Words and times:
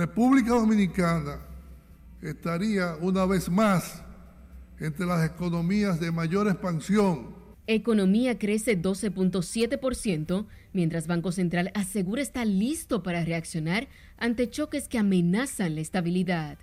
República 0.00 0.52
Dominicana 0.52 1.40
estaría 2.22 2.96
una 3.02 3.26
vez 3.26 3.50
más 3.50 4.02
entre 4.78 5.04
las 5.04 5.28
economías 5.28 6.00
de 6.00 6.10
mayor 6.10 6.48
expansión. 6.48 7.34
Economía 7.66 8.38
crece 8.38 8.80
12.7%, 8.80 10.46
mientras 10.72 11.06
Banco 11.06 11.32
Central 11.32 11.70
asegura 11.74 12.22
estar 12.22 12.46
listo 12.46 13.02
para 13.02 13.26
reaccionar 13.26 13.88
ante 14.16 14.48
choques 14.48 14.88
que 14.88 14.96
amenazan 14.96 15.74
la 15.74 15.82
estabilidad. 15.82 16.56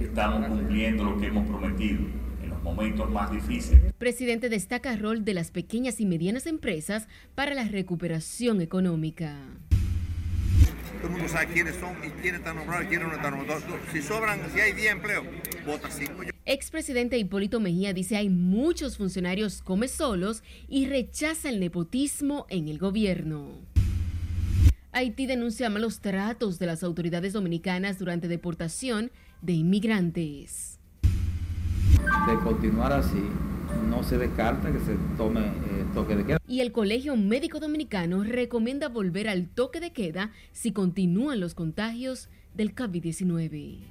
Estamos 0.00 0.46
cumpliendo 0.46 1.02
lo 1.02 1.18
que 1.18 1.26
hemos 1.26 1.48
prometido 1.48 1.98
en 2.44 2.48
los 2.48 2.62
momentos 2.62 3.10
más 3.10 3.32
difíciles. 3.32 3.92
Presidente 3.98 4.48
destaca 4.48 4.92
el 4.92 5.00
rol 5.00 5.24
de 5.24 5.34
las 5.34 5.50
pequeñas 5.50 6.00
y 6.00 6.06
medianas 6.06 6.46
empresas 6.46 7.08
para 7.34 7.54
la 7.54 7.64
recuperación 7.64 8.60
económica 8.60 9.36
todo 11.00 11.08
el 11.08 11.12
mundo 11.14 11.28
sabe 11.28 11.46
quiénes 11.46 11.76
son 11.76 11.96
y 12.04 12.10
quiénes 12.20 12.40
están 12.40 12.56
nombrados 12.56 12.84
y 12.84 12.88
quiénes 12.88 13.08
no 13.08 13.14
están 13.14 13.36
nombrados. 13.36 13.64
Si 13.90 14.02
sobran, 14.02 14.40
si 14.52 14.60
hay 14.60 14.72
10 14.72 14.92
empleos, 14.92 15.24
vota 15.66 15.90
5. 15.90 16.12
Expresidente 16.44 17.16
Hipólito 17.16 17.58
Mejía 17.58 17.92
dice 17.92 18.16
hay 18.16 18.28
muchos 18.28 18.96
funcionarios 18.96 19.62
come 19.62 19.88
solos 19.88 20.42
y 20.68 20.86
rechaza 20.86 21.48
el 21.48 21.60
nepotismo 21.60 22.46
en 22.50 22.68
el 22.68 22.78
gobierno. 22.78 23.48
Haití 24.92 25.26
denuncia 25.26 25.70
malos 25.70 26.00
tratos 26.00 26.58
de 26.58 26.66
las 26.66 26.82
autoridades 26.82 27.32
dominicanas 27.32 27.98
durante 27.98 28.28
deportación 28.28 29.10
de 29.40 29.52
inmigrantes. 29.52 30.78
De 32.26 32.34
continuar 32.42 32.92
así, 32.92 33.22
no 33.88 34.02
se 34.02 34.18
descarta 34.18 34.72
que 34.72 34.80
se 34.80 34.96
tome 35.16 35.40
eh, 35.40 35.84
toque 35.94 36.16
de 36.16 36.24
queda. 36.24 36.38
Y 36.46 36.60
el 36.60 36.72
Colegio 36.72 37.16
Médico 37.16 37.60
Dominicano 37.60 38.24
recomienda 38.24 38.88
volver 38.88 39.28
al 39.28 39.48
toque 39.48 39.80
de 39.80 39.92
queda 39.92 40.32
si 40.52 40.72
continúan 40.72 41.40
los 41.40 41.54
contagios 41.54 42.28
del 42.54 42.74
COVID-19. 42.74 43.90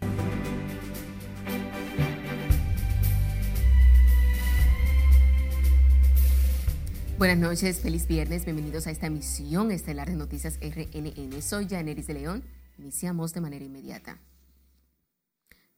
Buenas 7.20 7.38
noches, 7.38 7.82
feliz 7.82 8.08
viernes, 8.08 8.46
bienvenidos 8.46 8.88
a 8.88 8.92
esta 8.92 9.08
emisión 9.08 9.72
estelar 9.72 10.10
de 10.10 10.16
Noticias 10.16 10.58
RNN. 10.62 11.42
Soy 11.42 11.68
Janeris 11.68 12.08
de 12.08 12.14
León. 12.14 12.44
Iniciamos 12.78 13.34
de 13.34 13.42
manera 13.42 13.66
inmediata. 13.66 14.20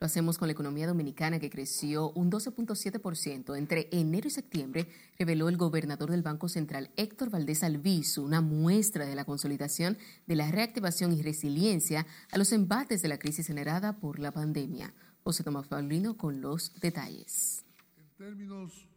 Lo 0.02 0.08
hacemos 0.08 0.38
con 0.40 0.48
la 0.48 0.54
economía 0.54 0.88
dominicana 0.88 1.38
que 1.38 1.52
creció 1.52 2.10
un 2.14 2.32
12.7% 2.32 3.56
entre 3.56 3.88
enero 3.92 4.28
y 4.28 4.32
septiembre, 4.32 4.88
reveló 5.20 5.48
el 5.48 5.58
gobernador 5.58 6.10
del 6.10 6.24
Banco 6.24 6.50
Central 6.50 6.90
Héctor 6.98 7.30
Valdés 7.30 7.62
Alviso, 7.62 8.24
una 8.24 8.42
muestra 8.42 9.06
de 9.06 9.14
la 9.14 9.26
consolidación 9.26 10.00
de 10.26 10.36
la 10.36 10.50
reactivación 10.50 11.14
y 11.14 11.22
resiliencia 11.22 12.08
a 12.32 12.40
los 12.40 12.52
embates 12.52 13.04
de 13.04 13.10
la 13.10 13.20
crisis 13.20 13.46
generada 13.46 14.00
por 14.00 14.18
la 14.18 14.32
pandemia. 14.32 14.92
José 15.24 15.44
Tomás 15.44 15.68
Paulino 15.68 16.18
con 16.18 16.42
los 16.42 16.74
detalles. 16.82 17.64
En 17.96 18.10
términos 18.18 18.88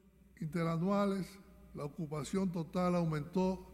interanuales, 0.40 1.26
la 1.74 1.84
ocupación 1.84 2.50
total 2.50 2.94
aumentó 2.94 3.66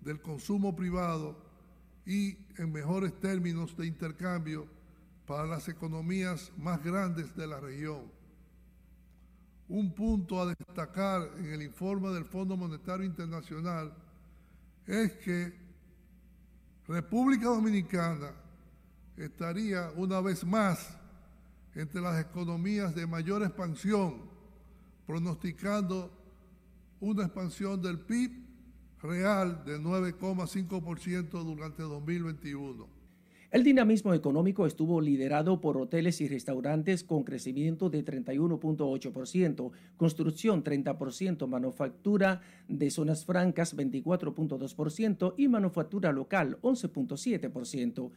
del 0.00 0.20
consumo 0.20 0.74
privado 0.74 1.36
y 2.06 2.36
en 2.56 2.72
mejores 2.72 3.18
términos 3.20 3.76
de 3.76 3.86
intercambio 3.86 4.66
para 5.26 5.46
las 5.46 5.68
economías 5.68 6.50
más 6.56 6.82
grandes 6.82 7.36
de 7.36 7.46
la 7.46 7.60
región. 7.60 8.10
Un 9.68 9.92
punto 9.94 10.40
a 10.40 10.46
destacar 10.46 11.28
en 11.38 11.52
el 11.52 11.62
informe 11.62 12.08
del 12.08 12.24
Fondo 12.24 12.56
Monetario 12.56 13.04
Internacional 13.04 13.92
es 14.86 15.12
que 15.16 15.52
República 16.86 17.48
Dominicana 17.48 18.32
estaría 19.18 19.90
una 19.96 20.22
vez 20.22 20.44
más 20.46 20.96
entre 21.74 22.00
las 22.00 22.18
economías 22.18 22.94
de 22.94 23.06
mayor 23.06 23.42
expansión, 23.42 24.22
pronosticando 25.06 26.10
una 27.00 27.24
expansión 27.24 27.82
del 27.82 28.00
PIB 28.00 28.47
real 29.02 29.64
de 29.64 29.78
9,5% 29.78 31.44
durante 31.44 31.82
2021. 31.82 32.98
El 33.50 33.64
dinamismo 33.64 34.12
económico 34.12 34.66
estuvo 34.66 35.00
liderado 35.00 35.62
por 35.62 35.78
hoteles 35.78 36.20
y 36.20 36.28
restaurantes 36.28 37.02
con 37.02 37.24
crecimiento 37.24 37.88
de 37.88 38.04
31.8%, 38.04 39.70
construcción 39.96 40.62
30%, 40.62 41.46
manufactura 41.46 42.42
de 42.68 42.90
zonas 42.90 43.24
francas 43.24 43.74
24.2% 43.74 45.32
y 45.38 45.48
manufactura 45.48 46.12
local 46.12 46.58
11.7%. 46.60 48.10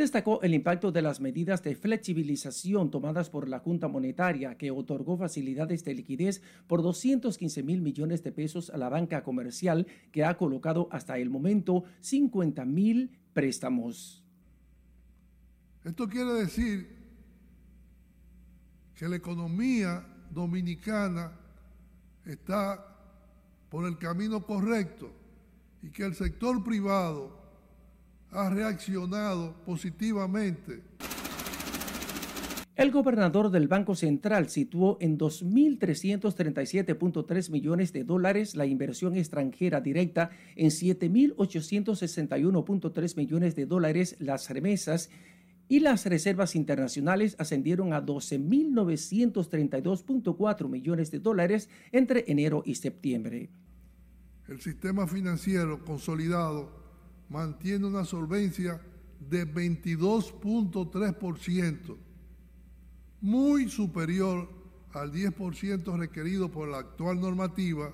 Destacó 0.00 0.40
el 0.40 0.54
impacto 0.54 0.92
de 0.92 1.02
las 1.02 1.20
medidas 1.20 1.62
de 1.62 1.76
flexibilización 1.76 2.90
tomadas 2.90 3.28
por 3.28 3.46
la 3.46 3.58
Junta 3.58 3.86
Monetaria, 3.86 4.56
que 4.56 4.70
otorgó 4.70 5.18
facilidades 5.18 5.84
de 5.84 5.92
liquidez 5.92 6.40
por 6.66 6.80
215 6.80 7.62
mil 7.62 7.82
millones 7.82 8.24
de 8.24 8.32
pesos 8.32 8.70
a 8.70 8.78
la 8.78 8.88
banca 8.88 9.22
comercial, 9.22 9.86
que 10.10 10.24
ha 10.24 10.38
colocado 10.38 10.88
hasta 10.90 11.18
el 11.18 11.28
momento 11.28 11.84
50 12.00 12.64
mil 12.64 13.10
préstamos. 13.34 14.24
Esto 15.84 16.08
quiere 16.08 16.32
decir 16.32 16.88
que 18.94 19.06
la 19.06 19.16
economía 19.16 20.02
dominicana 20.30 21.30
está 22.24 22.86
por 23.68 23.86
el 23.86 23.98
camino 23.98 24.46
correcto 24.46 25.12
y 25.82 25.90
que 25.90 26.04
el 26.04 26.14
sector 26.14 26.64
privado 26.64 27.39
ha 28.32 28.50
reaccionado 28.50 29.54
positivamente. 29.64 30.82
El 32.76 32.92
gobernador 32.92 33.50
del 33.50 33.66
Banco 33.68 33.94
Central 33.94 34.48
situó 34.48 34.96
en 35.02 35.18
2.337.3 35.18 37.50
millones 37.50 37.92
de 37.92 38.04
dólares 38.04 38.56
la 38.56 38.64
inversión 38.64 39.16
extranjera 39.16 39.82
directa, 39.82 40.30
en 40.56 40.70
7.861.3 40.70 43.16
millones 43.18 43.54
de 43.54 43.66
dólares 43.66 44.16
las 44.18 44.48
remesas 44.48 45.10
y 45.68 45.80
las 45.80 46.06
reservas 46.06 46.56
internacionales 46.56 47.36
ascendieron 47.38 47.92
a 47.92 48.00
12.932.4 48.00 50.70
millones 50.70 51.10
de 51.10 51.18
dólares 51.18 51.68
entre 51.92 52.24
enero 52.28 52.62
y 52.64 52.76
septiembre. 52.76 53.50
El 54.48 54.62
sistema 54.62 55.06
financiero 55.06 55.84
consolidado 55.84 56.79
mantiene 57.30 57.86
una 57.86 58.04
solvencia 58.04 58.78
de 59.20 59.46
22.3%, 59.46 61.96
muy 63.20 63.70
superior 63.70 64.48
al 64.92 65.12
10% 65.12 65.96
requerido 65.96 66.50
por 66.50 66.66
la 66.68 66.78
actual 66.78 67.20
normativa 67.20 67.92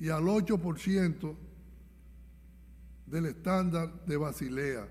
y 0.00 0.08
al 0.08 0.24
8% 0.24 1.36
del 3.06 3.26
estándar 3.26 4.04
de 4.04 4.16
Basilea. 4.16 4.88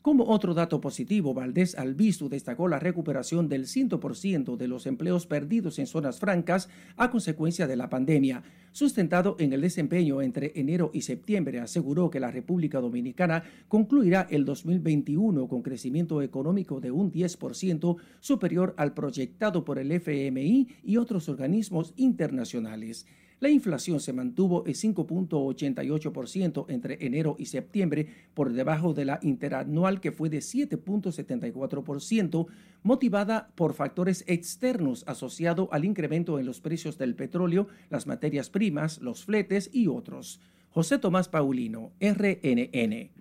Como 0.00 0.24
otro 0.28 0.54
dato 0.54 0.80
positivo, 0.80 1.34
Valdés 1.34 1.74
Albizu 1.74 2.28
destacó 2.28 2.68
la 2.68 2.78
recuperación 2.78 3.48
del 3.48 3.66
100% 3.66 4.56
de 4.56 4.68
los 4.68 4.86
empleos 4.86 5.26
perdidos 5.26 5.80
en 5.80 5.88
zonas 5.88 6.20
francas 6.20 6.68
a 6.96 7.10
consecuencia 7.10 7.66
de 7.66 7.76
la 7.76 7.90
pandemia. 7.90 8.44
Sustentado 8.70 9.34
en 9.40 9.52
el 9.52 9.60
desempeño 9.60 10.22
entre 10.22 10.52
enero 10.54 10.92
y 10.94 11.02
septiembre, 11.02 11.58
aseguró 11.58 12.10
que 12.10 12.20
la 12.20 12.30
República 12.30 12.80
Dominicana 12.80 13.42
concluirá 13.66 14.28
el 14.30 14.44
2021 14.44 15.48
con 15.48 15.62
crecimiento 15.62 16.22
económico 16.22 16.80
de 16.80 16.92
un 16.92 17.10
10% 17.10 17.96
superior 18.20 18.74
al 18.78 18.94
proyectado 18.94 19.64
por 19.64 19.80
el 19.80 19.90
FMI 19.90 20.68
y 20.84 20.96
otros 20.96 21.28
organismos 21.28 21.92
internacionales. 21.96 23.04
La 23.40 23.50
inflación 23.50 24.00
se 24.00 24.12
mantuvo 24.12 24.66
en 24.66 24.74
5.88% 24.74 26.66
entre 26.68 27.06
enero 27.06 27.36
y 27.38 27.46
septiembre, 27.46 28.08
por 28.34 28.52
debajo 28.52 28.94
de 28.94 29.04
la 29.04 29.20
interanual 29.22 30.00
que 30.00 30.10
fue 30.10 30.28
de 30.28 30.38
7.74%, 30.38 32.48
motivada 32.82 33.52
por 33.54 33.74
factores 33.74 34.24
externos 34.26 35.04
asociados 35.06 35.68
al 35.70 35.84
incremento 35.84 36.40
en 36.40 36.46
los 36.46 36.60
precios 36.60 36.98
del 36.98 37.14
petróleo, 37.14 37.68
las 37.90 38.08
materias 38.08 38.50
primas, 38.50 39.00
los 39.00 39.24
fletes 39.24 39.70
y 39.72 39.86
otros. 39.86 40.40
José 40.70 40.98
Tomás 40.98 41.28
Paulino, 41.28 41.92
RNN. 42.00 43.17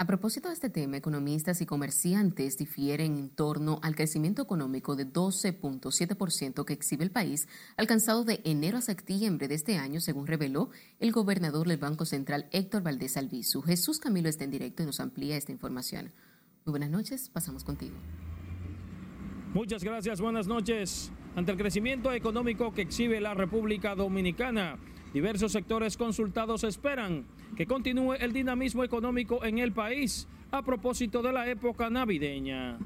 A 0.00 0.06
propósito 0.06 0.46
de 0.46 0.54
este 0.54 0.70
tema, 0.70 0.96
economistas 0.96 1.60
y 1.60 1.66
comerciantes 1.66 2.56
difieren 2.56 3.18
en 3.18 3.30
torno 3.30 3.80
al 3.82 3.96
crecimiento 3.96 4.40
económico 4.40 4.94
de 4.94 5.12
12.7% 5.12 6.64
que 6.64 6.72
exhibe 6.72 7.02
el 7.02 7.10
país, 7.10 7.48
alcanzado 7.76 8.22
de 8.22 8.40
enero 8.44 8.78
a 8.78 8.80
septiembre 8.80 9.48
de 9.48 9.56
este 9.56 9.76
año, 9.76 10.00
según 10.00 10.28
reveló 10.28 10.70
el 11.00 11.10
gobernador 11.10 11.66
del 11.66 11.78
Banco 11.78 12.04
Central 12.04 12.46
Héctor 12.52 12.84
Valdés 12.84 13.16
Albizu. 13.16 13.60
Jesús 13.62 13.98
Camilo 13.98 14.28
está 14.28 14.44
en 14.44 14.52
directo 14.52 14.84
y 14.84 14.86
nos 14.86 15.00
amplía 15.00 15.36
esta 15.36 15.50
información. 15.50 16.12
Muy 16.64 16.70
buenas 16.70 16.90
noches, 16.90 17.28
pasamos 17.28 17.64
contigo. 17.64 17.96
Muchas 19.52 19.82
gracias, 19.82 20.20
buenas 20.20 20.46
noches. 20.46 21.10
Ante 21.34 21.50
el 21.50 21.58
crecimiento 21.58 22.12
económico 22.12 22.72
que 22.72 22.82
exhibe 22.82 23.20
la 23.20 23.34
República 23.34 23.96
Dominicana, 23.96 24.78
Diversos 25.12 25.52
sectores 25.52 25.96
consultados 25.96 26.64
esperan 26.64 27.26
que 27.56 27.66
continúe 27.66 28.14
el 28.14 28.32
dinamismo 28.32 28.84
económico 28.84 29.42
en 29.42 29.58
el 29.58 29.72
país 29.72 30.28
a 30.50 30.62
propósito 30.62 31.22
de 31.22 31.32
la 31.32 31.48
época 31.48 31.88
navideña. 31.88 32.78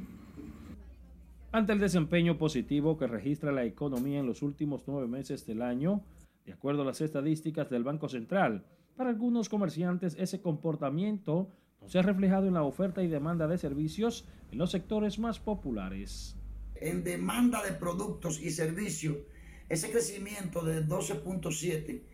Ante 1.51 1.73
el 1.73 1.81
desempeño 1.81 2.39
positivo 2.39 2.97
que 2.97 3.09
registra 3.09 3.51
la 3.51 3.65
economía 3.65 4.21
en 4.21 4.27
los 4.27 4.43
últimos 4.43 4.85
nueve 4.87 5.09
meses 5.09 5.45
del 5.47 5.63
año, 5.63 6.03
de 6.47 6.53
acuerdo 6.53 6.83
a 6.83 6.87
las 6.87 7.01
estadísticas 7.01 7.69
del 7.69 7.83
Banco 7.83 8.09
Central, 8.09 8.65
para 8.97 9.11
algunos 9.11 9.49
comerciantes 9.49 10.17
ese 10.19 10.41
comportamiento 10.41 11.51
no 11.81 11.89
se 11.89 11.99
ha 11.99 12.03
reflejado 12.03 12.47
en 12.47 12.55
la 12.55 12.63
oferta 12.63 13.03
y 13.03 13.09
demanda 13.09 13.49
de 13.49 13.59
servicios 13.59 14.25
en 14.53 14.59
los 14.59 14.71
sectores 14.71 15.19
más 15.19 15.41
populares. 15.41 16.37
En 16.77 17.03
demanda 17.03 17.63
de 17.65 17.73
productos 17.73 18.41
y 18.41 18.51
servicios, 18.51 19.17
ese 19.69 19.91
crecimiento 19.91 20.65
de 20.65 20.87
12.7 20.87 22.12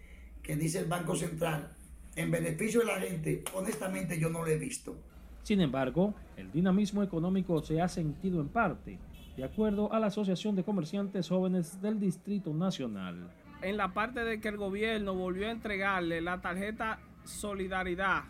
que 0.49 0.57
dice 0.57 0.79
el 0.79 0.87
Banco 0.87 1.15
Central 1.15 1.69
en 2.17 2.31
beneficio 2.31 2.81
de 2.81 2.87
la 2.87 2.99
gente, 2.99 3.45
honestamente 3.53 4.19
yo 4.19 4.31
no 4.31 4.41
lo 4.41 4.47
he 4.47 4.57
visto. 4.57 4.97
Sin 5.43 5.61
embargo, 5.61 6.15
el 6.39 6.51
dinamismo 6.51 7.03
económico 7.03 7.61
se 7.61 7.83
ha 7.83 7.89
sentido 7.89 8.41
en 8.41 8.49
parte, 8.49 8.99
de 9.37 9.45
acuerdo 9.45 9.93
a 9.93 10.01
la 10.01 10.07
Asociación 10.07 10.57
de 10.57 10.65
Comerciantes 10.65 11.29
Jóvenes 11.29 11.83
del 11.83 12.01
Distrito 12.01 12.55
Nacional. 12.55 13.31
En 13.61 13.77
la 13.77 13.93
parte 13.93 14.25
de 14.25 14.41
que 14.41 14.49
el 14.49 14.57
gobierno 14.57 15.15
volvió 15.15 15.49
a 15.49 15.51
entregarle 15.51 16.23
la 16.23 16.41
tarjeta 16.41 16.99
Solidaridad 17.25 18.25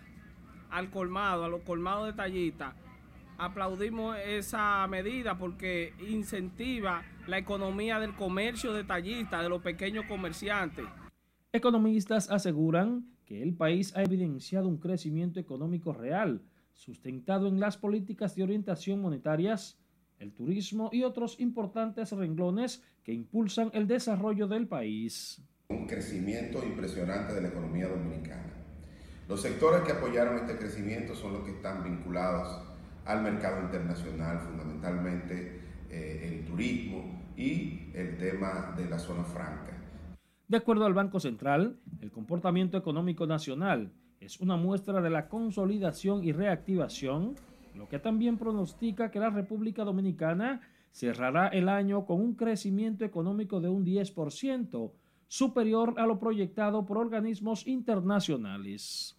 al 0.71 0.91
colmado, 0.91 1.45
a 1.45 1.49
los 1.49 1.63
colmados 1.63 2.07
de 2.07 2.15
tallita, 2.15 2.75
aplaudimos 3.39 4.19
esa 4.19 4.85
medida 4.89 5.39
porque 5.39 5.95
incentiva 6.01 7.05
la 7.29 7.39
economía 7.39 8.01
del 8.01 8.17
comercio 8.17 8.73
detallista, 8.73 9.41
de 9.41 9.49
los 9.49 9.63
pequeños 9.63 10.05
comerciantes. 10.07 10.85
Economistas 11.51 12.31
aseguran 12.31 13.07
que 13.25 13.43
el 13.43 13.55
país 13.55 13.97
ha 13.97 14.03
evidenciado 14.03 14.69
un 14.69 14.77
crecimiento 14.77 15.41
económico 15.41 15.95
real, 15.95 16.43
sustentado 16.75 17.49
en 17.49 17.59
las 17.59 17.79
políticas 17.79 18.37
de 18.37 18.43
orientación 18.43 19.01
monetarias, 19.01 19.79
el 20.19 20.35
turismo 20.35 20.91
y 20.93 21.05
otros 21.05 21.41
importantes 21.41 22.13
renglones 22.13 22.83
que 23.03 23.15
impulsan 23.15 23.71
el 23.73 23.87
desarrollo 23.87 24.47
del 24.47 24.69
país. 24.69 25.41
Un 25.71 25.87
crecimiento 25.87 26.63
impresionante 26.63 27.33
de 27.33 27.41
la 27.41 27.49
economía 27.49 27.89
dominicana. 27.89 28.53
Los 29.27 29.41
sectores 29.41 29.81
que 29.85 29.93
apoyaron 29.93 30.37
este 30.37 30.59
crecimiento 30.59 31.15
son 31.15 31.33
los 31.33 31.45
que 31.45 31.53
están 31.53 31.83
vinculados 31.83 32.63
al 33.07 33.23
mercado 33.23 33.63
internacional, 33.63 34.39
fundamentalmente 34.41 35.63
eh, 35.89 36.41
el 36.41 36.45
turismo 36.45 37.23
y 37.39 37.91
el 37.95 38.19
tema 38.19 38.75
de 38.77 38.85
la 38.85 38.99
zona 38.99 39.25
franca. 39.25 39.78
De 40.49 40.57
acuerdo 40.57 40.87
al 40.87 40.95
Banco 40.95 41.21
Central, 41.21 41.77
el 42.01 42.11
comportamiento 42.11 42.79
económico 42.79 43.27
nacional 43.27 43.93
es 44.19 44.41
una 44.41 44.57
muestra 44.57 45.03
de 45.03 45.11
la 45.11 45.29
consolidación 45.29 46.25
y 46.25 46.33
reactivación, 46.33 47.35
lo 47.75 47.87
que 47.87 47.99
también 47.99 48.39
pronostica 48.39 49.11
que 49.11 49.21
la 49.21 49.29
República 49.29 49.85
Dominicana 49.85 50.63
cerrará 50.91 51.49
el 51.49 51.69
año 51.69 52.07
con 52.07 52.23
un 52.23 52.35
crecimiento 52.35 53.05
económico 53.05 53.61
de 53.61 53.69
un 53.69 53.85
10%, 53.85 54.91
superior 55.27 55.95
a 55.99 56.07
lo 56.07 56.19
proyectado 56.19 56.87
por 56.87 56.97
organismos 56.97 57.67
internacionales. 57.67 59.19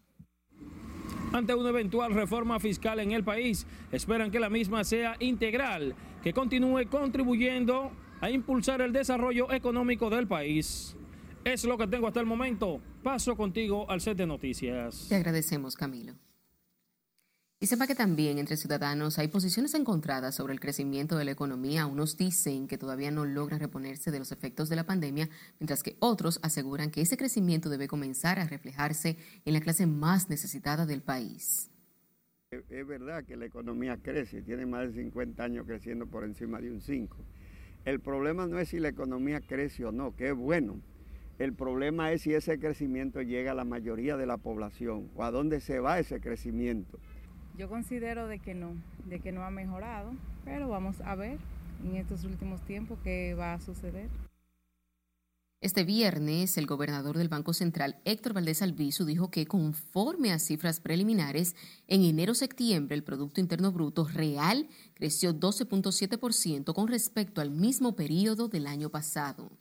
Ante 1.31 1.53
una 1.53 1.69
eventual 1.69 2.15
reforma 2.15 2.59
fiscal 2.59 2.99
en 2.99 3.11
el 3.11 3.23
país, 3.23 3.67
esperan 3.91 4.31
que 4.31 4.39
la 4.39 4.49
misma 4.49 4.83
sea 4.83 5.15
integral, 5.19 5.93
que 6.23 6.33
continúe 6.33 6.89
contribuyendo 6.89 7.91
a 8.19 8.31
impulsar 8.31 8.81
el 8.81 8.91
desarrollo 8.91 9.53
económico 9.53 10.09
del 10.09 10.27
país. 10.27 10.97
Es 11.49 11.63
lo 11.63 11.79
que 11.79 11.87
tengo 11.87 12.05
hasta 12.05 12.19
el 12.19 12.27
momento. 12.27 12.79
Paso 13.01 13.35
contigo 13.35 13.89
al 13.89 14.01
set 14.01 14.15
de 14.15 14.27
noticias. 14.27 15.07
Te 15.09 15.15
agradecemos, 15.15 15.75
Camilo. 15.75 16.13
Y 17.59 17.65
sepa 17.65 17.87
que 17.87 17.95
también 17.95 18.37
entre 18.37 18.55
ciudadanos 18.55 19.17
hay 19.17 19.29
posiciones 19.29 19.73
encontradas 19.73 20.35
sobre 20.35 20.53
el 20.53 20.59
crecimiento 20.59 21.17
de 21.17 21.25
la 21.25 21.31
economía. 21.31 21.87
Unos 21.87 22.17
dicen 22.17 22.67
que 22.67 22.77
todavía 22.77 23.09
no 23.09 23.25
logra 23.25 23.57
reponerse 23.57 24.11
de 24.11 24.19
los 24.19 24.31
efectos 24.31 24.69
de 24.69 24.75
la 24.75 24.85
pandemia, 24.85 25.27
mientras 25.59 25.81
que 25.81 25.97
otros 25.97 26.39
aseguran 26.43 26.91
que 26.91 27.01
ese 27.01 27.17
crecimiento 27.17 27.69
debe 27.69 27.87
comenzar 27.87 28.37
a 28.37 28.45
reflejarse 28.45 29.17
en 29.43 29.53
la 29.53 29.59
clase 29.59 29.87
más 29.87 30.29
necesitada 30.29 30.85
del 30.85 31.01
país. 31.01 31.71
Es 32.51 32.85
verdad 32.85 33.23
que 33.25 33.35
la 33.37 33.45
economía 33.47 33.97
crece, 33.97 34.43
tiene 34.43 34.67
más 34.67 34.93
de 34.93 35.01
50 35.01 35.43
años 35.43 35.65
creciendo 35.65 36.05
por 36.05 36.25
encima 36.25 36.61
de 36.61 36.69
un 36.69 36.79
5. 36.79 37.17
El 37.85 38.01
problema 38.01 38.45
no 38.45 38.59
es 38.59 38.69
si 38.69 38.79
la 38.79 38.89
economía 38.89 39.41
crece 39.41 39.83
o 39.85 39.91
no, 39.91 40.15
que 40.15 40.29
es 40.29 40.35
bueno, 40.35 40.79
el 41.39 41.53
problema 41.53 42.11
es 42.11 42.23
si 42.23 42.33
ese 42.33 42.59
crecimiento 42.59 43.21
llega 43.21 43.51
a 43.51 43.55
la 43.55 43.63
mayoría 43.63 44.17
de 44.17 44.25
la 44.25 44.37
población 44.37 45.09
o 45.15 45.23
a 45.23 45.31
dónde 45.31 45.61
se 45.61 45.79
va 45.79 45.97
ese 45.97 46.19
crecimiento. 46.19 46.99
Yo 47.57 47.69
considero 47.69 48.27
de 48.27 48.39
que 48.39 48.53
no, 48.53 48.75
de 49.05 49.21
que 49.21 49.31
no 49.31 49.43
ha 49.43 49.49
mejorado, 49.49 50.11
pero 50.43 50.67
vamos 50.67 50.99
a 51.01 51.15
ver 51.15 51.37
en 51.83 51.95
estos 51.95 52.25
últimos 52.25 52.61
tiempos 52.65 52.99
qué 53.03 53.35
va 53.35 53.53
a 53.53 53.59
suceder. 53.61 54.09
Este 55.61 55.83
viernes, 55.83 56.57
el 56.57 56.67
gobernador 56.67 57.17
del 57.17 57.27
Banco 57.27 57.53
Central, 57.53 57.99
Héctor 58.05 58.33
Valdés 58.33 58.61
Albizu, 58.61 59.05
dijo 59.05 59.29
que 59.29 59.45
conforme 59.45 60.31
a 60.31 60.39
cifras 60.39 60.79
preliminares, 60.79 61.53
en 61.87 62.03
enero-septiembre 62.03 62.95
el 62.95 63.03
Producto 63.03 63.41
Interno 63.41 63.71
Bruto 63.73 64.07
real 64.07 64.67
creció 64.93 65.33
12.7% 65.33 66.73
con 66.73 66.87
respecto 66.87 67.41
al 67.41 67.51
mismo 67.51 67.95
periodo 67.95 68.47
del 68.47 68.67
año 68.67 68.89
pasado. 68.89 69.51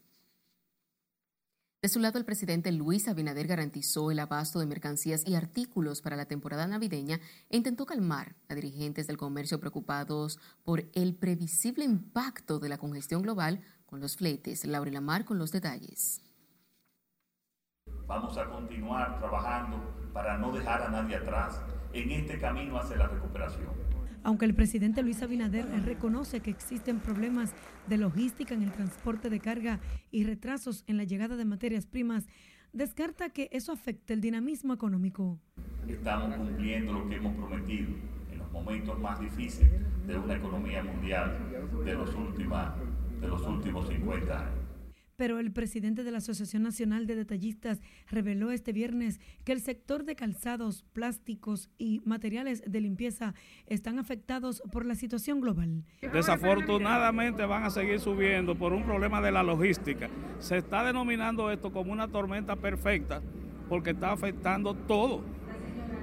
De 1.88 1.94
su 1.94 2.00
lado, 2.00 2.19
el 2.19 2.26
presidente 2.26 2.70
Luis 2.70 3.09
Abinader 3.09 3.47
garantizó 3.47 4.11
el 4.11 4.18
abasto 4.18 4.59
de 4.59 4.66
mercancías 4.66 5.26
y 5.26 5.37
artículos 5.37 6.02
para 6.02 6.16
la 6.16 6.26
temporada 6.26 6.66
navideña 6.66 7.18
e 7.49 7.57
intentó 7.57 7.87
calmar 7.87 8.35
a 8.50 8.54
dirigentes 8.54 9.07
del 9.07 9.16
comercio 9.16 9.59
preocupados 9.59 10.38
por 10.64 10.85
el 10.92 11.14
previsible 11.14 11.87
impacto 11.87 12.59
de 12.59 12.68
la 12.68 12.76
congestión 12.76 13.23
global 13.23 13.62
con 13.87 14.00
los 14.00 14.18
fletes. 14.18 14.66
Laura 14.66 14.90
Lamar 14.90 15.25
con 15.25 15.38
los 15.38 15.50
detalles. 15.50 16.21
Vamos 18.07 18.37
a 18.37 18.45
continuar 18.50 19.18
trabajando 19.18 20.11
para 20.12 20.37
no 20.37 20.52
dejar 20.52 20.83
a 20.83 20.90
nadie 20.90 21.16
atrás 21.16 21.59
en 21.95 22.11
este 22.11 22.38
camino 22.38 22.78
hacia 22.78 22.99
la 22.99 23.07
recuperación 23.07 23.88
aunque 24.23 24.45
el 24.45 24.55
presidente 24.55 25.03
Luis 25.03 25.23
Abinader 25.23 25.67
reconoce 25.85 26.41
que 26.41 26.51
existen 26.51 27.01
problemas 27.01 27.53
de 27.87 27.99
logística 27.99 28.55
en 28.55 28.63
el 28.63 28.73
transporte 28.73 29.31
de 29.31 29.41
carga 29.41 29.81
y 30.11 30.25
retrasos 30.25 30.85
en 30.87 30.97
la 30.97 31.05
llegada 31.05 31.37
de 31.37 31.45
materias 31.45 31.87
primas, 31.87 32.27
descarta 32.73 33.31
que 33.31 33.49
eso 33.53 33.73
afecte 33.73 34.13
el 34.15 34.21
dinamismo 34.21 34.75
económico. 34.75 35.39
Estamos 35.87 36.37
cumpliendo 36.37 36.93
lo 36.93 37.09
que 37.09 37.17
hemos 37.17 37.35
prometido 37.37 37.89
en 38.31 38.39
los 38.39 38.53
momentos 38.53 38.99
más 38.99 39.21
difíciles 39.21 39.81
de 40.07 40.19
una 40.19 40.37
economía 40.37 40.83
mundial 40.83 41.39
de 41.51 41.61
los, 41.61 41.85
de 41.85 43.29
los 43.29 43.47
últimos 43.47 43.89
50 43.89 44.39
años 44.39 44.68
pero 45.19 45.41
el 45.41 45.51
presidente 45.51 46.05
de 46.05 46.13
la 46.13 46.19
Asociación 46.19 46.63
Nacional 46.63 47.09
de 47.09 47.17
Detallistas 47.17 47.81
reveló 48.09 48.53
este 48.53 48.73
viernes 48.73 49.21
que 49.45 49.51
el 49.51 49.61
sector 49.61 50.05
de 50.05 50.15
calzados, 50.15 50.85
plásticos 50.93 51.71
y 51.77 52.01
materiales 52.05 52.63
de 52.65 52.81
limpieza 52.81 53.35
están 53.67 53.99
afectados 53.99 54.63
por 54.71 54.87
la 54.87 54.95
situación 54.95 55.41
global. 55.41 55.83
Desafortunadamente 56.13 57.45
van 57.47 57.65
a 57.65 57.71
seguir 57.71 57.99
subiendo 57.99 58.55
por 58.55 58.73
un 58.73 58.85
problema 58.85 59.21
de 59.21 59.33
la 59.33 59.43
logística. 59.43 60.09
Se 60.39 60.59
está 60.59 60.85
denominando 60.85 61.51
esto 61.51 61.73
como 61.73 61.91
una 61.91 62.07
tormenta 62.07 62.55
perfecta 62.55 63.21
porque 63.69 63.91
está 63.91 64.13
afectando 64.13 64.75
todo. 64.75 65.25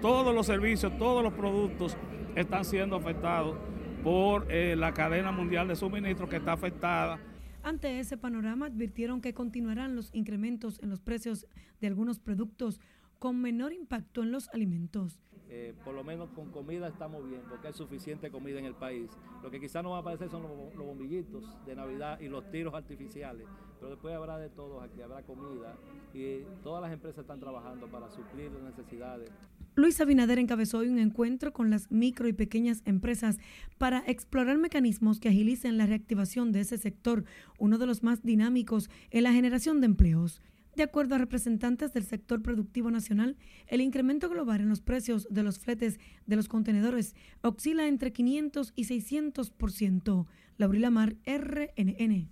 Todos 0.01 0.35
los 0.35 0.45
servicios, 0.45 0.91
todos 0.97 1.23
los 1.23 1.31
productos 1.31 1.95
están 2.35 2.65
siendo 2.65 2.97
afectados 2.97 3.55
por 4.03 4.45
eh, 4.51 4.75
la 4.75 4.93
cadena 4.93 5.31
mundial 5.31 5.69
de 5.69 5.77
suministro 5.77 6.27
que 6.27 6.35
está 6.35 6.51
afectada 6.51 7.17
Ante 7.65 7.99
ese 7.99 8.15
panorama, 8.15 8.67
advirtieron 8.67 9.21
que 9.21 9.33
continuarán 9.33 9.95
los 9.95 10.13
incrementos 10.13 10.77
en 10.83 10.91
los 10.91 10.99
precios 10.99 11.47
de 11.81 11.87
algunos 11.87 12.19
productos 12.19 12.79
con 13.17 13.41
menor 13.41 13.73
impacto 13.73 14.21
en 14.21 14.31
los 14.31 14.49
alimentos. 14.49 15.19
Eh, 15.49 15.73
por 15.83 15.95
lo 15.95 16.03
menos 16.03 16.29
con 16.35 16.51
comida 16.51 16.87
estamos 16.87 17.27
bien, 17.27 17.41
porque 17.49 17.65
hay 17.65 17.73
suficiente 17.73 18.29
comida 18.29 18.59
en 18.59 18.65
el 18.65 18.75
país. 18.75 19.09
Lo 19.41 19.49
que 19.49 19.59
quizás 19.59 19.81
no 19.81 19.89
va 19.89 19.97
a 19.97 19.99
aparecer 20.01 20.29
son 20.29 20.43
los, 20.43 20.75
los 20.75 20.85
bombillitos 20.85 21.43
de 21.65 21.75
Navidad 21.75 22.19
y 22.19 22.27
los 22.27 22.47
tiros 22.51 22.75
artificiales, 22.75 23.47
pero 23.79 23.89
después 23.89 24.13
habrá 24.13 24.37
de 24.37 24.49
todos 24.49 24.83
aquí, 24.83 25.01
habrá 25.01 25.23
comida 25.23 25.75
y 26.13 26.43
todas 26.61 26.83
las 26.83 26.93
empresas 26.93 27.21
están 27.21 27.39
trabajando 27.39 27.87
para 27.87 28.11
suplir 28.11 28.51
las 28.51 28.61
necesidades. 28.61 29.31
Luis 29.77 29.99
Abinader 29.99 30.39
encabezó 30.39 30.77
hoy 30.77 30.87
un 30.87 30.99
encuentro 30.99 31.51
con 31.51 31.69
las 31.69 31.91
micro 31.91 32.29
y 32.29 32.33
pequeñas 32.33 32.81
empresas 32.85 33.37
para 33.77 34.03
explorar 34.07 34.57
mecanismos 34.57 35.19
que 35.19 35.27
agilicen 35.27 35.77
la 35.77 35.85
reactivación 35.85 36.53
de 36.53 36.61
ese 36.61 36.77
sector, 36.77 37.25
uno 37.59 37.77
de 37.77 37.85
los 37.85 38.01
más 38.01 38.23
dinámicos 38.23 38.89
en 39.11 39.23
la 39.23 39.33
generación 39.33 39.81
de 39.81 39.87
empleos. 39.87 40.41
De 40.77 40.83
acuerdo 40.83 41.15
a 41.15 41.17
representantes 41.17 41.91
del 41.91 42.05
sector 42.05 42.41
productivo 42.41 42.89
nacional, 42.89 43.35
el 43.67 43.81
incremento 43.81 44.29
global 44.29 44.61
en 44.61 44.69
los 44.69 44.79
precios 44.79 45.27
de 45.29 45.43
los 45.43 45.59
fletes 45.59 45.99
de 46.25 46.35
los 46.37 46.47
contenedores 46.47 47.13
oscila 47.41 47.87
entre 47.87 48.13
500 48.13 48.71
y 48.77 48.85
600%. 48.85 50.25
Laurila 50.57 50.89
Mar, 50.89 51.17
RNN. 51.25 52.29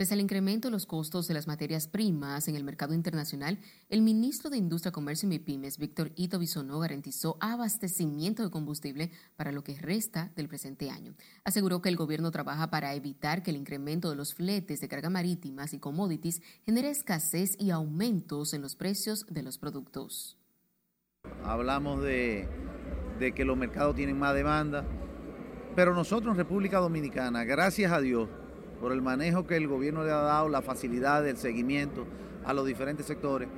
Pese 0.00 0.14
al 0.14 0.20
incremento 0.22 0.68
de 0.68 0.72
los 0.72 0.86
costos 0.86 1.28
de 1.28 1.34
las 1.34 1.46
materias 1.46 1.86
primas 1.86 2.48
en 2.48 2.56
el 2.56 2.64
mercado 2.64 2.94
internacional, 2.94 3.58
el 3.90 4.00
ministro 4.00 4.48
de 4.48 4.56
Industria, 4.56 4.92
Comercio 4.92 5.26
y 5.26 5.28
MIPIMES, 5.28 5.76
Víctor 5.76 6.10
Ito 6.16 6.38
Bisonó, 6.38 6.78
garantizó 6.78 7.36
abastecimiento 7.38 8.42
de 8.42 8.48
combustible 8.48 9.10
para 9.36 9.52
lo 9.52 9.62
que 9.62 9.76
resta 9.76 10.32
del 10.36 10.48
presente 10.48 10.88
año. 10.88 11.14
Aseguró 11.44 11.82
que 11.82 11.90
el 11.90 11.96
gobierno 11.96 12.30
trabaja 12.30 12.70
para 12.70 12.94
evitar 12.94 13.42
que 13.42 13.50
el 13.50 13.58
incremento 13.58 14.08
de 14.08 14.16
los 14.16 14.32
fletes 14.32 14.80
de 14.80 14.88
carga 14.88 15.10
marítimas 15.10 15.74
y 15.74 15.78
commodities 15.78 16.40
genere 16.64 16.88
escasez 16.88 17.54
y 17.58 17.68
aumentos 17.68 18.54
en 18.54 18.62
los 18.62 18.76
precios 18.76 19.26
de 19.28 19.42
los 19.42 19.58
productos. 19.58 20.38
Hablamos 21.44 22.02
de, 22.02 22.48
de 23.18 23.34
que 23.34 23.44
los 23.44 23.58
mercados 23.58 23.96
tienen 23.96 24.18
más 24.18 24.34
demanda, 24.34 24.82
pero 25.76 25.94
nosotros 25.94 26.32
en 26.32 26.38
República 26.38 26.78
Dominicana, 26.78 27.44
gracias 27.44 27.92
a 27.92 28.00
Dios, 28.00 28.30
por 28.80 28.92
el 28.92 29.02
manejo 29.02 29.46
que 29.46 29.56
el 29.56 29.68
gobierno 29.68 30.04
le 30.04 30.10
ha 30.10 30.16
dado, 30.16 30.48
la 30.48 30.62
facilidad 30.62 31.22
del 31.22 31.36
seguimiento 31.36 32.06
a 32.44 32.54
los 32.54 32.66
diferentes 32.66 33.06
sectores, 33.06 33.48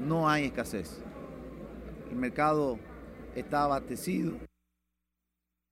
no 0.00 0.28
hay 0.28 0.46
escasez. 0.46 1.02
El 2.10 2.16
mercado 2.16 2.78
está 3.34 3.64
abastecido. 3.64 4.32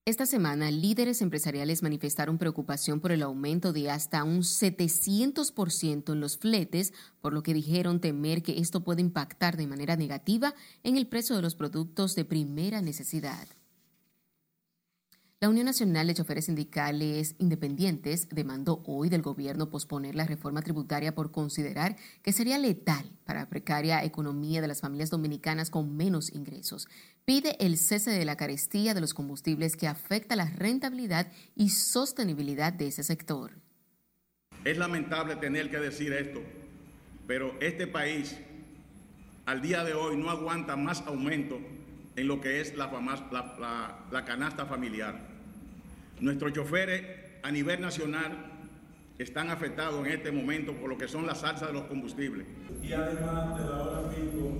Esta 0.04 0.26
semana, 0.26 0.68
líderes 0.72 1.22
empresariales 1.22 1.84
manifestaron 1.84 2.36
preocupación 2.36 2.98
por 2.98 3.12
el 3.12 3.22
aumento 3.22 3.72
de 3.72 3.88
hasta 3.88 4.24
un 4.24 4.40
700% 4.40 6.12
en 6.12 6.20
los 6.20 6.38
fletes, 6.38 6.92
por 7.20 7.32
lo 7.32 7.44
que 7.44 7.54
dijeron 7.54 8.00
temer 8.00 8.42
que 8.42 8.58
esto 8.58 8.82
puede 8.82 9.00
impactar 9.00 9.56
de 9.56 9.68
manera 9.68 9.94
negativa 9.94 10.54
en 10.82 10.96
el 10.96 11.06
precio 11.06 11.36
de 11.36 11.42
los 11.42 11.54
productos 11.54 12.16
de 12.16 12.24
primera 12.24 12.82
necesidad. 12.82 13.46
La 15.42 15.48
Unión 15.48 15.66
Nacional 15.66 16.06
de 16.06 16.14
Choferes 16.14 16.44
Sindicales 16.44 17.34
Independientes 17.40 18.28
demandó 18.30 18.80
hoy 18.86 19.08
del 19.08 19.22
gobierno 19.22 19.70
posponer 19.70 20.14
la 20.14 20.24
reforma 20.24 20.62
tributaria 20.62 21.16
por 21.16 21.32
considerar 21.32 21.96
que 22.22 22.30
sería 22.30 22.58
letal 22.58 23.04
para 23.24 23.40
la 23.40 23.48
precaria 23.48 24.04
economía 24.04 24.60
de 24.60 24.68
las 24.68 24.80
familias 24.80 25.10
dominicanas 25.10 25.68
con 25.68 25.96
menos 25.96 26.32
ingresos. 26.32 26.86
Pide 27.24 27.56
el 27.58 27.76
cese 27.76 28.12
de 28.12 28.24
la 28.24 28.36
carestía 28.36 28.94
de 28.94 29.00
los 29.00 29.14
combustibles 29.14 29.74
que 29.74 29.88
afecta 29.88 30.36
la 30.36 30.48
rentabilidad 30.48 31.32
y 31.56 31.70
sostenibilidad 31.70 32.72
de 32.72 32.86
ese 32.86 33.02
sector. 33.02 33.50
Es 34.64 34.78
lamentable 34.78 35.34
tener 35.34 35.72
que 35.72 35.78
decir 35.78 36.12
esto, 36.12 36.40
pero 37.26 37.52
este 37.60 37.88
país 37.88 38.36
al 39.46 39.60
día 39.60 39.82
de 39.82 39.94
hoy 39.94 40.16
no 40.16 40.30
aguanta 40.30 40.76
más 40.76 41.00
aumento 41.00 41.58
en 42.14 42.28
lo 42.28 42.40
que 42.40 42.60
es 42.60 42.76
la, 42.76 42.90
la, 44.10 44.24
canasta 44.24 44.66
familiar. 44.66 45.31
Nuestros 46.22 46.52
choferes 46.52 47.02
a 47.42 47.50
nivel 47.50 47.80
nacional 47.80 48.70
están 49.18 49.50
afectados 49.50 50.06
en 50.06 50.12
este 50.12 50.30
momento 50.30 50.72
por 50.72 50.88
lo 50.88 50.96
que 50.96 51.08
son 51.08 51.26
las 51.26 51.42
alzas 51.42 51.66
de 51.66 51.74
los 51.74 51.86
combustibles. 51.86 52.46
Y 52.80 52.92
además 52.92 53.58
de 53.58 53.64
la 53.64 53.82
hora 53.82 54.08
pico. 54.08 54.56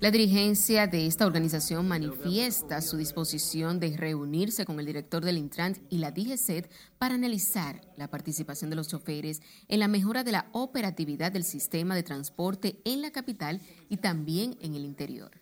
La 0.00 0.10
dirigencia 0.10 0.88
de 0.88 1.06
esta 1.06 1.24
organización 1.24 1.86
manifiesta 1.86 2.80
su 2.80 2.96
disposición 2.96 3.78
de 3.78 3.96
reunirse 3.96 4.64
con 4.64 4.80
el 4.80 4.86
director 4.86 5.24
del 5.24 5.38
Intrant 5.38 5.78
y 5.88 5.98
la 5.98 6.10
DGCET 6.10 6.68
para 6.98 7.14
analizar 7.14 7.80
la 7.96 8.10
participación 8.10 8.70
de 8.70 8.76
los 8.76 8.88
choferes 8.88 9.40
en 9.68 9.78
la 9.78 9.86
mejora 9.86 10.24
de 10.24 10.32
la 10.32 10.48
operatividad 10.50 11.30
del 11.30 11.44
sistema 11.44 11.94
de 11.94 12.02
transporte 12.02 12.80
en 12.84 13.02
la 13.02 13.12
capital 13.12 13.60
y 13.88 13.98
también 13.98 14.56
en 14.60 14.74
el 14.74 14.84
interior. 14.84 15.37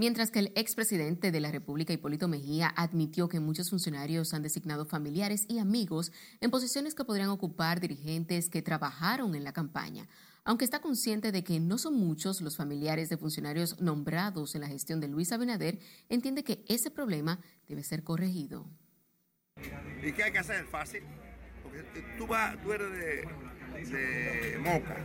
Mientras 0.00 0.30
que 0.30 0.38
el 0.38 0.52
expresidente 0.54 1.32
de 1.32 1.40
la 1.40 1.50
República, 1.50 1.92
Hipólito 1.92 2.28
Mejía, 2.28 2.72
admitió 2.76 3.28
que 3.28 3.40
muchos 3.40 3.70
funcionarios 3.70 4.32
han 4.32 4.44
designado 4.44 4.86
familiares 4.86 5.44
y 5.48 5.58
amigos 5.58 6.12
en 6.40 6.52
posiciones 6.52 6.94
que 6.94 7.04
podrían 7.04 7.30
ocupar 7.30 7.80
dirigentes 7.80 8.48
que 8.48 8.62
trabajaron 8.62 9.34
en 9.34 9.42
la 9.42 9.52
campaña, 9.52 10.06
aunque 10.44 10.64
está 10.64 10.80
consciente 10.80 11.32
de 11.32 11.42
que 11.42 11.58
no 11.58 11.78
son 11.78 11.94
muchos 11.94 12.40
los 12.40 12.56
familiares 12.56 13.08
de 13.08 13.16
funcionarios 13.16 13.80
nombrados 13.80 14.54
en 14.54 14.60
la 14.60 14.68
gestión 14.68 15.00
de 15.00 15.08
Luis 15.08 15.32
Abinader, 15.32 15.80
entiende 16.08 16.44
que 16.44 16.64
ese 16.68 16.92
problema 16.92 17.40
debe 17.66 17.82
ser 17.82 18.04
corregido. 18.04 18.70
¿Y 20.00 20.12
qué 20.12 20.22
hay 20.22 20.30
que 20.30 20.38
hacer? 20.38 20.64
Fácil. 20.66 21.02
Porque 21.64 21.82
tú, 22.16 22.28
vas, 22.28 22.56
eres 23.74 23.90
de 23.90 24.58
Moca 24.60 24.96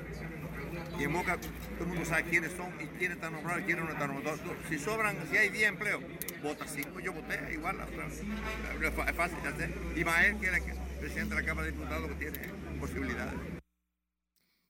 y 0.99 1.03
en 1.03 1.11
Moca 1.11 1.37
todo 1.37 1.83
el 1.83 1.87
mundo 1.87 2.05
sabe 2.05 2.23
quiénes 2.23 2.51
son 2.53 2.67
y 2.81 2.85
quiénes 2.97 3.17
están 3.17 3.33
nombrados 3.33 3.61
y 3.61 3.65
quiénes 3.65 3.85
no 3.85 3.91
están 3.91 4.13
nombrados. 4.13 4.39
Si 4.69 4.79
sobran, 4.79 5.17
si 5.29 5.37
hay 5.37 5.49
10 5.49 5.69
empleos, 5.69 6.01
vota 6.41 6.67
5, 6.67 6.99
yo 6.99 7.13
voté 7.13 7.53
igual. 7.53 7.77
Es 7.79 9.15
fácil 9.15 9.41
de 9.41 9.49
hacer. 9.49 9.73
Y 9.95 10.03
Mael, 10.03 10.37
que 10.39 10.47
es 10.47 10.53
el 10.53 10.99
presidente 10.99 11.35
de 11.35 11.41
la 11.41 11.47
Cámara 11.47 11.67
de 11.67 11.73
Diputados, 11.73 12.09
que 12.11 12.31
tiene 12.31 12.47
posibilidades. 12.79 13.33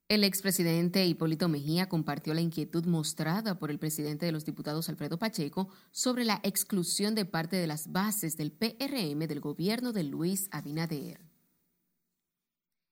El 0.10 0.24
expresidente 0.24 1.06
Hipólito 1.06 1.48
Mejía 1.48 1.90
compartió 1.90 2.34
la 2.34 2.42
inquietud 2.42 2.86
mostrada 2.86 3.58
por 3.58 3.72
el 3.72 3.80
presidente 3.80 4.26
de 4.26 4.32
los 4.32 4.46
diputados 4.46 4.88
Alfredo 4.90 5.18
Pacheco 5.18 5.70
sobre 5.92 6.24
la 6.24 6.40
exclusión 6.44 7.16
de 7.16 7.26
parte 7.26 7.56
de 7.56 7.68
las 7.68 7.92
bases 7.92 8.38
del 8.38 8.52
PRM 8.52 9.28
del 9.28 9.40
gobierno 9.40 9.92
de 9.92 10.04
Luis 10.04 10.50
Abinader. 10.52 11.33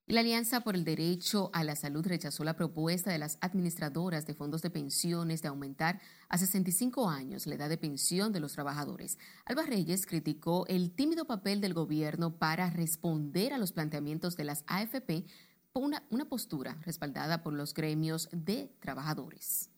La 0.08 0.22
Alianza 0.22 0.62
por 0.62 0.76
el 0.76 0.84
Derecho 0.84 1.52
a 1.54 1.64
la 1.64 1.76
Salud 1.76 2.06
rechazó 2.06 2.44
la 2.44 2.56
propuesta 2.56 3.12
de 3.12 3.20
las 3.20 3.38
administradoras 3.40 4.26
de 4.26 4.34
fondos 4.34 4.62
de 4.62 4.70
pensiones 4.70 5.42
de 5.42 5.48
aumentar 5.48 6.02
a 6.28 6.38
65 6.38 7.10
años 7.10 7.46
la 7.48 7.56
edad 7.56 7.70
de 7.70 7.78
pensión 7.78 8.34
de 8.34 8.40
los 8.40 8.54
trabajadores. 8.54 9.18
Alba 9.46 9.64
Reyes 9.64 10.06
criticó 10.06 10.66
el 10.68 10.92
tímido 10.92 11.26
papel 11.26 11.62
del 11.62 11.74
gobierno 11.74 12.38
para 12.38 12.70
responder 12.70 13.54
a 13.54 13.58
los 13.58 13.72
planteamientos 13.72 14.36
de 14.36 14.44
las 14.44 14.64
AFP 14.68 15.26
por 15.72 15.84
una, 15.84 16.04
una 16.10 16.28
postura 16.28 16.78
respaldada 16.82 17.42
por 17.44 17.54
los 17.54 17.74
gremios 17.74 18.28
de 18.34 18.76
trabajadores. 18.80 19.70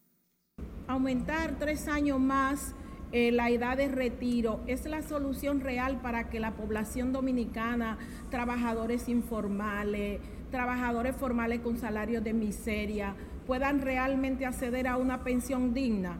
Aumentar 0.87 1.59
tres 1.59 1.87
años 1.87 2.19
más 2.19 2.73
eh, 3.13 3.31
la 3.31 3.51
edad 3.51 3.77
de 3.77 3.89
retiro 3.89 4.61
es 4.65 4.87
la 4.87 5.03
solución 5.03 5.59
real 5.59 6.01
para 6.01 6.31
que 6.31 6.39
la 6.39 6.55
población 6.55 7.13
dominicana, 7.13 7.99
trabajadores 8.31 9.07
informales, 9.07 10.19
trabajadores 10.49 11.15
formales 11.15 11.59
con 11.59 11.77
salarios 11.77 12.23
de 12.23 12.33
miseria, 12.33 13.13
puedan 13.45 13.81
realmente 13.81 14.47
acceder 14.47 14.87
a 14.87 14.97
una 14.97 15.23
pensión 15.23 15.75
digna. 15.75 16.17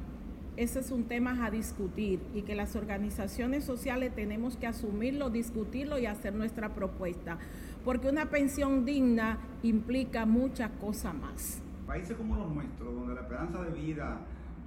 Ese 0.55 0.81
es 0.81 0.91
un 0.91 1.05
tema 1.05 1.43
a 1.43 1.49
discutir 1.49 2.19
y 2.35 2.43
que 2.43 2.53
las 2.53 2.75
organizaciones 2.75 3.63
sociales 3.63 4.13
tenemos 4.13 4.55
que 4.55 4.67
asumirlo, 4.67 5.31
discutirlo 5.31 5.97
y 5.97 6.05
hacer 6.05 6.35
nuestra 6.35 6.75
propuesta, 6.75 7.39
porque 7.83 8.07
una 8.07 8.29
pensión 8.29 8.85
digna 8.85 9.39
implica 9.63 10.27
muchas 10.27 10.69
cosas 10.79 11.15
más. 11.15 11.59
Países 11.87 12.15
como 12.15 12.35
los 12.35 12.53
nuestros, 12.53 12.93
donde 12.93 13.15
la 13.15 13.21
esperanza 13.21 13.63
de 13.63 13.71
vida 13.71 14.19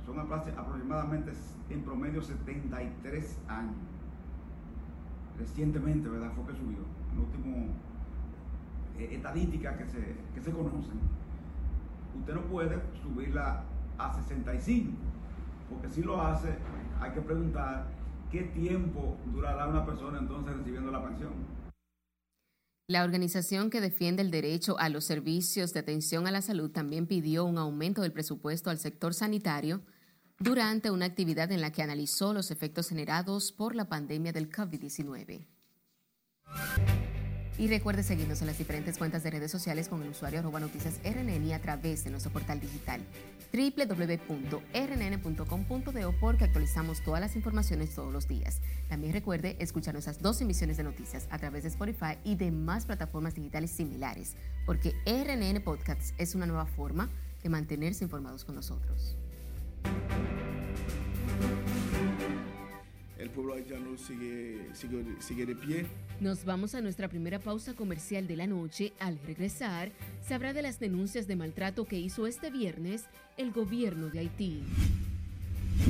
son 0.07 0.21
aproximadamente 0.21 1.33
en 1.69 1.83
promedio 1.83 2.23
73 2.23 3.39
años. 3.49 3.75
Recientemente, 5.39 6.09
¿verdad? 6.09 6.31
Fue 6.35 6.47
que 6.47 6.59
subió. 6.59 6.79
En 7.13 7.19
último 7.19 7.67
eh, 8.99 9.09
estadística 9.13 9.77
que 9.77 9.87
se, 9.87 10.17
que 10.35 10.41
se 10.41 10.51
conocen. 10.53 11.01
Usted 12.19 12.35
no 12.35 12.43
puede 12.43 12.81
subirla 13.03 13.65
a 13.99 14.15
65, 14.15 14.93
porque 15.69 15.89
si 15.89 16.03
lo 16.03 16.23
hace, 16.23 16.55
hay 17.01 17.11
que 17.11 17.21
preguntar 17.21 17.87
qué 18.31 18.43
tiempo 18.43 19.17
durará 19.33 19.67
una 19.69 19.85
persona 19.85 20.19
entonces 20.19 20.57
recibiendo 20.57 20.91
la 20.91 21.05
pensión. 21.05 21.33
La 22.89 23.03
organización 23.03 23.69
que 23.69 23.81
defiende 23.81 24.23
el 24.23 24.31
derecho 24.31 24.79
a 24.79 24.89
los 24.89 25.05
servicios 25.05 25.73
de 25.73 25.81
atención 25.81 26.27
a 26.27 26.31
la 26.31 26.41
salud 26.41 26.71
también 26.71 27.07
pidió 27.07 27.45
un 27.45 27.59
aumento 27.59 28.03
del 28.03 28.13
presupuesto 28.13 28.71
al 28.71 28.79
sector 28.79 29.13
sanitario 29.13 29.83
durante 30.39 30.91
una 30.91 31.07
actividad 31.07 31.51
en 31.51 31.61
la 31.61 31.73
que 31.73 31.83
analizó 31.83 32.35
los 32.35 32.51
efectos 32.51 32.89
generados 32.89 33.53
por 33.53 33.75
la 33.75 33.89
pandemia 33.89 34.33
del 34.33 34.51
COVID-19. 34.51 35.47
Y 37.59 37.69
recuerde 37.69 38.03
seguirnos 38.03 38.43
en 38.43 38.49
las 38.49 38.59
diferentes 38.59 38.99
cuentas 38.99 39.23
de 39.23 39.31
redes 39.31 39.51
sociales 39.51 39.89
con 39.89 40.03
el 40.03 40.11
usuario 40.11 40.41
arroba 40.41 40.61
noticias 40.61 41.01
RNN 41.03 41.47
y 41.47 41.55
a 41.55 41.63
través 41.63 42.05
de 42.05 42.11
nuestro 42.11 42.31
portal 42.31 42.61
digital 42.61 43.01
www.rnn.com.de 43.51 44.67
porque 46.21 46.45
actualizamos 46.45 47.03
todas 47.03 47.23
las 47.23 47.35
informaciones 47.35 47.95
todos 47.95 48.13
los 48.13 48.29
días. 48.29 48.61
También 48.91 49.15
recuerde 49.15 49.57
escuchar 49.59 49.95
nuestras 49.95 50.21
dos 50.21 50.43
emisiones 50.43 50.77
de 50.77 50.83
noticias 50.83 51.27
a 51.31 51.39
través 51.39 51.63
de 51.63 51.71
Spotify 51.71 52.19
y 52.25 52.35
demás 52.35 52.85
plataformas 52.85 53.35
digitales 53.35 53.71
similares, 53.71 54.37
porque 54.67 54.93
RNN 55.07 55.63
Podcasts 55.63 56.13
es 56.19 56.35
una 56.35 56.45
nueva 56.45 56.67
forma 56.67 57.09
de 57.43 57.49
mantenerse 57.49 58.05
informados 58.05 58.45
con 58.45 58.55
nosotros. 58.57 59.17
El 63.19 63.31
pueblo 63.31 63.55
haitiano 63.55 63.97
sigue, 63.99 64.69
sigue, 64.75 65.05
sigue 65.21 65.47
de 65.47 65.57
pie. 65.57 65.87
Nos 66.21 66.45
vamos 66.45 66.75
a 66.75 66.81
nuestra 66.81 67.09
primera 67.09 67.39
pausa 67.39 67.75
comercial 67.75 68.27
de 68.27 68.37
la 68.37 68.47
noche. 68.47 68.93
Al 68.99 69.19
regresar, 69.27 69.91
se 70.27 70.35
habrá 70.35 70.53
de 70.53 70.63
las 70.63 70.79
denuncias 70.79 71.27
de 71.27 71.37
maltrato 71.37 71.85
que 71.85 71.99
hizo 71.99 72.27
este 72.27 72.51
viernes 72.51 73.05
el 73.37 73.53
gobierno 73.53 74.09
de 74.09 74.21
Haití. 74.21 74.63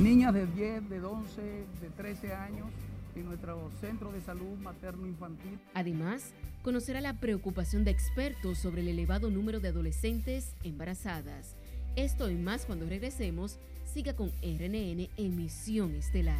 Niñas 0.01 0.33
de 0.33 0.45
10, 0.47 0.89
de 0.89 1.01
11, 1.01 1.41
de 1.41 1.89
13 1.95 2.33
años 2.33 2.67
en 3.15 3.25
nuestro 3.25 3.71
centro 3.81 4.11
de 4.11 4.21
salud 4.21 4.57
materno-infantil. 4.59 5.59
Además, 5.73 6.33
conocerá 6.61 7.01
la 7.01 7.19
preocupación 7.19 7.83
de 7.83 7.91
expertos 7.91 8.59
sobre 8.59 8.81
el 8.81 8.89
elevado 8.89 9.29
número 9.29 9.59
de 9.59 9.69
adolescentes 9.69 10.53
embarazadas. 10.63 11.55
Esto 11.95 12.29
y 12.29 12.35
más 12.35 12.65
cuando 12.65 12.85
regresemos. 12.85 13.57
Siga 13.97 14.15
con 14.15 14.31
RNN 14.43 15.09
Emisión 15.17 15.95
Estelar. 15.95 16.37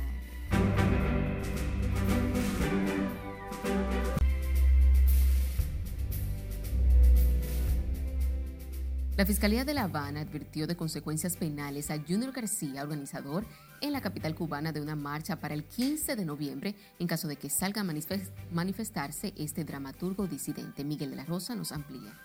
La 9.16 9.26
Fiscalía 9.26 9.66
de 9.66 9.74
La 9.74 9.86
Habana 9.86 10.20
advirtió 10.20 10.68
de 10.68 10.76
consecuencias 10.76 11.36
penales 11.36 11.90
a 11.90 11.98
Junior 11.98 12.32
García, 12.32 12.84
organizador 12.84 13.44
en 13.82 13.92
la 13.92 14.02
capital 14.02 14.36
cubana 14.36 14.72
de 14.72 14.80
una 14.80 14.96
marcha 14.96 15.40
para 15.40 15.56
el 15.56 15.64
15 15.64 16.16
de 16.16 16.26
noviembre, 16.26 16.76
en 17.00 17.08
caso 17.08 17.28
de 17.28 17.38
que 17.38 17.50
salga 17.50 17.82
a 17.82 17.94
manifestarse 18.52 19.34
este 19.36 19.66
dramaturgo 19.66 20.28
disidente. 20.28 20.84
Miguel 20.84 21.10
de 21.10 21.16
la 21.16 21.26
Rosa 21.26 21.56
nos 21.56 21.72
amplía. 21.72 22.22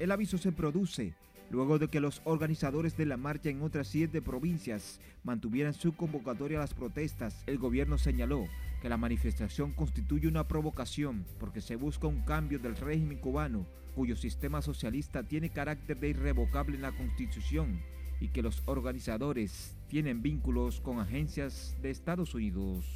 El 0.00 0.10
aviso 0.10 0.38
se 0.38 0.50
produce 0.50 1.14
luego 1.50 1.78
de 1.78 1.88
que 1.88 2.00
los 2.00 2.22
organizadores 2.24 2.96
de 2.96 3.06
la 3.06 3.16
marcha 3.16 3.50
en 3.50 3.62
otras 3.62 3.88
siete 3.88 4.22
provincias 4.22 5.00
mantuvieran 5.24 5.74
su 5.74 5.92
convocatoria 5.92 6.58
a 6.58 6.62
las 6.62 6.74
protestas, 6.74 7.42
el 7.46 7.58
gobierno 7.58 7.98
señaló 7.98 8.46
que 8.80 8.88
la 8.88 8.96
manifestación 8.96 9.72
constituye 9.72 10.28
una 10.28 10.48
provocación 10.48 11.26
porque 11.38 11.60
se 11.60 11.76
busca 11.76 12.06
un 12.06 12.22
cambio 12.22 12.58
del 12.58 12.76
régimen 12.76 13.18
cubano, 13.18 13.66
cuyo 13.94 14.16
sistema 14.16 14.62
socialista 14.62 15.24
tiene 15.24 15.50
carácter 15.50 15.98
de 15.98 16.08
irrevocable 16.08 16.76
en 16.76 16.82
la 16.82 16.92
Constitución 16.92 17.80
y 18.20 18.28
que 18.28 18.42
los 18.42 18.62
organizadores 18.66 19.76
tienen 19.88 20.22
vínculos 20.22 20.80
con 20.80 21.00
agencias 21.00 21.76
de 21.82 21.90
Estados 21.90 22.34
Unidos. 22.34 22.86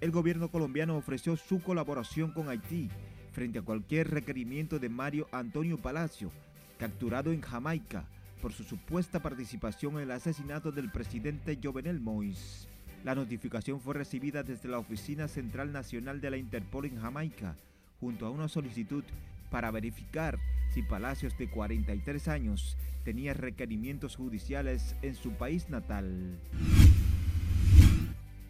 El 0.00 0.12
gobierno 0.12 0.48
colombiano 0.48 0.96
ofreció 0.96 1.36
su 1.36 1.60
colaboración 1.60 2.32
con 2.32 2.48
Haití 2.48 2.88
frente 3.32 3.58
a 3.58 3.62
cualquier 3.62 4.10
requerimiento 4.10 4.78
de 4.78 4.88
Mario 4.88 5.28
Antonio 5.32 5.76
Palacio, 5.76 6.30
capturado 6.80 7.30
en 7.30 7.42
Jamaica 7.42 8.06
por 8.40 8.54
su 8.54 8.64
supuesta 8.64 9.20
participación 9.20 9.96
en 9.96 10.04
el 10.04 10.10
asesinato 10.12 10.72
del 10.72 10.90
presidente 10.90 11.58
Jovenel 11.62 12.00
Moïse. 12.00 12.66
La 13.04 13.14
notificación 13.14 13.80
fue 13.80 13.92
recibida 13.92 14.42
desde 14.42 14.70
la 14.70 14.78
Oficina 14.78 15.28
Central 15.28 15.72
Nacional 15.72 16.22
de 16.22 16.30
la 16.30 16.38
Interpol 16.38 16.86
en 16.86 16.98
Jamaica, 16.98 17.54
junto 18.00 18.24
a 18.24 18.30
una 18.30 18.48
solicitud 18.48 19.04
para 19.50 19.70
verificar 19.70 20.38
si 20.72 20.82
Palacios 20.82 21.36
de 21.36 21.50
43 21.50 22.28
años 22.28 22.78
tenía 23.04 23.34
requerimientos 23.34 24.16
judiciales 24.16 24.96
en 25.02 25.14
su 25.16 25.32
país 25.32 25.68
natal. 25.68 26.38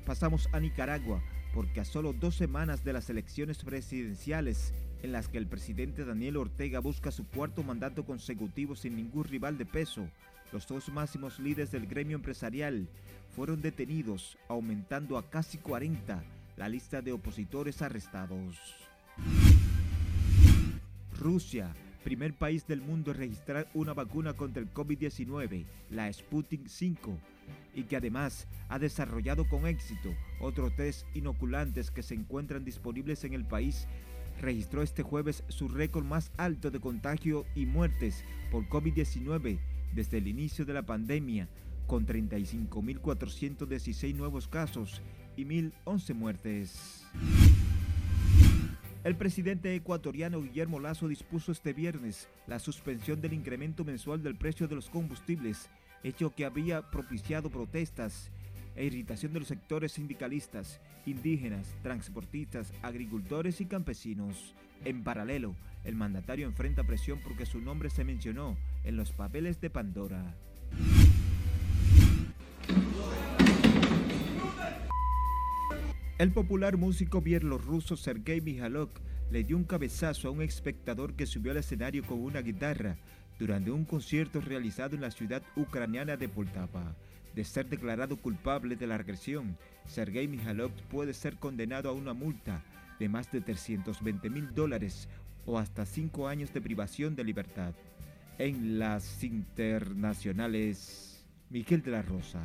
Pasamos 0.06 0.49
a 0.52 0.60
Nicaragua, 0.60 1.20
porque 1.52 1.80
a 1.80 1.84
solo 1.84 2.12
dos 2.12 2.37
semanas 2.37 2.84
de 2.84 2.92
las 2.92 3.10
elecciones 3.10 3.64
presidenciales 3.64 4.72
en 5.02 5.12
las 5.12 5.28
que 5.28 5.38
el 5.38 5.47
presidente 5.47 6.04
Daniel 6.04 6.37
Ortega 6.37 6.80
busca 6.80 7.11
su 7.11 7.26
cuarto 7.26 7.62
mandato 7.62 8.04
consecutivo 8.04 8.76
sin 8.76 8.97
ningún 8.97 9.25
rival 9.25 9.59
de 9.59 9.66
peso, 9.66 10.09
los 10.53 10.66
dos 10.66 10.88
máximos 10.88 11.38
líderes 11.38 11.70
del 11.70 11.87
gremio 11.87 12.16
empresarial 12.16 12.88
fueron 13.35 13.62
detenidos, 13.62 14.37
aumentando 14.48 15.16
a 15.16 15.31
casi 15.31 15.59
40 15.59 16.22
la 16.57 16.68
lista 16.68 17.01
de 17.01 17.12
opositores 17.12 17.81
arrestados. 17.83 18.57
Rusia, 21.18 21.74
primer 22.03 22.35
país 22.35 22.66
del 22.66 22.81
mundo 22.81 23.12
en 23.12 23.18
registrar 23.18 23.68
una 23.74 23.94
vacuna 23.94 24.35
contra 24.35 24.62
el 24.62 24.72
COVID-19, 24.72 25.64
la 25.90 26.12
Sputnik 26.12 26.66
5, 26.66 27.16
y 27.74 27.85
que 27.85 27.96
además 27.96 28.48
ha 28.68 28.79
desarrollado 28.79 29.48
con 29.48 29.66
éxito 29.66 30.11
otros 30.40 30.74
test 30.77 31.07
inoculantes 31.14 31.90
que 31.90 32.03
se 32.03 32.14
encuentran 32.14 32.64
disponibles 32.64 33.24
en 33.24 33.35
el 33.35 33.44
país 33.44 33.87
registró 34.40 34.83
este 34.83 35.03
jueves 35.03 35.44
su 35.48 35.68
récord 35.68 36.05
más 36.05 36.33
alto 36.37 36.70
de 36.70 36.81
contagio 36.81 37.44
y 37.55 37.66
muertes 37.66 38.24
por 38.50 38.68
COVID-19 38.68 39.59
desde 39.92 40.18
el 40.18 40.29
inicio 40.29 40.64
de 40.64 40.74
la 40.74 40.83
pandemia, 40.83 41.48
con 41.87 42.07
35.416 42.07 44.14
nuevos 44.14 44.48
casos 44.48 45.03
y 45.37 45.44
1.011 45.44 46.14
muertes. 46.14 47.07
El 49.03 49.16
presidente 49.16 49.74
ecuatoriano 49.74 50.42
Guillermo 50.42 50.79
Lazo 50.79 51.09
dispuso 51.09 51.53
este 51.53 51.72
viernes 51.72 52.29
la 52.46 52.59
suspensión 52.59 53.20
del 53.20 53.33
incremento 53.33 53.83
mensual 53.83 54.22
del 54.22 54.37
precio 54.37 54.68
de 54.68 54.74
los 54.74 54.90
combustibles, 54.90 55.70
hecho 56.05 56.35
que 56.35 56.44
había 56.44 56.90
propiciado 56.90 57.50
protestas 57.50 58.31
e 58.76 58.85
irritación 58.85 59.33
de 59.33 59.40
los 59.40 59.48
sectores 59.48 59.92
sindicalistas, 59.92 60.80
indígenas, 61.06 61.76
transportistas, 61.83 62.72
agricultores 62.83 63.61
y 63.61 63.66
campesinos. 63.66 64.54
En 64.85 65.02
paralelo, 65.02 65.54
el 65.85 65.94
mandatario 65.94 66.46
enfrenta 66.46 66.85
presión 66.85 67.20
porque 67.22 67.46
su 67.46 67.61
nombre 67.61 67.90
se 67.90 68.04
mencionó 68.04 68.56
en 68.85 68.96
los 68.96 69.12
papeles 69.12 69.61
de 69.61 69.70
Pandora. 69.70 70.35
El 76.18 76.33
popular 76.33 76.76
músico 76.76 77.22
bielorruso 77.22 77.96
Sergei 77.96 78.42
Mijalok 78.42 78.90
le 79.30 79.42
dio 79.44 79.56
un 79.56 79.64
cabezazo 79.64 80.28
a 80.28 80.30
un 80.30 80.42
espectador 80.42 81.14
que 81.14 81.24
subió 81.24 81.52
al 81.52 81.59
escenario 81.59 82.04
con 82.04 82.20
una 82.20 82.42
guitarra 82.42 82.98
durante 83.38 83.70
un 83.70 83.87
concierto 83.87 84.40
realizado 84.42 84.96
en 84.96 85.00
la 85.00 85.11
ciudad 85.11 85.42
ucraniana 85.56 86.18
de 86.18 86.28
Poltava 86.28 86.94
de 87.35 87.45
ser 87.45 87.69
declarado 87.69 88.16
culpable 88.16 88.77
de 88.77 88.87
la 88.87 88.97
agresión, 88.97 89.57
Sergei 89.87 90.29
Mijalov 90.29 90.73
puede 90.90 91.14
ser 91.14 91.37
condenado 91.37 91.88
a 91.88 91.93
una 91.93 92.12
multa 92.12 92.62
de 92.99 93.09
más 93.09 93.31
de 93.33 93.40
320 93.40 94.31
mil 94.31 94.55
dólares 94.55 95.09
o 95.47 95.59
hasta 95.59 95.87
cinco 95.87 96.29
años 96.29 96.53
de 96.53 96.61
privación 96.61 97.16
de 97.16 97.25
libertad. 97.25 97.75
En 98.38 98.79
las 98.79 99.25
internacionales, 99.25 101.27
Miguel 101.51 101.83
de 101.83 101.90
la 101.90 102.03
Rosa. 102.03 102.40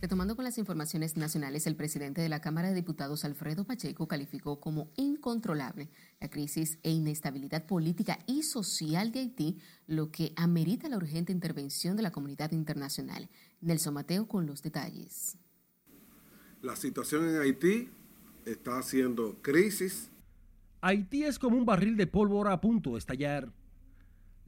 Retomando 0.00 0.36
con 0.36 0.44
las 0.44 0.58
informaciones 0.58 1.16
nacionales, 1.16 1.66
el 1.66 1.74
presidente 1.74 2.20
de 2.20 2.28
la 2.28 2.40
Cámara 2.40 2.68
de 2.68 2.74
Diputados, 2.76 3.24
Alfredo 3.24 3.64
Pacheco, 3.64 4.06
calificó 4.06 4.60
como 4.60 4.92
incontrolable 4.94 5.88
la 6.20 6.30
crisis 6.30 6.78
e 6.84 6.92
inestabilidad 6.92 7.66
política 7.66 8.20
y 8.24 8.44
social 8.44 9.10
de 9.10 9.18
Haití, 9.18 9.58
lo 9.88 10.12
que 10.12 10.32
amerita 10.36 10.88
la 10.88 10.98
urgente 10.98 11.32
intervención 11.32 11.96
de 11.96 12.04
la 12.04 12.12
comunidad 12.12 12.52
internacional. 12.52 13.28
Nelson 13.60 13.94
Mateo 13.94 14.28
con 14.28 14.46
los 14.46 14.62
detalles. 14.62 15.36
La 16.62 16.76
situación 16.76 17.28
en 17.28 17.40
Haití 17.40 17.88
está 18.46 18.78
haciendo 18.78 19.42
crisis. 19.42 20.10
Haití 20.80 21.24
es 21.24 21.40
como 21.40 21.56
un 21.56 21.66
barril 21.66 21.96
de 21.96 22.06
pólvora 22.06 22.52
a 22.52 22.60
punto 22.60 22.92
de 22.92 22.98
estallar. 22.98 23.52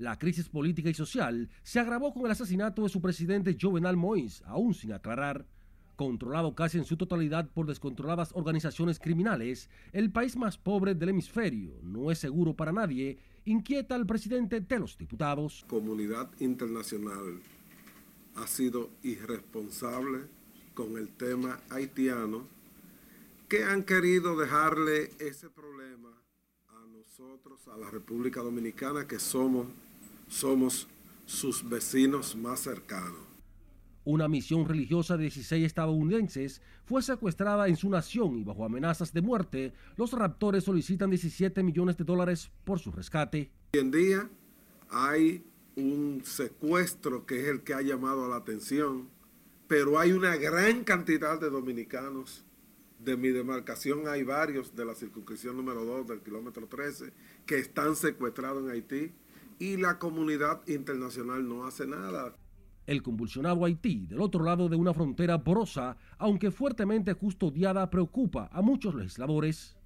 La 0.01 0.19
crisis 0.19 0.49
política 0.49 0.89
y 0.89 0.95
social 0.95 1.51
se 1.63 1.79
agravó 1.79 2.15
con 2.15 2.25
el 2.25 2.31
asesinato 2.31 2.85
de 2.85 2.89
su 2.89 3.03
presidente 3.03 3.59
Jovenal 3.61 3.99
Moïse, 3.99 4.43
aún 4.47 4.73
sin 4.73 4.95
aclarar. 4.95 5.45
Controlado 5.95 6.55
casi 6.55 6.79
en 6.79 6.87
su 6.87 6.97
totalidad 6.97 7.51
por 7.51 7.67
descontroladas 7.67 8.31
organizaciones 8.33 8.99
criminales, 8.99 9.69
el 9.93 10.11
país 10.11 10.39
más 10.39 10.57
pobre 10.57 10.95
del 10.95 11.11
hemisferio 11.11 11.79
no 11.83 12.11
es 12.11 12.19
seguro 12.19 12.55
para 12.55 12.73
nadie, 12.73 13.19
inquieta 13.45 13.95
al 13.95 14.07
presidente 14.07 14.63
de 14.63 14.79
los 14.79 14.97
diputados. 14.97 15.67
Comunidad 15.69 16.31
internacional 16.41 17.39
ha 18.37 18.47
sido 18.47 18.89
irresponsable 19.03 20.21
con 20.73 20.97
el 20.97 21.11
tema 21.11 21.61
haitiano, 21.69 22.47
que 23.51 23.65
han 23.65 23.83
querido 23.83 24.35
dejarle 24.35 25.11
ese 25.19 25.51
problema 25.51 26.09
a 26.71 26.87
nosotros, 26.87 27.69
a 27.69 27.77
la 27.77 27.91
República 27.91 28.41
Dominicana, 28.41 29.07
que 29.07 29.19
somos 29.19 29.67
somos 30.31 30.89
sus 31.27 31.69
vecinos 31.69 32.35
más 32.37 32.61
cercanos. 32.61 33.19
Una 34.05 34.29
misión 34.29 34.67
religiosa 34.67 35.17
de 35.17 35.25
16 35.25 35.67
estadounidenses 35.67 36.63
fue 36.85 37.03
secuestrada 37.03 37.69
en 37.69 37.77
su 37.77 37.91
nación 37.91 38.39
y 38.39 38.45
bajo 38.45 38.65
amenazas 38.65 39.13
de 39.13 39.21
muerte, 39.21 39.75
los 39.97 40.13
raptores 40.13 40.65
solicitan 40.65 41.11
17 41.11 41.63
millones 41.63 41.99
de 41.99 42.05
dólares 42.05 42.51
por 42.65 42.79
su 42.79 42.91
rescate. 42.91 43.51
Hoy 43.75 43.81
en 43.81 43.91
día 43.91 44.31
hay 44.89 45.45
un 45.77 46.23
secuestro 46.25 47.27
que 47.27 47.43
es 47.43 47.49
el 47.49 47.63
que 47.63 47.75
ha 47.75 47.83
llamado 47.83 48.29
la 48.29 48.37
atención, 48.37 49.11
pero 49.69 49.99
hay 49.99 50.13
una 50.13 50.37
gran 50.37 50.85
cantidad 50.85 51.39
de 51.39 51.51
dominicanos. 51.51 52.45
De 52.99 53.17
mi 53.17 53.29
demarcación 53.29 54.09
hay 54.09 54.25
varios 54.25 54.75
de 54.75 54.85
la 54.85 54.95
circunscripción 54.95 55.57
número 55.57 55.85
2 55.85 56.07
del 56.07 56.21
kilómetro 56.21 56.67
13 56.67 57.13
que 57.47 57.59
están 57.59 57.97
secuestrados 57.97 58.65
en 58.65 58.71
Haití 58.71 59.13
y 59.61 59.77
la 59.77 59.99
comunidad 59.99 60.67
internacional 60.67 61.47
no 61.47 61.67
hace 61.67 61.87
nada. 61.87 62.35
El 62.87 63.03
convulsionado 63.03 63.65
Haití, 63.65 64.07
del 64.07 64.23
otro 64.23 64.43
lado 64.43 64.69
de 64.71 64.75
una 64.75 64.95
frontera 64.95 65.45
porosa, 65.45 65.99
aunque 66.19 66.51
fuertemente 66.51 67.15
custodiada, 67.15 67.89
preocupa 67.91 68.49
a 68.53 68.63
muchos 68.63 68.95
legisladores. 68.95 69.77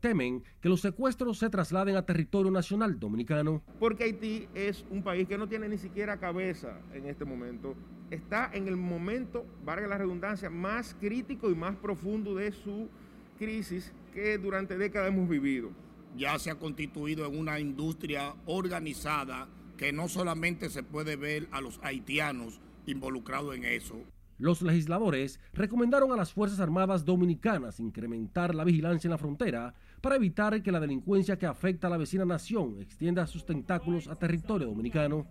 Temen 0.00 0.44
que 0.60 0.68
los 0.68 0.82
secuestros 0.82 1.38
se 1.38 1.48
trasladen 1.48 1.96
a 1.96 2.04
territorio 2.04 2.52
nacional 2.52 3.00
dominicano. 3.00 3.62
Porque 3.80 4.04
Haití 4.04 4.46
es 4.54 4.84
un 4.90 5.02
país 5.02 5.26
que 5.26 5.38
no 5.38 5.48
tiene 5.48 5.70
ni 5.70 5.78
siquiera 5.78 6.20
cabeza 6.20 6.78
en 6.92 7.06
este 7.06 7.24
momento. 7.24 7.74
Está 8.10 8.50
en 8.52 8.68
el 8.68 8.76
momento, 8.76 9.46
valga 9.64 9.88
la 9.88 9.96
redundancia, 9.96 10.50
más 10.50 10.94
crítico 11.00 11.50
y 11.50 11.54
más 11.54 11.76
profundo 11.76 12.34
de 12.34 12.52
su 12.52 12.90
crisis 13.38 13.90
que 14.12 14.36
durante 14.36 14.76
décadas 14.76 15.08
hemos 15.08 15.30
vivido. 15.30 15.70
Ya 16.16 16.38
se 16.38 16.50
ha 16.50 16.54
constituido 16.54 17.26
en 17.26 17.38
una 17.38 17.58
industria 17.58 18.34
organizada 18.46 19.48
que 19.76 19.92
no 19.92 20.08
solamente 20.08 20.70
se 20.70 20.82
puede 20.82 21.16
ver 21.16 21.48
a 21.50 21.60
los 21.60 21.80
haitianos 21.82 22.60
involucrados 22.86 23.54
en 23.56 23.64
eso. 23.64 23.96
Los 24.38 24.62
legisladores 24.62 25.38
recomendaron 25.52 26.10
a 26.12 26.16
las 26.16 26.32
Fuerzas 26.32 26.60
Armadas 26.60 27.04
Dominicanas 27.04 27.78
incrementar 27.78 28.54
la 28.54 28.64
vigilancia 28.64 29.08
en 29.08 29.12
la 29.12 29.18
frontera 29.18 29.74
para 30.00 30.16
evitar 30.16 30.60
que 30.62 30.72
la 30.72 30.80
delincuencia 30.80 31.38
que 31.38 31.46
afecta 31.46 31.86
a 31.86 31.90
la 31.90 31.96
vecina 31.96 32.24
nación 32.24 32.76
extienda 32.80 33.26
sus 33.26 33.46
tentáculos 33.46 34.08
a 34.08 34.16
territorio 34.16 34.66
dominicano. 34.66 35.26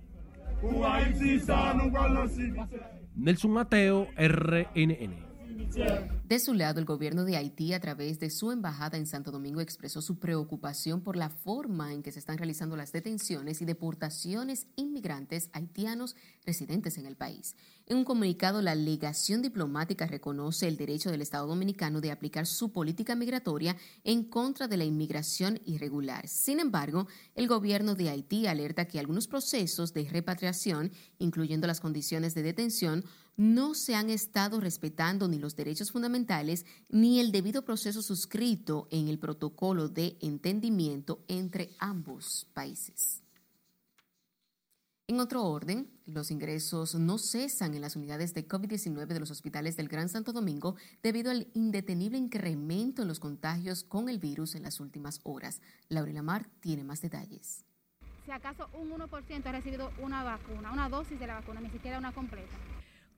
Nelson 3.15 3.51
Mateo, 3.51 4.07
RNN. 4.17 5.32
De 5.75 6.39
su 6.39 6.53
lado, 6.53 6.79
el 6.79 6.85
gobierno 6.85 7.25
de 7.25 7.35
Haití, 7.35 7.73
a 7.73 7.79
través 7.79 8.19
de 8.19 8.29
su 8.29 8.51
embajada 8.51 8.97
en 8.97 9.07
Santo 9.07 9.31
Domingo, 9.31 9.59
expresó 9.59 10.01
su 10.01 10.19
preocupación 10.19 11.01
por 11.01 11.15
la 11.15 11.29
forma 11.29 11.93
en 11.93 12.03
que 12.03 12.11
se 12.11 12.19
están 12.19 12.37
realizando 12.37 12.77
las 12.77 12.91
detenciones 12.91 13.61
y 13.61 13.65
deportaciones 13.65 14.67
inmigrantes 14.75 15.49
haitianos 15.53 16.15
residentes 16.45 16.97
en 16.97 17.07
el 17.07 17.15
país. 17.15 17.55
En 17.85 17.97
un 17.97 18.05
comunicado, 18.05 18.61
la 18.61 18.75
legación 18.75 19.41
diplomática 19.41 20.05
reconoce 20.05 20.67
el 20.67 20.77
derecho 20.77 21.11
del 21.11 21.21
Estado 21.21 21.47
dominicano 21.47 22.01
de 22.01 22.11
aplicar 22.11 22.45
su 22.45 22.71
política 22.71 23.15
migratoria 23.15 23.75
en 24.03 24.23
contra 24.23 24.67
de 24.67 24.77
la 24.77 24.85
inmigración 24.85 25.59
irregular. 25.65 26.27
Sin 26.27 26.59
embargo, 26.59 27.07
el 27.35 27.47
gobierno 27.47 27.95
de 27.95 28.09
Haití 28.09 28.47
alerta 28.47 28.85
que 28.85 28.99
algunos 28.99 29.27
procesos 29.27 29.93
de 29.93 30.07
repatriación, 30.07 30.91
incluyendo 31.17 31.67
las 31.67 31.81
condiciones 31.81 32.33
de 32.35 32.43
detención, 32.43 33.03
no 33.35 33.73
se 33.73 33.95
han 33.95 34.09
estado 34.09 34.59
respetando 34.59 35.27
ni 35.27 35.39
los 35.39 35.55
derechos 35.55 35.91
fundamentales 35.91 36.65
ni 36.89 37.19
el 37.19 37.31
debido 37.31 37.65
proceso 37.65 38.01
suscrito 38.01 38.87
en 38.91 39.07
el 39.07 39.19
protocolo 39.19 39.89
de 39.89 40.17
entendimiento 40.21 41.23
entre 41.27 41.71
ambos 41.79 42.47
países. 42.53 43.23
En 45.07 45.19
otro 45.19 45.43
orden, 45.43 45.89
los 46.05 46.31
ingresos 46.31 46.95
no 46.95 47.17
cesan 47.17 47.73
en 47.75 47.81
las 47.81 47.97
unidades 47.97 48.33
de 48.33 48.47
COVID-19 48.47 49.07
de 49.07 49.19
los 49.19 49.31
hospitales 49.31 49.75
del 49.75 49.89
Gran 49.89 50.07
Santo 50.07 50.31
Domingo 50.31 50.77
debido 51.01 51.29
al 51.29 51.47
indetenible 51.53 52.17
incremento 52.17 53.01
en 53.01 53.09
los 53.09 53.19
contagios 53.19 53.83
con 53.83 54.07
el 54.07 54.17
virus 54.17 54.55
en 54.55 54.63
las 54.63 54.79
últimas 54.79 55.19
horas. 55.23 55.61
Laura 55.89 56.13
Lamar 56.13 56.49
tiene 56.61 56.85
más 56.85 57.01
detalles. 57.01 57.65
Si 58.25 58.31
acaso 58.31 58.69
un 58.73 58.91
1% 58.91 59.45
ha 59.45 59.51
recibido 59.51 59.91
una 60.01 60.23
vacuna, 60.23 60.71
una 60.71 60.87
dosis 60.87 61.19
de 61.19 61.27
la 61.27 61.35
vacuna, 61.35 61.59
ni 61.59 61.69
siquiera 61.69 61.99
una 61.99 62.13
completa. 62.13 62.55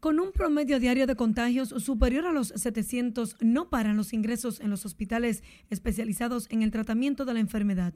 Con 0.05 0.19
un 0.19 0.31
promedio 0.31 0.79
diario 0.79 1.07
de 1.07 1.15
contagios 1.15 1.69
superior 1.69 2.27
a 2.27 2.31
los 2.31 2.49
700, 2.49 3.37
no 3.39 3.71
paran 3.71 3.97
los 3.97 4.13
ingresos 4.13 4.59
en 4.59 4.69
los 4.69 4.85
hospitales 4.85 5.41
especializados 5.71 6.45
en 6.51 6.61
el 6.61 6.69
tratamiento 6.69 7.25
de 7.25 7.33
la 7.33 7.39
enfermedad. 7.39 7.95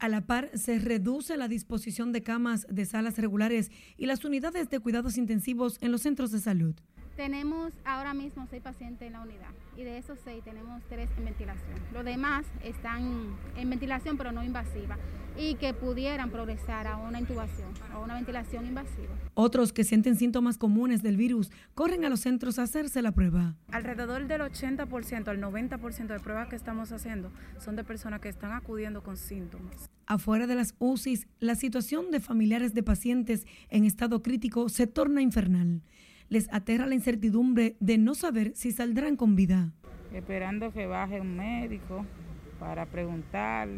A 0.00 0.08
la 0.08 0.26
par, 0.26 0.50
se 0.58 0.80
reduce 0.80 1.36
la 1.36 1.46
disposición 1.46 2.10
de 2.10 2.24
camas 2.24 2.66
de 2.68 2.84
salas 2.86 3.18
regulares 3.18 3.70
y 3.96 4.06
las 4.06 4.24
unidades 4.24 4.68
de 4.68 4.80
cuidados 4.80 5.16
intensivos 5.16 5.78
en 5.80 5.92
los 5.92 6.02
centros 6.02 6.32
de 6.32 6.40
salud. 6.40 6.74
Tenemos 7.18 7.72
ahora 7.84 8.14
mismo 8.14 8.46
seis 8.48 8.62
pacientes 8.62 9.04
en 9.04 9.14
la 9.14 9.22
unidad 9.22 9.50
y 9.76 9.82
de 9.82 9.98
esos 9.98 10.20
seis 10.24 10.44
tenemos 10.44 10.80
tres 10.88 11.10
en 11.18 11.24
ventilación. 11.24 11.76
Los 11.92 12.04
demás 12.04 12.46
están 12.62 13.36
en 13.56 13.68
ventilación 13.68 14.16
pero 14.16 14.30
no 14.30 14.44
invasiva 14.44 14.96
y 15.36 15.56
que 15.56 15.74
pudieran 15.74 16.30
progresar 16.30 16.86
a 16.86 16.96
una 16.96 17.18
intubación 17.18 17.74
o 17.92 18.04
una 18.04 18.14
ventilación 18.14 18.66
invasiva. 18.66 19.12
Otros 19.34 19.72
que 19.72 19.82
sienten 19.82 20.14
síntomas 20.14 20.58
comunes 20.58 21.02
del 21.02 21.16
virus 21.16 21.50
corren 21.74 22.04
a 22.04 22.08
los 22.08 22.20
centros 22.20 22.60
a 22.60 22.62
hacerse 22.62 23.02
la 23.02 23.10
prueba. 23.10 23.56
Alrededor 23.72 24.28
del 24.28 24.42
80% 24.42 25.26
al 25.26 25.40
90% 25.40 26.06
de 26.06 26.20
pruebas 26.20 26.48
que 26.48 26.54
estamos 26.54 26.92
haciendo 26.92 27.32
son 27.58 27.74
de 27.74 27.82
personas 27.82 28.20
que 28.20 28.28
están 28.28 28.52
acudiendo 28.52 29.02
con 29.02 29.16
síntomas. 29.16 29.90
Afuera 30.06 30.46
de 30.46 30.54
las 30.54 30.76
UCIs, 30.78 31.26
la 31.40 31.56
situación 31.56 32.12
de 32.12 32.20
familiares 32.20 32.74
de 32.74 32.84
pacientes 32.84 33.44
en 33.70 33.84
estado 33.84 34.22
crítico 34.22 34.68
se 34.68 34.86
torna 34.86 35.20
infernal 35.20 35.82
les 36.28 36.52
aterra 36.52 36.86
la 36.86 36.94
incertidumbre 36.94 37.76
de 37.80 37.98
no 37.98 38.14
saber 38.14 38.52
si 38.54 38.72
saldrán 38.72 39.16
con 39.16 39.36
vida. 39.36 39.72
Esperando 40.12 40.72
que 40.72 40.86
baje 40.86 41.20
un 41.20 41.36
médico 41.36 42.04
para 42.58 42.86
preguntar, 42.86 43.68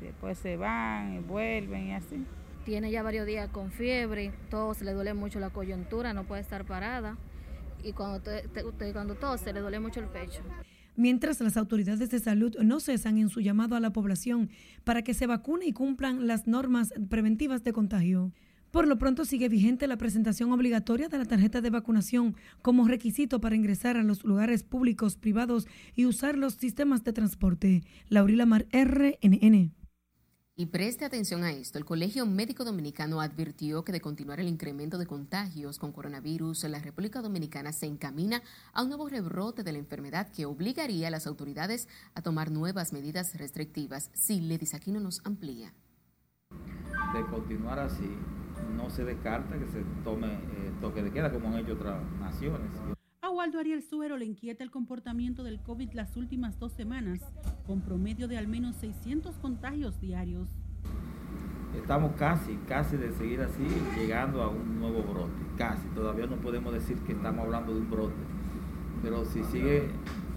después 0.00 0.38
se 0.38 0.56
van 0.56 1.14
y 1.14 1.18
vuelven 1.18 1.88
y 1.88 1.92
así. 1.94 2.24
Tiene 2.64 2.90
ya 2.90 3.02
varios 3.02 3.26
días 3.26 3.48
con 3.48 3.72
fiebre, 3.72 4.32
todo 4.50 4.74
se 4.74 4.84
le 4.84 4.92
duele 4.92 5.14
mucho 5.14 5.40
la 5.40 5.50
coyuntura, 5.50 6.14
no 6.14 6.24
puede 6.24 6.42
estar 6.42 6.64
parada 6.64 7.16
y 7.82 7.92
cuando, 7.92 8.20
te, 8.20 8.44
cuando 8.92 9.14
todo 9.14 9.36
se 9.38 9.52
le 9.52 9.60
duele 9.60 9.80
mucho 9.80 10.00
el 10.00 10.06
pecho. 10.06 10.42
Mientras 10.94 11.40
las 11.40 11.56
autoridades 11.56 12.10
de 12.10 12.18
salud 12.18 12.54
no 12.62 12.78
cesan 12.78 13.16
en 13.16 13.30
su 13.30 13.40
llamado 13.40 13.76
a 13.76 13.80
la 13.80 13.92
población 13.92 14.50
para 14.84 15.02
que 15.02 15.14
se 15.14 15.26
vacune 15.26 15.66
y 15.66 15.72
cumplan 15.72 16.26
las 16.26 16.46
normas 16.46 16.92
preventivas 17.08 17.64
de 17.64 17.72
contagio. 17.72 18.30
Por 18.72 18.88
lo 18.88 18.96
pronto 18.96 19.26
sigue 19.26 19.50
vigente 19.50 19.86
la 19.86 19.98
presentación 19.98 20.50
obligatoria 20.50 21.08
de 21.08 21.18
la 21.18 21.26
tarjeta 21.26 21.60
de 21.60 21.68
vacunación 21.68 22.36
como 22.62 22.88
requisito 22.88 23.38
para 23.38 23.54
ingresar 23.54 23.98
a 23.98 24.02
los 24.02 24.24
lugares 24.24 24.62
públicos, 24.62 25.16
privados 25.16 25.68
y 25.94 26.06
usar 26.06 26.38
los 26.38 26.54
sistemas 26.54 27.04
de 27.04 27.12
transporte. 27.12 27.84
Laurila 28.08 28.46
Mar, 28.46 28.66
RNN. 28.72 29.74
Y 30.56 30.66
preste 30.66 31.04
atención 31.04 31.44
a 31.44 31.52
esto, 31.52 31.76
el 31.76 31.84
Colegio 31.84 32.24
Médico 32.24 32.64
Dominicano 32.64 33.20
advirtió 33.20 33.84
que 33.84 33.92
de 33.92 34.00
continuar 34.00 34.40
el 34.40 34.48
incremento 34.48 34.96
de 34.96 35.06
contagios 35.06 35.78
con 35.78 35.92
coronavirus, 35.92 36.64
la 36.64 36.78
República 36.78 37.20
Dominicana 37.20 37.72
se 37.72 37.84
encamina 37.84 38.42
a 38.72 38.82
un 38.82 38.88
nuevo 38.88 39.06
rebrote 39.06 39.64
de 39.64 39.72
la 39.72 39.78
enfermedad 39.78 40.28
que 40.30 40.46
obligaría 40.46 41.08
a 41.08 41.10
las 41.10 41.26
autoridades 41.26 41.88
a 42.14 42.22
tomar 42.22 42.50
nuevas 42.50 42.94
medidas 42.94 43.34
restrictivas. 43.34 44.10
Sí, 44.14 44.40
Ledis 44.40 44.72
Aquino 44.72 44.98
nos 44.98 45.20
amplía. 45.24 45.74
De 47.14 47.26
continuar 47.30 47.78
así, 47.78 48.16
no 48.76 48.90
se 48.90 49.04
descarta 49.04 49.58
que 49.58 49.66
se 49.66 49.82
tome 50.04 50.28
eh, 50.28 50.72
toque 50.80 51.02
de 51.02 51.10
queda 51.10 51.30
como 51.30 51.48
han 51.48 51.58
hecho 51.58 51.74
otras 51.74 52.00
naciones. 52.20 52.70
A 53.20 53.30
Waldo 53.30 53.60
Ariel 53.60 53.82
Suero 53.82 54.16
le 54.16 54.24
inquieta 54.24 54.64
el 54.64 54.70
comportamiento 54.70 55.44
del 55.44 55.60
COVID 55.60 55.92
las 55.92 56.16
últimas 56.16 56.58
dos 56.58 56.72
semanas, 56.72 57.20
con 57.66 57.80
promedio 57.80 58.26
de 58.26 58.36
al 58.36 58.48
menos 58.48 58.76
600 58.76 59.36
contagios 59.38 60.00
diarios. 60.00 60.48
Estamos 61.76 62.12
casi, 62.18 62.56
casi 62.68 62.96
de 62.96 63.12
seguir 63.12 63.40
así, 63.40 63.62
llegando 63.96 64.42
a 64.42 64.48
un 64.48 64.78
nuevo 64.78 65.02
brote. 65.02 65.32
Casi, 65.56 65.86
todavía 65.94 66.26
no 66.26 66.36
podemos 66.36 66.72
decir 66.72 66.98
que 66.98 67.12
estamos 67.12 67.44
hablando 67.44 67.72
de 67.72 67.80
un 67.80 67.90
brote. 67.90 68.14
Pero 69.02 69.24
si 69.24 69.42
sigue 69.44 69.88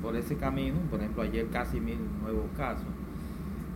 por 0.01 0.15
ese 0.15 0.38
camino, 0.38 0.79
por 0.89 0.99
ejemplo, 0.99 1.23
ayer 1.23 1.49
casi 1.49 1.79
mil 1.79 1.99
nuevos 2.21 2.45
casos, 2.55 2.88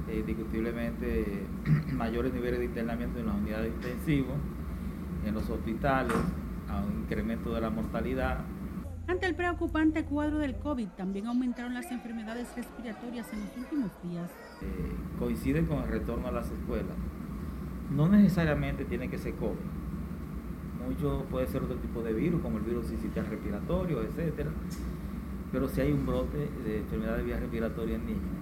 eh, 0.09 0.19
indiscutiblemente 0.19 1.43
mayores 1.93 2.33
niveles 2.33 2.59
de 2.59 2.65
internamiento 2.65 3.19
en 3.19 3.27
las 3.27 3.35
unidades 3.35 3.73
intensivas, 3.73 4.37
en 5.25 5.33
los 5.33 5.49
hospitales, 5.49 6.17
a 6.67 6.81
un 6.81 7.01
incremento 7.01 7.53
de 7.53 7.61
la 7.61 7.69
mortalidad. 7.69 8.39
Ante 9.07 9.25
el 9.25 9.35
preocupante 9.35 10.05
cuadro 10.05 10.37
del 10.37 10.55
COVID, 10.57 10.87
también 10.89 11.27
aumentaron 11.27 11.73
las 11.73 11.91
enfermedades 11.91 12.47
respiratorias 12.55 13.31
en 13.33 13.39
los 13.39 13.57
últimos 13.57 13.91
días. 14.03 14.29
Eh, 14.61 14.95
coincide 15.17 15.65
con 15.65 15.79
el 15.79 15.87
retorno 15.89 16.27
a 16.27 16.31
las 16.31 16.51
escuelas. 16.51 16.95
No 17.89 18.07
necesariamente 18.07 18.85
tiene 18.85 19.09
que 19.09 19.17
ser 19.17 19.33
COVID. 19.33 19.57
Mucho 20.87 21.25
puede 21.29 21.47
ser 21.47 21.63
otro 21.63 21.77
tipo 21.77 22.03
de 22.03 22.13
virus, 22.13 22.41
como 22.41 22.57
el 22.57 22.63
virus 22.63 22.85
sistema 22.87 23.27
respiratorio, 23.27 24.01
etc. 24.03 24.47
Pero 25.51 25.67
si 25.67 25.81
hay 25.81 25.91
un 25.91 26.05
brote 26.05 26.49
de 26.63 26.79
enfermedades 26.79 27.19
de 27.19 27.23
vías 27.25 27.39
respiratorias 27.39 27.99
en 27.99 28.05
niños. 28.05 28.38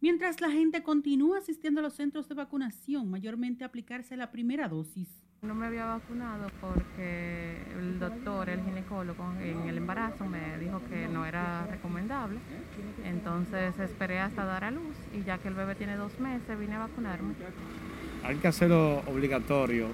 Mientras 0.00 0.40
la 0.40 0.50
gente 0.50 0.84
continúa 0.84 1.38
asistiendo 1.38 1.80
a 1.80 1.82
los 1.82 1.94
centros 1.94 2.28
de 2.28 2.36
vacunación, 2.36 3.10
mayormente 3.10 3.64
aplicarse 3.64 4.16
la 4.16 4.30
primera 4.30 4.68
dosis. 4.68 5.08
No 5.42 5.56
me 5.56 5.66
había 5.66 5.86
vacunado 5.86 6.46
porque 6.60 7.56
el 7.76 7.98
doctor, 7.98 8.48
el 8.48 8.62
ginecólogo, 8.62 9.24
en 9.40 9.68
el 9.68 9.76
embarazo 9.76 10.24
me 10.24 10.56
dijo 10.58 10.80
que 10.88 11.08
no 11.08 11.26
era 11.26 11.66
recomendable. 11.66 12.38
Entonces 13.04 13.76
esperé 13.80 14.20
hasta 14.20 14.44
dar 14.44 14.62
a 14.62 14.70
luz 14.70 14.96
y 15.12 15.24
ya 15.24 15.38
que 15.38 15.48
el 15.48 15.54
bebé 15.54 15.74
tiene 15.74 15.96
dos 15.96 16.18
meses 16.20 16.58
vine 16.58 16.76
a 16.76 16.80
vacunarme. 16.80 17.34
Hay 18.22 18.36
que 18.36 18.46
hacerlo 18.46 18.98
obligatorio 19.06 19.88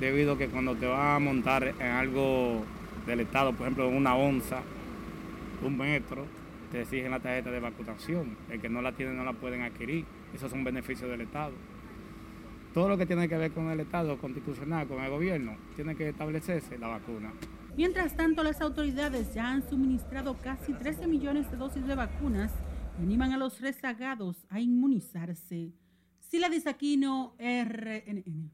debido 0.00 0.32
a 0.32 0.38
que 0.38 0.48
cuando 0.48 0.74
te 0.74 0.86
vas 0.86 1.16
a 1.16 1.18
montar 1.20 1.68
en 1.68 1.82
algo 1.82 2.64
del 3.06 3.20
Estado, 3.20 3.52
por 3.52 3.62
ejemplo 3.62 3.88
una 3.88 4.16
onza, 4.16 4.60
un 5.64 5.78
metro, 5.78 6.26
te 6.66 6.82
exigen 6.82 7.10
la 7.10 7.20
tarjeta 7.20 7.50
de 7.50 7.60
vacunación. 7.60 8.36
El 8.50 8.60
que 8.60 8.68
no 8.68 8.82
la 8.82 8.92
tiene 8.92 9.12
no 9.12 9.24
la 9.24 9.32
pueden 9.32 9.62
adquirir. 9.62 10.04
Esos 10.34 10.50
son 10.50 10.64
beneficios 10.64 11.10
del 11.10 11.22
Estado 11.22 11.54
todo 12.76 12.90
lo 12.90 12.98
que 12.98 13.06
tiene 13.06 13.26
que 13.26 13.38
ver 13.38 13.52
con 13.52 13.70
el 13.70 13.80
Estado 13.80 14.18
constitucional, 14.18 14.86
con 14.86 15.02
el 15.02 15.08
gobierno, 15.08 15.56
tiene 15.76 15.96
que 15.96 16.10
establecerse 16.10 16.76
la 16.76 16.88
vacuna. 16.88 17.32
Mientras 17.74 18.14
tanto, 18.14 18.42
las 18.42 18.60
autoridades 18.60 19.32
ya 19.32 19.50
han 19.50 19.66
suministrado 19.66 20.36
casi 20.42 20.74
13 20.74 21.06
millones 21.06 21.50
de 21.50 21.56
dosis 21.56 21.86
de 21.86 21.94
vacunas 21.94 22.52
y 23.00 23.02
animan 23.04 23.32
a 23.32 23.38
los 23.38 23.62
rezagados 23.62 24.46
a 24.50 24.60
inmunizarse. 24.60 25.72
Sila 26.20 26.50
Disaquino, 26.50 27.34
RNN. 27.38 28.50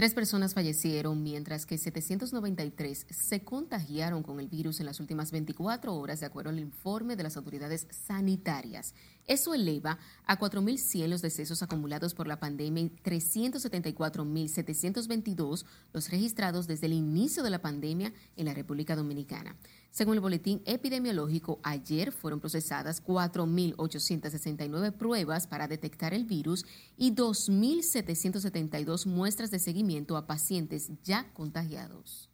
Tres 0.00 0.14
personas 0.14 0.54
fallecieron, 0.54 1.22
mientras 1.22 1.66
que 1.66 1.76
793 1.76 3.06
se 3.10 3.44
contagiaron 3.44 4.22
con 4.22 4.40
el 4.40 4.48
virus 4.48 4.80
en 4.80 4.86
las 4.86 4.98
últimas 4.98 5.30
24 5.30 5.94
horas, 5.94 6.20
de 6.20 6.24
acuerdo 6.24 6.48
al 6.48 6.58
informe 6.58 7.16
de 7.16 7.22
las 7.22 7.36
autoridades 7.36 7.86
sanitarias. 7.90 8.94
Eso 9.30 9.54
eleva 9.54 9.98
a 10.26 10.38
4.100 10.40 11.06
los 11.06 11.22
decesos 11.22 11.62
acumulados 11.62 12.14
por 12.14 12.26
la 12.26 12.40
pandemia 12.40 12.82
y 12.82 12.88
374.722 12.88 15.64
los 15.92 16.10
registrados 16.10 16.66
desde 16.66 16.86
el 16.86 16.94
inicio 16.94 17.44
de 17.44 17.50
la 17.50 17.62
pandemia 17.62 18.12
en 18.36 18.46
la 18.46 18.54
República 18.54 18.96
Dominicana. 18.96 19.54
Según 19.92 20.14
el 20.14 20.20
boletín 20.20 20.62
epidemiológico, 20.64 21.60
ayer 21.62 22.10
fueron 22.10 22.40
procesadas 22.40 23.04
4.869 23.04 24.90
pruebas 24.94 25.46
para 25.46 25.68
detectar 25.68 26.12
el 26.12 26.24
virus 26.24 26.64
y 26.96 27.14
2.772 27.14 29.06
muestras 29.06 29.52
de 29.52 29.60
seguimiento 29.60 30.16
a 30.16 30.26
pacientes 30.26 30.90
ya 31.04 31.32
contagiados. 31.34 32.29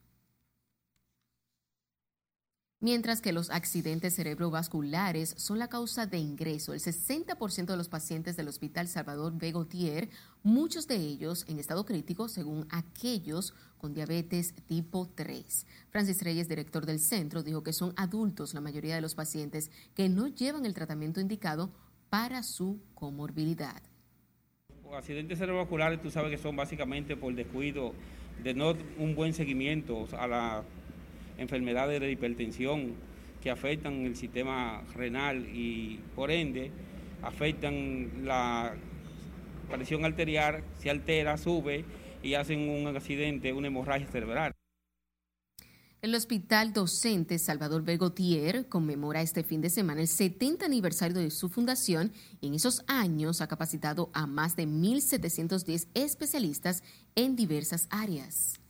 Mientras 2.81 3.23
que 3.23 3.33
los 3.33 3.49
accidentes 3.49 4.17
cerebrovasculares 4.17 5.35
son 5.39 5.59
la 5.59 5.69
causa 5.69 6.05
de 6.05 6.19
ingreso, 6.19 6.75
el 6.75 6.81
60% 6.81 7.65
de 7.65 7.77
los 7.77 7.89
pacientes 7.89 8.37
del 8.37 8.49
Hospital 8.49 8.87
Salvador 8.87 9.33
Begotier, 9.35 10.11
muchos 10.43 10.87
de 10.87 10.97
ellos 10.97 11.47
en 11.49 11.59
estado 11.59 11.87
crítico 11.87 12.29
según 12.29 12.67
aquellos 12.69 13.55
con 13.79 13.95
diabetes 13.95 14.53
tipo 14.67 15.09
3. 15.15 15.67
Francis 15.89 16.23
Reyes, 16.23 16.51
director 16.51 16.85
del 16.85 17.01
centro, 17.01 17.43
dijo 17.43 17.63
que 17.63 17.73
son 17.73 17.95
adultos 17.97 18.53
la 18.53 18.61
mayoría 18.61 18.95
de 18.95 19.01
los 19.01 19.15
pacientes 19.15 19.71
que 19.95 20.11
no 20.11 20.29
llevan 20.29 20.67
el 20.67 20.75
tratamiento 20.75 21.19
indicado 21.19 21.73
para 22.11 22.43
su 22.43 22.83
comorbilidad. 22.95 23.83
Accidentes 24.93 25.39
cerebrovasculares 25.39 26.03
tú 26.03 26.11
sabes 26.11 26.31
que 26.31 26.39
son 26.39 26.55
básicamente 26.55 27.17
por 27.17 27.35
descuido 27.35 27.95
de 28.45 28.53
no 28.53 28.75
un 28.99 29.15
buen 29.15 29.33
seguimiento 29.33 30.07
a 30.19 30.27
la 30.27 30.63
enfermedades 31.39 32.01
de 32.01 32.11
hipertensión 32.11 32.95
que 33.43 33.51
afectan 33.51 34.05
el 34.07 34.17
sistema 34.17 34.83
renal 34.95 35.47
y 35.55 36.01
por 36.15 36.31
ende 36.31 36.71
afectan 37.23 38.25
la 38.25 38.75
presión 39.71 40.05
arterial, 40.05 40.63
se 40.79 40.91
altera, 40.91 41.37
sube 41.37 41.85
y 42.23 42.35
hacen 42.35 42.69
un 42.69 42.87
accidente, 42.97 43.53
una 43.53 43.69
hemorragia 43.69 44.07
cerebral. 44.09 44.53
El 46.03 46.15
Hospital 46.15 46.73
Docente 46.73 47.39
Salvador 47.39 47.83
Bergotier 47.83 48.69
conmemora 48.69 49.23
este 49.23 49.43
fin 49.43 49.61
de 49.61 49.71
semana 49.71 50.03
el 50.03 50.09
70 50.09 50.65
aniversario 50.65 51.19
de 51.19 51.31
su 51.31 51.49
fundación 51.49 52.13
y 52.41 52.49
en 52.49 52.55
esos 52.55 52.85
años 52.87 53.41
ha 53.41 53.49
capacitado 53.49 54.11
a 54.13 54.27
más 54.27 54.55
de 54.57 54.69
1.710 54.69 55.89
especialistas 55.95 56.83
en 57.17 57.35
diversas 57.35 57.89
áreas. 57.91 58.61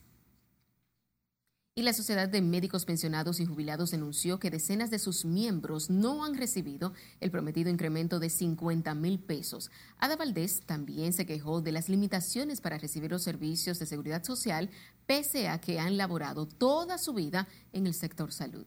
Y 1.79 1.83
la 1.83 1.93
Sociedad 1.93 2.27
de 2.27 2.41
Médicos 2.41 2.87
Pensionados 2.87 3.39
y 3.39 3.45
Jubilados 3.45 3.91
denunció 3.91 4.39
que 4.39 4.49
decenas 4.49 4.91
de 4.91 4.99
sus 4.99 5.27
miembros 5.27 5.91
no 5.91 6.25
han 6.25 6.35
recibido 6.35 6.95
el 7.21 7.31
prometido 7.31 7.69
incremento 7.69 8.19
de 8.19 8.31
50 8.31 8.95
mil 8.95 9.19
pesos. 9.19 9.71
Ada 9.99 10.17
Valdés 10.17 10.63
también 10.65 11.13
se 11.13 11.27
quejó 11.27 11.61
de 11.61 11.73
las 11.73 11.91
limitaciones 11.91 12.63
para 12.63 12.79
recibir 12.79 13.11
los 13.11 13.25
servicios 13.25 13.79
de 13.79 13.85
seguridad 13.85 14.25
social, 14.25 14.71
pese 15.05 15.49
a 15.49 15.61
que 15.61 15.79
han 15.79 15.99
laborado 15.99 16.49
toda 16.49 16.97
su 16.97 17.13
vida 17.13 17.47
en 17.75 17.87
el 17.87 17.93
sector 17.93 18.33
salud. 18.33 18.67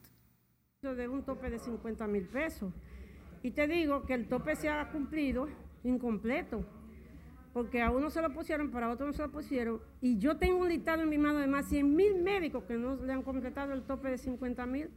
De 0.84 1.08
un 1.08 1.26
tope 1.26 1.50
de 1.50 1.58
50 1.58 2.06
mil 2.06 2.28
pesos. 2.28 2.72
Y 3.42 3.50
te 3.50 3.66
digo 3.66 4.06
que 4.06 4.14
el 4.14 4.30
tope 4.30 4.56
se 4.56 4.70
ha 4.70 4.92
cumplido 4.92 5.48
incompleto 5.84 6.64
porque 7.60 7.82
a 7.82 7.92
uno 7.92 8.10
se 8.10 8.22
lo 8.22 8.30
pusieron, 8.30 8.72
para 8.72 8.90
otro 8.90 9.06
no 9.06 9.12
se 9.12 9.22
lo 9.22 9.30
pusieron. 9.30 9.82
Y 10.00 10.18
yo 10.18 10.38
tengo 10.38 10.60
un 10.60 10.70
listado 10.70 11.02
en 11.02 11.10
mi 11.10 11.18
mano 11.18 11.40
de 11.40 11.48
más 11.48 11.66
100 11.66 11.94
mil 11.94 12.16
médicos 12.16 12.64
que 12.64 12.76
no 12.76 12.96
le 12.96 13.12
han 13.12 13.22
completado 13.22 13.74
el 13.74 13.82
tope 13.82 14.10
de 14.10 14.18
50 14.18 14.66
mil. 14.66 14.90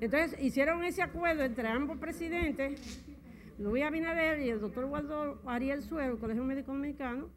Entonces 0.00 0.40
hicieron 0.40 0.84
ese 0.84 1.02
acuerdo 1.02 1.42
entre 1.42 1.66
ambos 1.66 1.98
presidentes, 1.98 3.02
Luis 3.58 3.82
Abinader 3.82 4.38
y 4.38 4.50
el 4.50 4.60
doctor 4.60 4.84
Waldo 4.84 5.40
Ariel 5.46 5.82
Suero, 5.82 6.16
Colegio 6.20 6.44
Médico 6.44 6.70
Dominicano. 6.70 7.28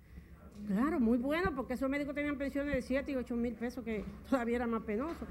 Claro, 0.67 0.99
muy 0.99 1.17
bueno, 1.17 1.55
porque 1.55 1.73
esos 1.73 1.89
médicos 1.89 2.13
tenían 2.13 2.37
pensiones 2.37 2.75
de 2.75 2.83
7 2.83 3.11
y 3.11 3.15
8 3.15 3.35
mil 3.35 3.55
pesos, 3.55 3.83
que 3.83 4.05
todavía 4.29 4.57
era 4.57 4.67
más 4.67 4.83
penoso. 4.83 5.25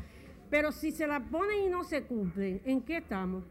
Pero 0.51 0.73
si 0.73 0.91
se 0.91 1.07
la 1.07 1.21
ponen 1.21 1.63
y 1.67 1.69
no 1.69 1.85
se 1.85 2.03
cumplen, 2.03 2.61
¿en 2.65 2.83
qué 2.83 2.97
estamos? 2.97 3.45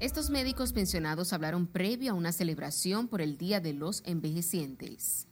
Estos 0.00 0.30
médicos 0.30 0.72
pensionados 0.72 1.34
hablaron 1.34 1.66
previo 1.66 2.12
a 2.12 2.14
una 2.14 2.32
celebración 2.32 3.06
por 3.06 3.20
el 3.20 3.36
Día 3.36 3.60
de 3.60 3.74
los 3.74 4.02
Envejecientes. 4.06 5.28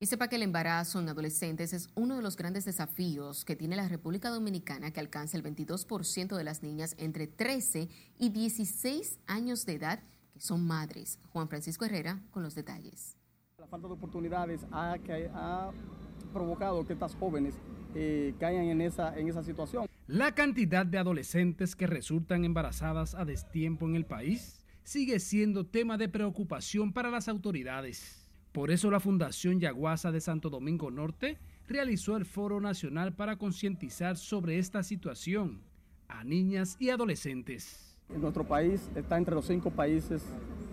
Y 0.00 0.06
sepa 0.06 0.26
que 0.26 0.34
el 0.34 0.42
embarazo 0.42 0.98
en 0.98 1.08
adolescentes 1.08 1.72
es 1.74 1.90
uno 1.94 2.16
de 2.16 2.22
los 2.22 2.36
grandes 2.36 2.64
desafíos 2.64 3.44
que 3.44 3.54
tiene 3.54 3.76
la 3.76 3.86
República 3.86 4.30
Dominicana, 4.30 4.90
que 4.90 4.98
alcanza 4.98 5.36
el 5.36 5.44
22% 5.44 6.36
de 6.36 6.42
las 6.42 6.64
niñas 6.64 6.96
entre 6.98 7.28
13 7.28 7.88
y 8.18 8.30
16 8.30 9.20
años 9.28 9.64
de 9.64 9.74
edad 9.74 10.00
que 10.32 10.40
son 10.40 10.66
madres. 10.66 11.20
Juan 11.28 11.48
Francisco 11.48 11.84
Herrera 11.84 12.20
con 12.32 12.42
los 12.42 12.56
detalles. 12.56 13.16
La 13.58 13.68
falta 13.68 13.86
de 13.86 13.94
oportunidades 13.94 14.62
ha, 14.72 14.94
ha 15.34 15.70
provocado 16.32 16.86
que 16.86 16.92
estas 16.92 17.14
jóvenes 17.14 17.54
eh, 17.94 18.34
caigan 18.38 18.64
en 18.64 18.80
esa, 18.80 19.18
en 19.18 19.28
esa 19.28 19.42
situación. 19.42 19.86
La 20.06 20.34
cantidad 20.34 20.84
de 20.84 20.98
adolescentes 20.98 21.76
que 21.76 21.86
resultan 21.86 22.44
embarazadas 22.44 23.14
a 23.14 23.24
destiempo 23.24 23.86
en 23.86 23.94
el 23.94 24.04
país 24.04 24.64
sigue 24.82 25.20
siendo 25.20 25.64
tema 25.64 25.96
de 25.96 26.08
preocupación 26.08 26.92
para 26.92 27.10
las 27.10 27.28
autoridades. 27.28 28.28
Por 28.52 28.70
eso 28.70 28.90
la 28.90 29.00
Fundación 29.00 29.60
Yaguasa 29.60 30.12
de 30.12 30.20
Santo 30.20 30.50
Domingo 30.50 30.90
Norte 30.90 31.38
realizó 31.68 32.16
el 32.16 32.26
Foro 32.26 32.60
Nacional 32.60 33.14
para 33.14 33.36
concientizar 33.36 34.16
sobre 34.16 34.58
esta 34.58 34.82
situación 34.82 35.62
a 36.08 36.24
niñas 36.24 36.76
y 36.78 36.90
adolescentes. 36.90 37.96
Nuestro 38.10 38.44
país 38.44 38.90
está 38.94 39.16
entre 39.16 39.34
los 39.34 39.46
cinco 39.46 39.70
países 39.70 40.22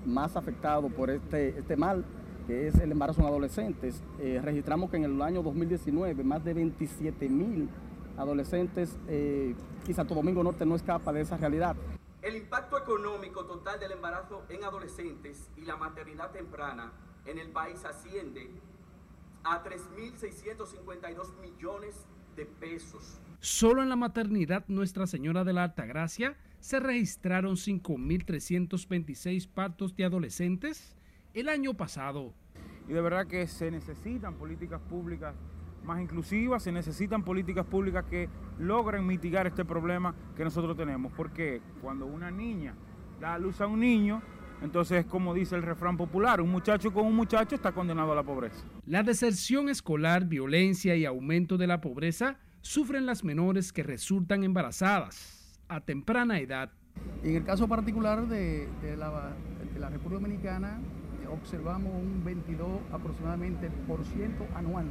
más 0.05 0.35
afectados 0.35 0.91
por 0.91 1.09
este, 1.09 1.57
este 1.57 1.77
mal 1.77 2.03
que 2.49 2.67
es 2.67 2.73
el 2.79 2.91
embarazo 2.91 3.21
en 3.21 3.27
adolescentes. 3.27 4.01
Eh, 4.17 4.41
registramos 4.43 4.89
que 4.89 4.97
en 4.97 5.03
el 5.03 5.21
año 5.21 5.43
2019 5.43 6.23
más 6.23 6.43
de 6.43 6.55
27 6.55 7.29
mil 7.29 7.69
adolescentes 8.17 8.97
eh, 9.07 9.53
y 9.87 9.93
Santo 9.93 10.15
Domingo 10.15 10.43
Norte 10.43 10.65
no 10.65 10.75
escapa 10.75 11.13
de 11.13 11.21
esa 11.21 11.37
realidad. 11.37 11.75
El 12.23 12.35
impacto 12.35 12.79
económico 12.79 13.45
total 13.45 13.79
del 13.79 13.91
embarazo 13.91 14.45
en 14.49 14.63
adolescentes 14.63 15.47
y 15.57 15.61
la 15.61 15.77
maternidad 15.77 16.31
temprana 16.31 16.91
en 17.27 17.37
el 17.37 17.51
país 17.51 17.85
asciende 17.85 18.49
a 19.43 19.63
3.652 19.63 21.39
millones 21.39 22.07
de 22.35 22.47
pesos. 22.47 23.21
Solo 23.41 23.83
en 23.83 23.89
la 23.89 23.95
maternidad 23.95 24.65
Nuestra 24.67 25.05
Señora 25.05 25.43
de 25.43 25.53
la 25.53 25.65
Altagracia 25.65 26.35
se 26.61 26.79
registraron 26.79 27.57
5.326 27.57 29.47
partos 29.47 29.95
de 29.95 30.05
adolescentes 30.05 30.95
el 31.33 31.49
año 31.49 31.73
pasado. 31.73 32.33
Y 32.87 32.93
de 32.93 33.01
verdad 33.01 33.27
que 33.27 33.45
se 33.47 33.69
necesitan 33.71 34.35
políticas 34.35 34.81
públicas 34.81 35.35
más 35.83 36.01
inclusivas, 36.01 36.63
se 36.63 36.71
necesitan 36.71 37.23
políticas 37.23 37.65
públicas 37.65 38.05
que 38.09 38.29
logren 38.57 39.05
mitigar 39.05 39.47
este 39.47 39.63
problema 39.65 40.15
que 40.35 40.43
nosotros 40.43 40.75
tenemos. 40.75 41.11
Porque 41.13 41.61
cuando 41.81 42.05
una 42.05 42.31
niña 42.31 42.75
da 43.19 43.37
luz 43.37 43.61
a 43.61 43.67
un 43.67 43.79
niño, 43.79 44.21
entonces, 44.61 45.05
como 45.05 45.33
dice 45.33 45.55
el 45.55 45.63
refrán 45.63 45.95
popular, 45.95 46.41
un 46.41 46.49
muchacho 46.49 46.91
con 46.91 47.05
un 47.05 47.15
muchacho 47.15 47.55
está 47.55 47.71
condenado 47.71 48.11
a 48.11 48.15
la 48.15 48.23
pobreza. 48.23 48.65
La 48.85 49.03
deserción 49.03 49.69
escolar, 49.69 50.25
violencia 50.25 50.95
y 50.95 51.05
aumento 51.05 51.57
de 51.57 51.67
la 51.67 51.79
pobreza 51.79 52.37
sufren 52.61 53.05
las 53.05 53.23
menores 53.23 53.71
que 53.71 53.83
resultan 53.83 54.43
embarazadas 54.43 55.61
a 55.69 55.79
temprana 55.79 56.39
edad. 56.39 56.71
En 57.23 57.35
el 57.35 57.45
caso 57.45 57.67
particular 57.67 58.27
de, 58.27 58.67
la, 58.97 59.33
de 59.73 59.79
la 59.79 59.89
República 59.89 60.21
Dominicana, 60.21 60.79
observamos 61.31 61.93
un 61.93 62.23
22 62.23 62.67
aproximadamente 62.91 63.69
por 63.87 64.03
ciento 64.05 64.45
anual 64.55 64.85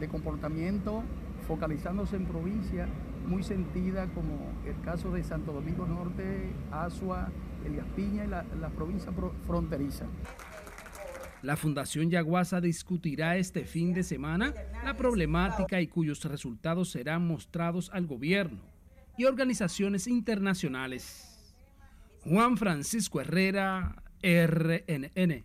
de 0.00 0.08
comportamiento 0.08 1.02
focalizándose 1.46 2.16
en 2.16 2.26
provincias 2.26 2.88
muy 3.26 3.42
sentidas 3.42 4.08
como 4.14 4.52
el 4.66 4.80
caso 4.82 5.10
de 5.12 5.22
Santo 5.22 5.52
Domingo 5.52 5.86
Norte, 5.86 6.52
Asua, 6.70 7.30
Elias 7.64 7.86
Piña 7.96 8.24
y 8.24 8.28
la, 8.28 8.44
la 8.60 8.68
provincia 8.70 9.12
fronteriza. 9.46 10.06
La 11.42 11.56
Fundación 11.56 12.10
Yaguasa 12.10 12.60
discutirá 12.60 13.36
este 13.36 13.66
fin 13.66 13.92
de 13.92 14.02
semana 14.02 14.54
la 14.82 14.96
problemática 14.96 15.80
y 15.80 15.86
cuyos 15.86 16.24
resultados 16.24 16.90
serán 16.90 17.26
mostrados 17.26 17.90
al 17.92 18.06
gobierno 18.06 18.62
y 19.18 19.24
organizaciones 19.24 20.06
internacionales. 20.06 21.30
Juan 22.24 22.56
Francisco 22.56 23.20
Herrera, 23.20 24.02
RNN. 24.22 25.44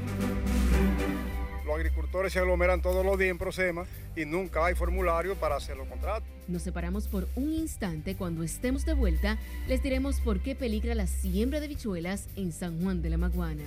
los 1.71 1.79
agricultores 1.79 2.33
se 2.33 2.39
aglomeran 2.39 2.81
todos 2.81 3.05
los 3.05 3.17
días 3.17 3.31
en 3.31 3.37
Prosema 3.37 3.85
y 4.15 4.25
nunca 4.25 4.65
hay 4.65 4.75
formulario 4.75 5.35
para 5.35 5.55
hacer 5.55 5.77
los 5.77 5.87
contratos. 5.87 6.27
Nos 6.47 6.63
separamos 6.63 7.07
por 7.07 7.27
un 7.35 7.53
instante. 7.53 8.15
Cuando 8.15 8.43
estemos 8.43 8.85
de 8.85 8.93
vuelta, 8.93 9.37
les 9.67 9.81
diremos 9.81 10.19
por 10.19 10.41
qué 10.41 10.53
peligra 10.53 10.95
la 10.95 11.07
siembra 11.07 11.59
de 11.61 11.69
bichuelas 11.69 12.27
en 12.35 12.51
San 12.51 12.81
Juan 12.81 13.01
de 13.01 13.09
la 13.09 13.17
Maguana. 13.17 13.63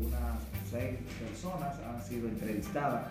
Unas 0.00 0.38
seis 0.70 0.98
personas 1.20 1.76
han 1.80 2.02
sido 2.02 2.28
entrevistadas 2.28 3.08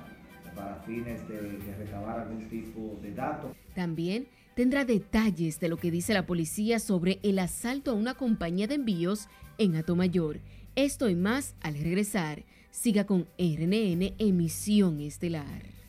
para 0.56 0.76
fines 0.86 1.28
de, 1.28 1.42
de 1.42 1.76
recabar 1.76 2.22
algún 2.22 2.50
tipo 2.50 3.00
de 3.04 3.14
datos. 3.14 3.52
También 3.76 4.28
tendrá 4.56 4.84
detalles 4.84 5.60
de 5.60 5.70
lo 5.70 5.78
que 5.78 5.92
dice 5.92 6.14
la 6.14 6.26
policía 6.26 6.80
sobre 6.80 7.20
el 7.22 7.38
asalto 7.38 7.92
a 7.92 7.96
una 7.96 8.16
compañía 8.16 8.68
de 8.68 8.76
envíos 8.76 9.28
en 9.60 9.76
Atomayor. 9.76 10.40
Esto 10.76 11.08
y 11.10 11.16
más 11.16 11.54
al 11.62 11.76
regresar. 11.76 12.44
Siga 12.72 13.06
con 13.06 13.28
RNN 13.38 14.16
Emisión 14.18 15.02
Estelar. 15.02 15.82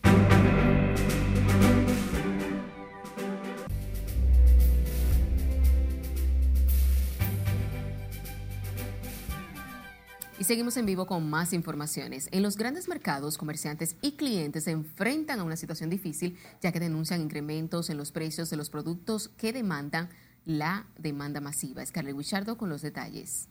Y 10.38 10.44
seguimos 10.44 10.76
en 10.76 10.86
vivo 10.86 11.06
con 11.06 11.30
más 11.30 11.52
informaciones. 11.52 12.28
En 12.32 12.42
los 12.42 12.56
grandes 12.56 12.88
mercados, 12.88 13.38
comerciantes 13.38 13.94
y 14.02 14.16
clientes 14.16 14.64
se 14.64 14.72
enfrentan 14.72 15.38
a 15.38 15.44
una 15.44 15.54
situación 15.54 15.88
difícil 15.88 16.36
ya 16.60 16.72
que 16.72 16.80
denuncian 16.80 17.20
incrementos 17.20 17.90
en 17.90 17.96
los 17.96 18.10
precios 18.10 18.50
de 18.50 18.56
los 18.56 18.68
productos 18.68 19.28
que 19.28 19.52
demandan 19.52 20.08
la 20.44 20.88
demanda 20.98 21.40
masiva. 21.40 21.86
Scarlett 21.86 22.16
Wichardo 22.16 22.58
con 22.58 22.68
los 22.68 22.82
detalles. 22.82 23.48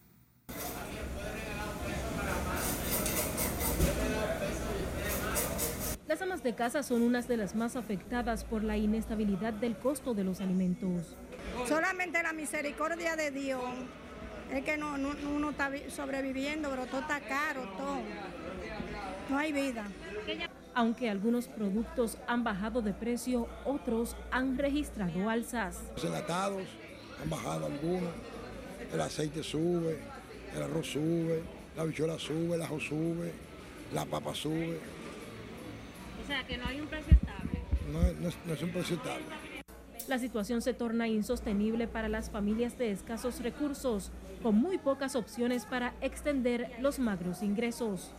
Las 6.12 6.21
amas 6.21 6.43
de 6.43 6.54
casa 6.54 6.84
son 6.84 7.04
unas 7.04 7.30
de 7.30 7.38
las 7.38 7.56
más 7.56 7.78
afectadas 7.78 8.43
por 8.43 8.65
la 8.65 8.76
inestabilidad 8.76 9.54
del 9.54 9.78
costo 9.78 10.13
de 10.13 10.26
los 10.26 10.41
alimentos. 10.41 11.15
Solamente 11.69 12.21
la 12.21 12.34
misericordia 12.34 13.15
de 13.15 13.32
Dios 13.32 13.63
es 14.52 14.62
que 14.65 14.76
no, 14.76 14.95
uno 14.95 15.52
está 15.52 15.71
sobreviviendo, 15.88 16.69
pero 16.69 16.86
todo 16.88 17.00
está 17.00 17.21
caro, 17.21 17.62
todo. 17.78 18.02
No 19.30 19.38
hay 19.38 19.54
vida. 19.54 19.88
Aunque 20.74 21.10
algunos 21.10 21.47
productos 21.47 22.17
han 22.28 22.43
bajado 22.43 22.82
de 22.82 22.91
precio, 22.91 23.47
otros 23.63 24.17
han 24.32 24.58
registrado 24.58 25.30
alzas. 25.30 25.80
Los 25.95 26.04
enlatados 26.04 26.63
han 27.24 27.30
bajado 27.30 27.67
algunos, 27.67 28.12
el 28.91 29.00
aceite 29.00 29.43
sube, 29.43 29.97
el 30.54 30.62
arroz 30.62 30.88
sube, 30.88 31.41
la 31.78 31.86
bichuela 31.86 32.19
sube, 32.19 32.56
el 32.56 32.62
ajo 32.63 32.82
sube, 32.82 33.32
la 33.93 34.04
papa 34.04 34.36
sube. 34.36 34.78
O 36.32 36.34
sea, 36.34 36.48
que 36.48 36.58
no 36.58 36.65
hay 36.65 36.80
un 36.80 36.88
precio 36.88 37.12
estable. 37.12 37.60
No, 37.91 38.00
no, 38.46 38.54
es, 38.54 38.62
un 38.62 38.70
precio 38.70 38.96
estable. 38.96 39.26
La 40.08 40.17
situación 40.17 40.62
se 40.62 40.74
torna 40.74 41.10
insostenible 41.10 41.89
para 41.89 42.08
las 42.08 42.30
familias 42.30 42.78
de 42.78 42.91
escasos 42.91 43.41
recursos, 43.41 44.12
con 44.41 44.56
muy 44.56 44.78
pocas 44.78 45.17
opciones 45.17 45.65
para 45.65 45.94
extender 46.00 46.72
los 46.80 47.00
magros 47.00 47.44
ingresos. 47.44 48.13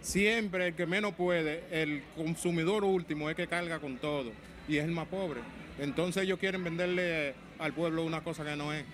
Siempre 0.00 0.66
el 0.66 0.74
que 0.74 0.86
menos 0.86 1.14
puede, 1.14 1.62
el 1.70 2.02
consumidor 2.16 2.82
último 2.82 3.30
es 3.30 3.36
que 3.36 3.46
carga 3.46 3.78
con 3.78 3.96
todo 3.98 4.32
y 4.66 4.78
es 4.78 4.84
el 4.84 4.90
más 4.90 5.06
pobre. 5.06 5.40
Entonces 5.78 6.24
ellos 6.24 6.40
quieren 6.40 6.64
venderle 6.64 7.36
al 7.60 7.72
pueblo 7.72 8.04
una 8.04 8.24
cosa 8.24 8.44
que 8.44 8.56
no 8.56 8.72
es. 8.72 8.84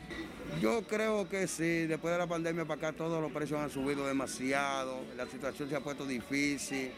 Yo 0.60 0.82
creo 0.82 1.26
que 1.26 1.46
sí, 1.46 1.86
después 1.86 2.12
de 2.12 2.18
la 2.18 2.26
pandemia 2.26 2.66
para 2.66 2.88
acá 2.88 2.92
todos 2.92 3.22
los 3.22 3.32
precios 3.32 3.60
han 3.60 3.70
subido 3.70 4.06
demasiado, 4.06 5.00
la 5.16 5.24
situación 5.24 5.70
se 5.70 5.76
ha 5.76 5.80
puesto 5.80 6.04
difícil 6.04 6.90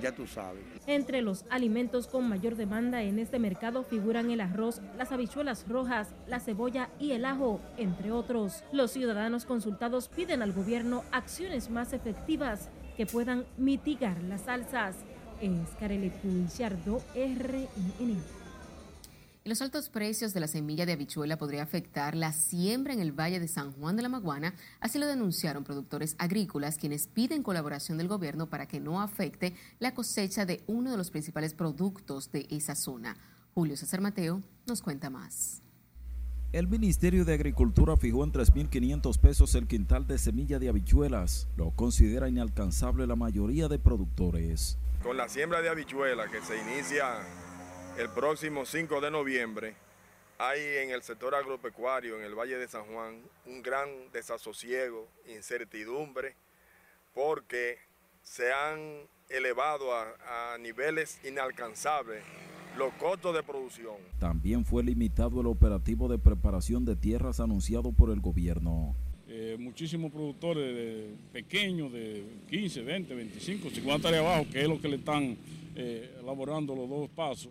ya 0.00 0.14
tú 0.14 0.26
sabes. 0.26 0.64
Entre 0.86 1.22
los 1.22 1.44
alimentos 1.50 2.06
con 2.06 2.28
mayor 2.28 2.56
demanda 2.56 3.02
en 3.02 3.18
este 3.18 3.38
mercado 3.38 3.82
figuran 3.82 4.30
el 4.30 4.40
arroz, 4.40 4.80
las 4.96 5.12
habichuelas 5.12 5.66
rojas, 5.68 6.14
la 6.26 6.40
cebolla 6.40 6.88
y 6.98 7.12
el 7.12 7.24
ajo, 7.24 7.60
entre 7.76 8.10
otros. 8.10 8.64
Los 8.72 8.92
ciudadanos 8.92 9.44
consultados 9.44 10.08
piden 10.08 10.42
al 10.42 10.52
gobierno 10.52 11.04
acciones 11.12 11.70
más 11.70 11.92
efectivas 11.92 12.70
que 12.96 13.06
puedan 13.06 13.46
mitigar 13.56 14.20
las 14.24 14.48
alzas. 14.48 14.96
Es 15.40 15.70
Carele 15.78 16.12
RNN. 17.14 18.37
Los 19.44 19.62
altos 19.62 19.88
precios 19.88 20.34
de 20.34 20.40
la 20.40 20.48
semilla 20.48 20.84
de 20.84 20.92
habichuela 20.92 21.38
podría 21.38 21.62
afectar 21.62 22.14
la 22.14 22.32
siembra 22.32 22.92
en 22.92 23.00
el 23.00 23.12
Valle 23.12 23.40
de 23.40 23.48
San 23.48 23.72
Juan 23.72 23.96
de 23.96 24.02
la 24.02 24.08
Maguana, 24.08 24.54
así 24.80 24.98
lo 24.98 25.06
denunciaron 25.06 25.64
productores 25.64 26.16
agrícolas 26.18 26.76
quienes 26.76 27.06
piden 27.06 27.42
colaboración 27.42 27.96
del 27.98 28.08
gobierno 28.08 28.50
para 28.50 28.66
que 28.66 28.80
no 28.80 29.00
afecte 29.00 29.54
la 29.78 29.94
cosecha 29.94 30.44
de 30.44 30.62
uno 30.66 30.90
de 30.90 30.96
los 30.96 31.10
principales 31.10 31.54
productos 31.54 32.30
de 32.30 32.46
esa 32.50 32.74
zona. 32.74 33.16
Julio 33.54 33.76
César 33.76 34.00
Mateo 34.00 34.42
nos 34.66 34.82
cuenta 34.82 35.08
más. 35.08 35.62
El 36.52 36.66
Ministerio 36.66 37.24
de 37.24 37.34
Agricultura 37.34 37.96
fijó 37.96 38.24
en 38.24 38.32
3.500 38.32 39.18
pesos 39.18 39.54
el 39.54 39.66
quintal 39.66 40.06
de 40.06 40.18
semilla 40.18 40.58
de 40.58 40.68
habichuelas. 40.68 41.46
Lo 41.56 41.70
considera 41.70 42.28
inalcanzable 42.28 43.06
la 43.06 43.16
mayoría 43.16 43.68
de 43.68 43.78
productores. 43.78 44.78
Con 45.02 45.16
la 45.16 45.28
siembra 45.28 45.60
de 45.60 45.68
habichuelas 45.68 46.30
que 46.30 46.40
se 46.40 46.58
inicia 46.60 47.04
el 47.98 48.08
próximo 48.10 48.64
5 48.64 49.00
de 49.00 49.10
noviembre 49.10 49.74
hay 50.38 50.60
en 50.84 50.92
el 50.92 51.02
sector 51.02 51.34
agropecuario, 51.34 52.16
en 52.16 52.24
el 52.24 52.32
Valle 52.32 52.56
de 52.56 52.68
San 52.68 52.84
Juan, 52.84 53.20
un 53.44 53.60
gran 53.60 53.88
desasosiego, 54.12 55.08
incertidumbre, 55.28 56.36
porque 57.12 57.78
se 58.22 58.52
han 58.52 59.00
elevado 59.28 59.92
a, 59.92 60.56
niveles 60.60 61.20
inalcanzables 61.24 62.22
los 62.76 62.94
costos 62.94 63.34
de 63.34 63.42
producción. 63.42 63.96
También 64.20 64.64
fue 64.64 64.84
limitado 64.84 65.40
el 65.40 65.48
operativo 65.48 66.06
de 66.06 66.18
preparación 66.18 66.84
de 66.84 66.94
tierras 66.94 67.40
anunciado 67.40 67.90
por 67.90 68.10
el 68.10 68.20
gobierno. 68.20 68.94
Eh, 69.26 69.56
muchísimos 69.58 70.12
productores 70.12 71.16
pequeños 71.32 71.92
de 71.92 72.24
15, 72.48 72.82
20, 72.82 73.14
25, 73.14 73.70
50 73.70 74.10
de 74.12 74.18
abajo, 74.18 74.46
que 74.52 74.60
es 74.60 74.68
lo 74.68 74.80
que 74.80 74.88
le 74.88 74.96
están 74.96 75.36
eh, 75.74 76.16
elaborando 76.20 76.76
los 76.76 76.88
dos 76.88 77.10
pasos, 77.10 77.50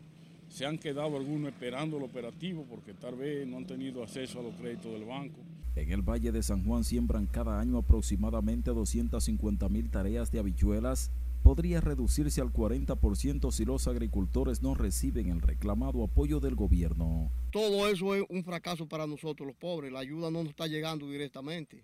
se 0.50 0.66
han 0.66 0.78
quedado 0.78 1.18
algunos 1.18 1.52
esperando 1.52 1.98
el 1.98 2.04
operativo 2.04 2.66
porque 2.70 2.94
tal 2.94 3.16
vez 3.16 3.48
no 3.48 3.58
han 3.58 3.68
tenido 3.68 4.04
acceso 4.04 4.40
a 4.40 4.44
los 4.44 4.56
créditos 4.56 4.92
del 4.92 5.06
banco. 5.06 5.40
En 5.76 5.92
el 5.92 6.02
Valle 6.02 6.32
de 6.32 6.42
San 6.42 6.66
Juan 6.66 6.84
siembran 6.84 7.28
cada 7.28 7.60
año 7.60 7.78
aproximadamente 7.78 8.72
250 8.72 9.70
mil 9.70 9.92
tareas 9.92 10.32
de 10.32 10.40
habichuelas. 10.40 11.12
Podría 11.44 11.82
reducirse 11.82 12.42
al 12.42 12.52
40% 12.52 13.52
si 13.52 13.64
los 13.64 13.88
agricultores 13.88 14.64
no 14.64 14.74
reciben 14.74 15.30
el 15.30 15.40
reclamado 15.40 16.04
apoyo 16.04 16.40
del 16.40 16.56
gobierno. 16.56 17.30
Todo 17.52 17.88
eso 17.88 18.16
es 18.16 18.24
un 18.30 18.44
fracaso 18.44 18.88
para 18.88 19.06
nosotros 19.06 19.46
los 19.46 19.56
pobres. 19.56 19.92
La 19.92 20.00
ayuda 20.00 20.32
no 20.32 20.42
nos 20.42 20.50
está 20.50 20.66
llegando 20.66 21.10
directamente. 21.10 21.84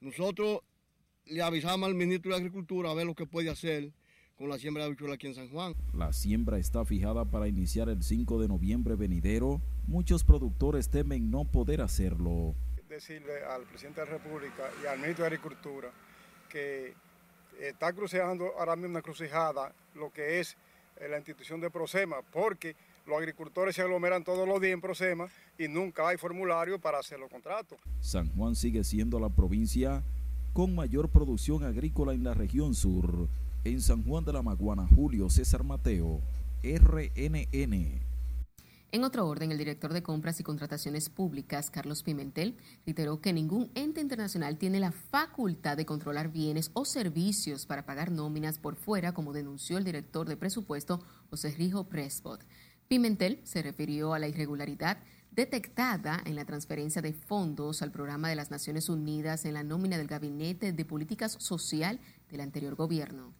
Nosotros 0.00 0.60
le 1.26 1.42
avisamos 1.42 1.86
al 1.86 1.94
ministro 1.94 2.30
de 2.30 2.38
Agricultura 2.38 2.90
a 2.90 2.94
ver 2.94 3.06
lo 3.06 3.14
que 3.14 3.26
puede 3.26 3.50
hacer 3.50 3.92
con 4.38 4.48
la 4.48 4.58
siembra 4.58 4.84
de 4.84 4.86
habichuela 4.86 5.14
aquí 5.14 5.26
en 5.26 5.34
San 5.34 5.48
Juan. 5.48 5.74
La 5.92 6.12
siembra 6.12 6.58
está 6.58 6.84
fijada 6.84 7.24
para 7.24 7.48
iniciar 7.48 7.88
el 7.88 8.04
5 8.04 8.40
de 8.40 8.48
noviembre 8.48 8.94
venidero. 8.94 9.60
Muchos 9.88 10.22
productores 10.22 10.88
temen 10.88 11.30
no 11.30 11.44
poder 11.44 11.80
hacerlo. 11.80 12.54
decirle 12.88 13.44
al 13.44 13.64
presidente 13.64 14.00
de 14.00 14.06
la 14.06 14.12
República 14.12 14.70
y 14.82 14.86
al 14.86 14.98
ministro 14.98 15.24
de 15.24 15.34
Agricultura 15.34 15.90
que 16.48 16.94
está 17.60 17.92
cruceando 17.92 18.52
ahora 18.58 18.76
mismo 18.76 18.92
una 18.92 19.02
crucijada 19.02 19.72
lo 19.94 20.10
que 20.10 20.40
es 20.40 20.56
eh, 21.00 21.08
la 21.08 21.18
institución 21.18 21.60
de 21.60 21.68
Prosema, 21.68 22.16
porque 22.32 22.76
los 23.06 23.18
agricultores 23.18 23.74
se 23.74 23.82
aglomeran 23.82 24.24
todos 24.24 24.46
los 24.48 24.60
días 24.60 24.72
en 24.72 24.80
Prosema 24.80 25.28
y 25.58 25.66
nunca 25.66 26.08
hay 26.08 26.16
formulario 26.16 26.78
para 26.78 27.00
hacer 27.00 27.18
los 27.18 27.28
contratos. 27.28 27.78
San 28.00 28.28
Juan 28.34 28.54
sigue 28.54 28.84
siendo 28.84 29.18
la 29.18 29.28
provincia 29.28 30.02
con 30.52 30.74
mayor 30.74 31.10
producción 31.10 31.64
agrícola 31.64 32.12
en 32.12 32.24
la 32.24 32.34
región 32.34 32.74
sur. 32.74 33.28
En 33.64 33.80
San 33.80 34.04
Juan 34.04 34.24
de 34.24 34.32
la 34.32 34.40
Maguana, 34.40 34.86
Julio 34.94 35.28
César 35.28 35.64
Mateo, 35.64 36.22
RNN. 36.62 38.00
En 38.92 39.04
otro 39.04 39.26
orden, 39.26 39.50
el 39.50 39.58
director 39.58 39.92
de 39.92 40.02
Compras 40.02 40.38
y 40.38 40.44
Contrataciones 40.44 41.10
Públicas, 41.10 41.68
Carlos 41.68 42.04
Pimentel, 42.04 42.56
reiteró 42.86 43.20
que 43.20 43.32
ningún 43.32 43.70
ente 43.74 44.00
internacional 44.00 44.58
tiene 44.58 44.78
la 44.78 44.92
facultad 44.92 45.76
de 45.76 45.84
controlar 45.84 46.30
bienes 46.30 46.70
o 46.72 46.84
servicios 46.84 47.66
para 47.66 47.84
pagar 47.84 48.12
nóminas 48.12 48.60
por 48.60 48.76
fuera, 48.76 49.12
como 49.12 49.32
denunció 49.32 49.76
el 49.76 49.84
director 49.84 50.28
de 50.28 50.36
presupuesto, 50.36 51.02
José 51.28 51.50
Rijo 51.50 51.88
Prespot. 51.88 52.46
Pimentel 52.86 53.40
se 53.42 53.60
refirió 53.60 54.14
a 54.14 54.20
la 54.20 54.28
irregularidad 54.28 54.98
detectada 55.32 56.22
en 56.24 56.36
la 56.36 56.44
transferencia 56.44 57.02
de 57.02 57.12
fondos 57.12 57.82
al 57.82 57.90
programa 57.90 58.28
de 58.28 58.36
las 58.36 58.52
Naciones 58.52 58.88
Unidas 58.88 59.44
en 59.44 59.54
la 59.54 59.64
nómina 59.64 59.98
del 59.98 60.06
Gabinete 60.06 60.72
de 60.72 60.84
Políticas 60.84 61.36
Social 61.40 62.00
del 62.30 62.40
anterior 62.40 62.76
gobierno. 62.76 63.34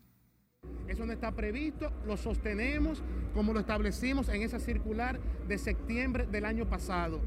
Eso 0.89 1.05
no 1.05 1.13
está 1.13 1.33
previsto, 1.33 1.93
lo 2.07 2.17
sostenemos 2.17 3.03
como 3.35 3.53
lo 3.53 3.61
establecimos 3.61 4.29
en 4.31 4.43
esa 4.43 4.59
circular 4.59 5.21
de 5.47 5.59
septiembre 5.59 6.27
del 6.27 6.47
año 6.47 6.69
pasado. 6.69 7.21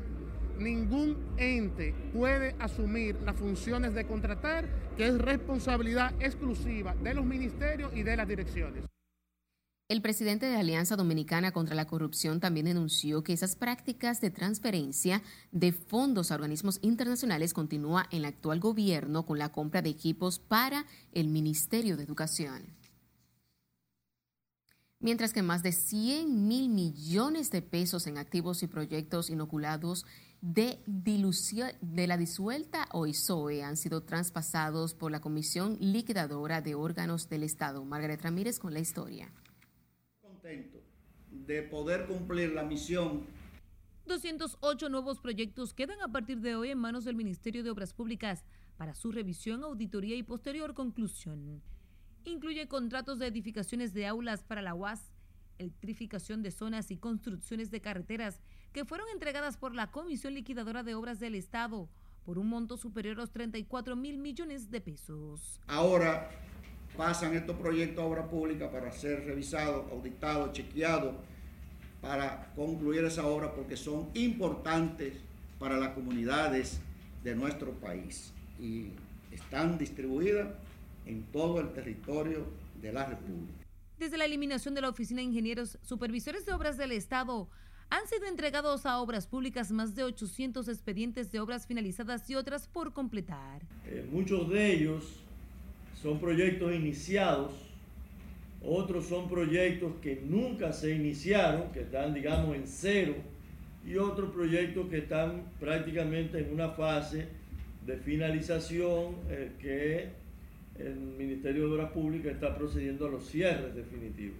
Ningún 0.57 1.17
ente 1.37 1.93
puede 2.11 2.55
asumir 2.59 3.15
las 3.21 3.35
funciones 3.35 3.93
de 3.93 4.05
contratar, 4.05 4.67
que 4.97 5.07
es 5.07 5.17
responsabilidad 5.17 6.13
exclusiva 6.19 6.95
de 6.95 7.13
los 7.13 7.25
ministerios 7.25 7.91
y 7.95 8.03
de 8.03 8.17
las 8.17 8.27
direcciones. 8.27 8.83
El 9.89 10.01
presidente 10.01 10.45
de 10.45 10.55
Alianza 10.55 10.95
Dominicana 10.95 11.51
contra 11.51 11.75
la 11.75 11.85
Corrupción 11.85 12.39
también 12.39 12.65
denunció 12.65 13.23
que 13.23 13.33
esas 13.33 13.55
prácticas 13.55 14.21
de 14.21 14.31
transferencia 14.31 15.21
de 15.51 15.71
fondos 15.71 16.31
a 16.31 16.35
organismos 16.35 16.79
internacionales 16.81 17.53
continúa 17.53 18.07
en 18.09 18.19
el 18.19 18.25
actual 18.25 18.59
gobierno 18.59 19.25
con 19.25 19.37
la 19.37 19.51
compra 19.51 19.81
de 19.81 19.89
equipos 19.89 20.39
para 20.39 20.85
el 21.11 21.27
Ministerio 21.27 21.97
de 21.97 22.03
Educación 22.03 22.80
mientras 25.01 25.33
que 25.33 25.41
más 25.41 25.63
de 25.63 25.71
100 25.71 26.47
mil 26.47 26.69
millones 26.69 27.51
de 27.51 27.61
pesos 27.61 28.07
en 28.07 28.17
activos 28.17 28.63
y 28.63 28.67
proyectos 28.67 29.29
inoculados 29.29 30.05
de, 30.41 30.79
dilución, 30.85 31.71
de 31.81 32.07
la 32.07 32.17
disuelta 32.17 32.87
OISOE 32.91 33.63
han 33.63 33.77
sido 33.77 34.01
traspasados 34.01 34.93
por 34.93 35.11
la 35.11 35.21
Comisión 35.21 35.77
Liquidadora 35.79 36.61
de 36.61 36.75
Órganos 36.75 37.29
del 37.29 37.43
Estado. 37.43 37.83
Margaret 37.85 38.21
Ramírez 38.21 38.59
con 38.59 38.73
la 38.73 38.79
historia. 38.79 39.31
Contento 40.21 40.79
de 41.29 41.63
poder 41.63 42.07
cumplir 42.07 42.51
la 42.53 42.63
misión 42.63 43.25
208 44.05 44.89
nuevos 44.89 45.19
proyectos 45.19 45.73
quedan 45.73 46.01
a 46.01 46.07
partir 46.11 46.41
de 46.41 46.55
hoy 46.55 46.69
en 46.69 46.77
manos 46.77 47.05
del 47.05 47.15
Ministerio 47.15 47.63
de 47.63 47.69
Obras 47.69 47.93
Públicas 47.93 48.43
para 48.75 48.95
su 48.95 49.11
revisión, 49.11 49.63
auditoría 49.63 50.15
y 50.15 50.23
posterior 50.23 50.73
conclusión. 50.73 51.61
Incluye 52.23 52.67
contratos 52.67 53.17
de 53.17 53.27
edificaciones 53.27 53.93
de 53.93 54.05
aulas 54.05 54.43
para 54.43 54.61
la 54.61 54.75
UAS, 54.75 55.11
electrificación 55.57 56.43
de 56.43 56.51
zonas 56.51 56.91
y 56.91 56.97
construcciones 56.97 57.71
de 57.71 57.81
carreteras 57.81 58.41
que 58.73 58.85
fueron 58.85 59.07
entregadas 59.09 59.57
por 59.57 59.73
la 59.73 59.91
Comisión 59.91 60.35
Liquidadora 60.35 60.83
de 60.83 60.95
Obras 60.95 61.19
del 61.19 61.35
Estado 61.35 61.89
por 62.25 62.37
un 62.37 62.47
monto 62.47 62.77
superior 62.77 63.15
a 63.17 63.21
los 63.21 63.31
34 63.31 63.95
mil 63.95 64.17
millones 64.19 64.69
de 64.69 64.81
pesos. 64.81 65.59
Ahora 65.67 66.29
pasan 66.95 67.33
estos 67.33 67.57
proyectos 67.57 68.03
a 68.03 68.07
obra 68.07 68.29
pública 68.29 68.69
para 68.69 68.91
ser 68.91 69.25
revisados, 69.25 69.91
auditados, 69.91 70.53
chequeados, 70.53 71.15
para 72.01 72.51
concluir 72.55 73.03
esa 73.03 73.25
obra 73.25 73.53
porque 73.53 73.77
son 73.77 74.09
importantes 74.13 75.15
para 75.59 75.77
las 75.77 75.89
comunidades 75.89 76.79
de 77.23 77.35
nuestro 77.35 77.71
país 77.73 78.31
y 78.59 78.89
están 79.31 79.77
distribuidas 79.77 80.49
en 81.05 81.23
todo 81.31 81.59
el 81.59 81.73
territorio 81.73 82.45
de 82.81 82.93
la 82.93 83.05
República. 83.05 83.65
Desde 83.97 84.17
la 84.17 84.25
eliminación 84.25 84.73
de 84.73 84.81
la 84.81 84.89
Oficina 84.89 85.19
de 85.19 85.27
Ingenieros 85.27 85.77
Supervisores 85.83 86.45
de 86.45 86.53
Obras 86.53 86.77
del 86.77 86.91
Estado, 86.91 87.49
han 87.91 88.07
sido 88.07 88.25
entregados 88.25 88.85
a 88.85 88.99
obras 88.99 89.27
públicas 89.27 89.71
más 89.71 89.95
de 89.95 90.03
800 90.03 90.67
expedientes 90.69 91.31
de 91.31 91.39
obras 91.39 91.67
finalizadas 91.67 92.27
y 92.29 92.35
otras 92.35 92.67
por 92.67 92.93
completar. 92.93 93.61
Eh, 93.85 94.07
muchos 94.09 94.49
de 94.49 94.73
ellos 94.73 95.19
son 96.01 96.19
proyectos 96.19 96.73
iniciados, 96.73 97.51
otros 98.63 99.07
son 99.07 99.29
proyectos 99.29 99.93
que 100.01 100.21
nunca 100.25 100.71
se 100.71 100.95
iniciaron, 100.95 101.71
que 101.71 101.81
están, 101.81 102.13
digamos, 102.13 102.55
en 102.55 102.65
cero, 102.65 103.15
y 103.85 103.97
otros 103.97 104.31
proyectos 104.31 104.87
que 104.89 104.99
están 104.99 105.43
prácticamente 105.59 106.39
en 106.39 106.53
una 106.53 106.69
fase 106.69 107.27
de 107.85 107.97
finalización 107.97 109.15
eh, 109.29 109.51
que 109.59 110.20
el 110.77 110.95
Ministerio 110.95 111.67
de 111.67 111.73
Obras 111.75 111.91
Públicas 111.91 112.33
está 112.33 112.55
procediendo 112.55 113.07
a 113.07 113.09
los 113.09 113.25
cierres 113.25 113.75
definitivos. 113.75 114.39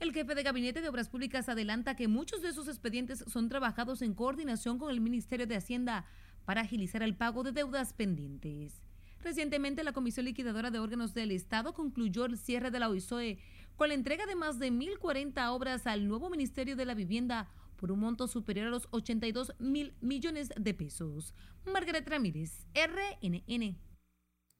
El 0.00 0.12
jefe 0.12 0.34
de 0.34 0.42
Gabinete 0.42 0.80
de 0.80 0.88
Obras 0.88 1.08
Públicas 1.08 1.48
adelanta 1.48 1.94
que 1.94 2.08
muchos 2.08 2.40
de 2.40 2.48
esos 2.48 2.68
expedientes 2.68 3.24
son 3.26 3.48
trabajados 3.48 4.00
en 4.00 4.14
coordinación 4.14 4.78
con 4.78 4.90
el 4.90 5.00
Ministerio 5.00 5.46
de 5.46 5.56
Hacienda 5.56 6.06
para 6.46 6.62
agilizar 6.62 7.02
el 7.02 7.14
pago 7.14 7.42
de 7.42 7.52
deudas 7.52 7.92
pendientes. 7.92 8.80
Recientemente, 9.22 9.84
la 9.84 9.92
Comisión 9.92 10.24
Liquidadora 10.24 10.70
de 10.70 10.78
Órganos 10.78 11.12
del 11.12 11.32
Estado 11.32 11.74
concluyó 11.74 12.24
el 12.24 12.38
cierre 12.38 12.70
de 12.70 12.78
la 12.78 12.88
OISOE 12.88 13.38
con 13.76 13.88
la 13.88 13.94
entrega 13.94 14.24
de 14.24 14.34
más 14.34 14.58
de 14.58 14.72
1.040 14.72 15.50
obras 15.50 15.86
al 15.86 16.08
nuevo 16.08 16.30
Ministerio 16.30 16.76
de 16.76 16.86
la 16.86 16.94
Vivienda 16.94 17.48
por 17.76 17.92
un 17.92 18.00
monto 18.00 18.28
superior 18.28 18.68
a 18.68 18.70
los 18.70 18.88
82 18.90 19.54
mil 19.58 19.94
millones 20.00 20.50
de 20.56 20.74
pesos. 20.74 21.34
Margaret 21.66 22.08
Ramírez, 22.08 22.66
RNN. 22.74 23.76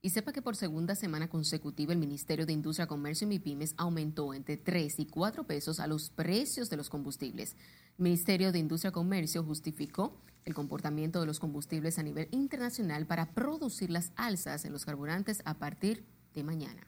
Y 0.03 0.11
sepa 0.11 0.33
que 0.33 0.41
por 0.41 0.57
segunda 0.57 0.95
semana 0.95 1.29
consecutiva 1.29 1.93
el 1.93 1.99
Ministerio 1.99 2.47
de 2.47 2.55
Industria, 2.55 2.87
Comercio 2.87 3.27
y 3.27 3.29
MIPIMES 3.29 3.75
aumentó 3.77 4.33
entre 4.33 4.57
3 4.57 4.99
y 4.99 5.05
4 5.05 5.45
pesos 5.45 5.79
a 5.79 5.87
los 5.87 6.09
precios 6.09 6.71
de 6.71 6.79
los 6.79 6.89
combustibles. 6.89 7.55
El 7.99 8.05
Ministerio 8.05 8.51
de 8.51 8.61
Industria 8.61 8.93
Comercio 8.93 9.45
justificó 9.45 10.19
el 10.47 10.55
comportamiento 10.55 11.21
de 11.21 11.27
los 11.27 11.39
combustibles 11.39 11.99
a 11.99 12.03
nivel 12.03 12.29
internacional 12.31 13.07
para 13.07 13.35
producir 13.35 13.91
las 13.91 14.13
alzas 14.17 14.65
en 14.65 14.73
los 14.73 14.87
carburantes 14.87 15.43
a 15.45 15.59
partir 15.59 16.07
de 16.33 16.45
mañana. 16.45 16.81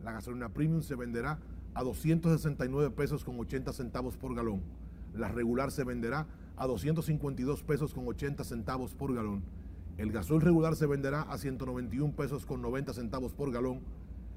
La 0.00 0.12
gasolina 0.12 0.50
premium 0.50 0.82
se 0.82 0.94
venderá 0.94 1.40
a 1.74 1.82
269 1.82 2.94
pesos 2.94 3.24
con 3.24 3.40
80 3.40 3.72
centavos 3.72 4.16
por 4.16 4.36
galón. 4.36 4.62
La 5.16 5.26
regular 5.26 5.72
se 5.72 5.82
venderá 5.82 6.28
a 6.56 6.68
252 6.68 7.64
pesos 7.64 7.92
con 7.92 8.06
80 8.06 8.44
centavos 8.44 8.94
por 8.94 9.12
galón 9.12 9.42
el 9.98 10.12
gasol 10.12 10.40
regular 10.40 10.76
se 10.76 10.86
venderá 10.86 11.22
a 11.22 11.36
191 11.38 12.14
pesos 12.14 12.46
con 12.46 12.62
90 12.62 12.92
centavos 12.94 13.34
por 13.34 13.50
galón, 13.50 13.80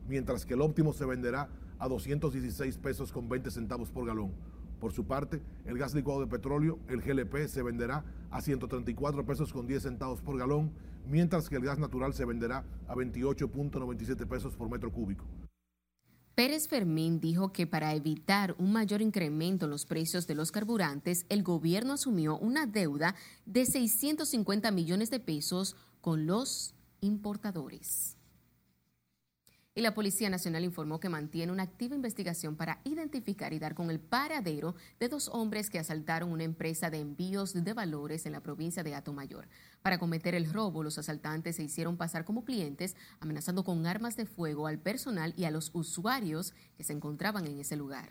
mientras 0.08 0.44
que 0.44 0.56
el 0.56 0.62
óptimo 0.62 0.92
se 0.92 1.06
venderá 1.06 1.50
a 1.78 1.88
216 1.88 2.78
pesos 2.80 3.12
con 3.12 3.30
20 3.30 3.52
centavos 3.52 3.92
por 3.92 4.08
galón. 4.08 4.32
Por 4.80 4.92
su 4.92 5.06
parte, 5.06 5.40
el 5.66 5.78
gas 5.78 5.94
licuado 5.94 6.22
de 6.22 6.26
petróleo, 6.26 6.80
el 6.88 7.02
GLP, 7.02 7.48
se 7.48 7.62
venderá 7.62 8.04
a 8.32 8.42
134 8.42 9.24
pesos 9.24 9.54
con 9.54 9.68
10 9.68 9.84
centavos 9.84 10.22
por 10.22 10.36
galón, 10.36 10.72
mientras 11.08 11.48
que 11.48 11.58
el 11.58 11.64
gas 11.64 11.78
natural 11.78 12.16
se 12.16 12.26
venderá 12.26 12.66
a 12.88 12.96
28.97 12.96 14.28
pesos 14.28 14.56
por 14.56 14.68
metro 14.68 14.92
cúbico. 14.92 15.26
Pérez 16.42 16.68
Fermín 16.68 17.20
dijo 17.20 17.54
que 17.54 17.68
para 17.68 17.94
evitar 17.94 18.56
un 18.58 18.74
mayor 18.74 19.04
incremento 19.04 19.66
en 19.66 19.70
los 19.70 19.86
precios 19.86 20.26
de 20.26 20.34
los 20.34 20.52
carburantes, 20.52 21.28
el 21.30 21.44
gobierno 21.44 21.94
asumió 21.94 22.36
una 22.40 22.66
deuda 22.66 23.14
de 23.46 23.68
650 23.68 24.72
millones 24.72 25.12
de 25.12 25.20
pesos 25.20 25.76
con 26.02 26.26
los 26.26 26.74
importadores. 27.00 28.18
Y 29.74 29.82
la 29.82 29.94
Policía 29.94 30.30
Nacional 30.30 30.66
informó 30.66 31.00
que 31.00 31.08
mantiene 31.08 31.54
una 31.54 31.64
activa 31.64 31.96
investigación 31.96 32.58
para 32.58 32.82
identificar 32.84 33.54
y 33.54 33.60
dar 33.60 33.74
con 33.74 33.90
el 33.90 34.02
paradero 34.02 34.76
de 35.00 35.08
dos 35.08 35.30
hombres 35.30 35.70
que 35.70 35.80
asaltaron 35.80 36.30
una 36.30 36.44
empresa 36.44 36.90
de 36.90 37.00
envíos 37.00 37.54
de 37.54 37.74
valores 37.74 38.26
en 38.26 38.34
la 38.34 38.44
provincia 38.44 38.84
de 38.84 38.96
Atomayor. 38.96 39.48
Para 39.82 39.98
cometer 39.98 40.36
el 40.36 40.52
robo, 40.52 40.84
los 40.84 40.98
asaltantes 40.98 41.56
se 41.56 41.64
hicieron 41.64 41.96
pasar 41.96 42.26
como 42.26 42.44
clientes, 42.44 42.98
amenazando 43.22 43.64
con 43.64 43.86
armas 43.88 44.18
de 44.18 44.26
fuego 44.26 44.68
al 44.68 44.78
personal 44.78 45.34
y 45.38 45.46
a 45.46 45.52
los 45.52 45.72
usuarios 45.74 46.54
que 46.76 46.84
se 46.84 46.92
encontraban 46.92 47.48
en 47.48 47.58
ese 47.58 47.78
lugar. 47.78 48.10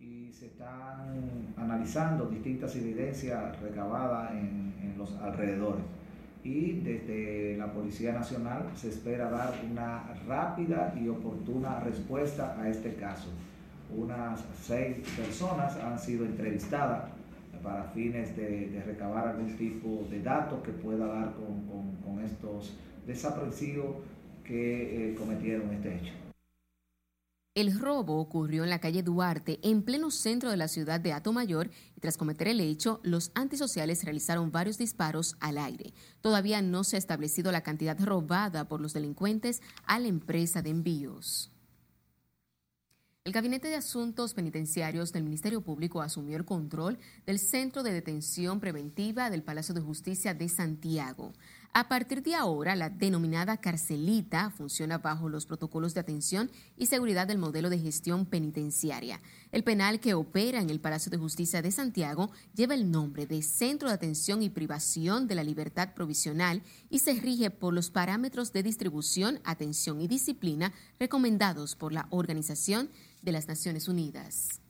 Y 0.00 0.32
se 0.32 0.46
están 0.46 1.54
analizando 1.56 2.26
distintas 2.26 2.74
evidencias 2.74 3.56
recabadas 3.60 4.32
en, 4.32 4.74
en 4.82 4.98
los 4.98 5.12
alrededores 5.12 5.84
y 6.44 6.80
desde 6.80 7.56
la 7.56 7.72
Policía 7.72 8.12
Nacional 8.12 8.70
se 8.76 8.90
espera 8.90 9.30
dar 9.30 9.54
una 9.70 10.04
rápida 10.28 10.94
y 11.00 11.08
oportuna 11.08 11.80
respuesta 11.80 12.54
a 12.60 12.68
este 12.68 12.94
caso. 12.94 13.30
Unas 13.96 14.44
seis 14.62 14.98
personas 15.16 15.76
han 15.76 15.98
sido 15.98 16.26
entrevistadas 16.26 17.04
para 17.62 17.84
fines 17.94 18.36
de, 18.36 18.82
recabar 18.84 19.28
algún 19.28 19.56
tipo 19.56 20.06
de 20.10 20.22
datos 20.22 20.62
que 20.62 20.72
pueda 20.72 21.06
dar 21.06 21.32
con, 21.32 22.20
estos 22.22 22.76
desaprensivos 23.06 23.96
que 24.44 25.10
eh, 25.10 25.14
cometieron 25.14 25.70
este 25.72 25.94
hecho. 25.96 26.23
El 27.54 27.78
robo 27.78 28.18
ocurrió 28.18 28.64
en 28.64 28.70
la 28.70 28.80
calle 28.80 29.04
Duarte, 29.04 29.60
en 29.62 29.82
pleno 29.84 30.10
centro 30.10 30.50
de 30.50 30.56
la 30.56 30.66
ciudad 30.66 30.98
de 30.98 31.14
Mayor, 31.32 31.70
y 31.96 32.00
tras 32.00 32.16
cometer 32.16 32.48
el 32.48 32.58
hecho, 32.58 32.98
los 33.04 33.30
antisociales 33.36 34.02
realizaron 34.02 34.50
varios 34.50 34.76
disparos 34.76 35.36
al 35.38 35.58
aire. 35.58 35.94
Todavía 36.20 36.62
no 36.62 36.82
se 36.82 36.96
ha 36.96 36.98
establecido 36.98 37.52
la 37.52 37.62
cantidad 37.62 37.96
robada 38.00 38.66
por 38.66 38.80
los 38.80 38.92
delincuentes 38.92 39.62
a 39.86 40.00
la 40.00 40.08
empresa 40.08 40.62
de 40.62 40.70
envíos. 40.70 41.52
El 43.22 43.32
Gabinete 43.32 43.68
de 43.68 43.76
Asuntos 43.76 44.34
Penitenciarios 44.34 45.12
del 45.12 45.22
Ministerio 45.22 45.62
Público 45.62 46.02
asumió 46.02 46.36
el 46.36 46.44
control 46.44 46.98
del 47.24 47.38
Centro 47.38 47.84
de 47.84 47.92
Detención 47.92 48.58
Preventiva 48.58 49.30
del 49.30 49.44
Palacio 49.44 49.74
de 49.74 49.80
Justicia 49.80 50.34
de 50.34 50.48
Santiago. 50.48 51.32
A 51.76 51.88
partir 51.88 52.22
de 52.22 52.36
ahora, 52.36 52.76
la 52.76 52.88
denominada 52.88 53.56
carcelita 53.56 54.50
funciona 54.50 54.98
bajo 54.98 55.28
los 55.28 55.44
protocolos 55.44 55.92
de 55.92 55.98
atención 55.98 56.48
y 56.76 56.86
seguridad 56.86 57.26
del 57.26 57.38
modelo 57.38 57.68
de 57.68 57.80
gestión 57.80 58.26
penitenciaria. 58.26 59.20
El 59.50 59.64
penal 59.64 59.98
que 59.98 60.14
opera 60.14 60.60
en 60.60 60.70
el 60.70 60.78
Palacio 60.78 61.10
de 61.10 61.18
Justicia 61.18 61.62
de 61.62 61.72
Santiago 61.72 62.30
lleva 62.54 62.74
el 62.74 62.92
nombre 62.92 63.26
de 63.26 63.42
Centro 63.42 63.88
de 63.88 63.94
Atención 63.94 64.40
y 64.40 64.50
Privación 64.50 65.26
de 65.26 65.34
la 65.34 65.42
Libertad 65.42 65.94
Provisional 65.94 66.62
y 66.90 67.00
se 67.00 67.14
rige 67.14 67.50
por 67.50 67.74
los 67.74 67.90
parámetros 67.90 68.52
de 68.52 68.62
distribución, 68.62 69.40
atención 69.42 70.00
y 70.00 70.06
disciplina 70.06 70.72
recomendados 71.00 71.74
por 71.74 71.92
la 71.92 72.06
Organización 72.10 72.88
de 73.22 73.32
las 73.32 73.48
Naciones 73.48 73.88
Unidas 73.88 74.60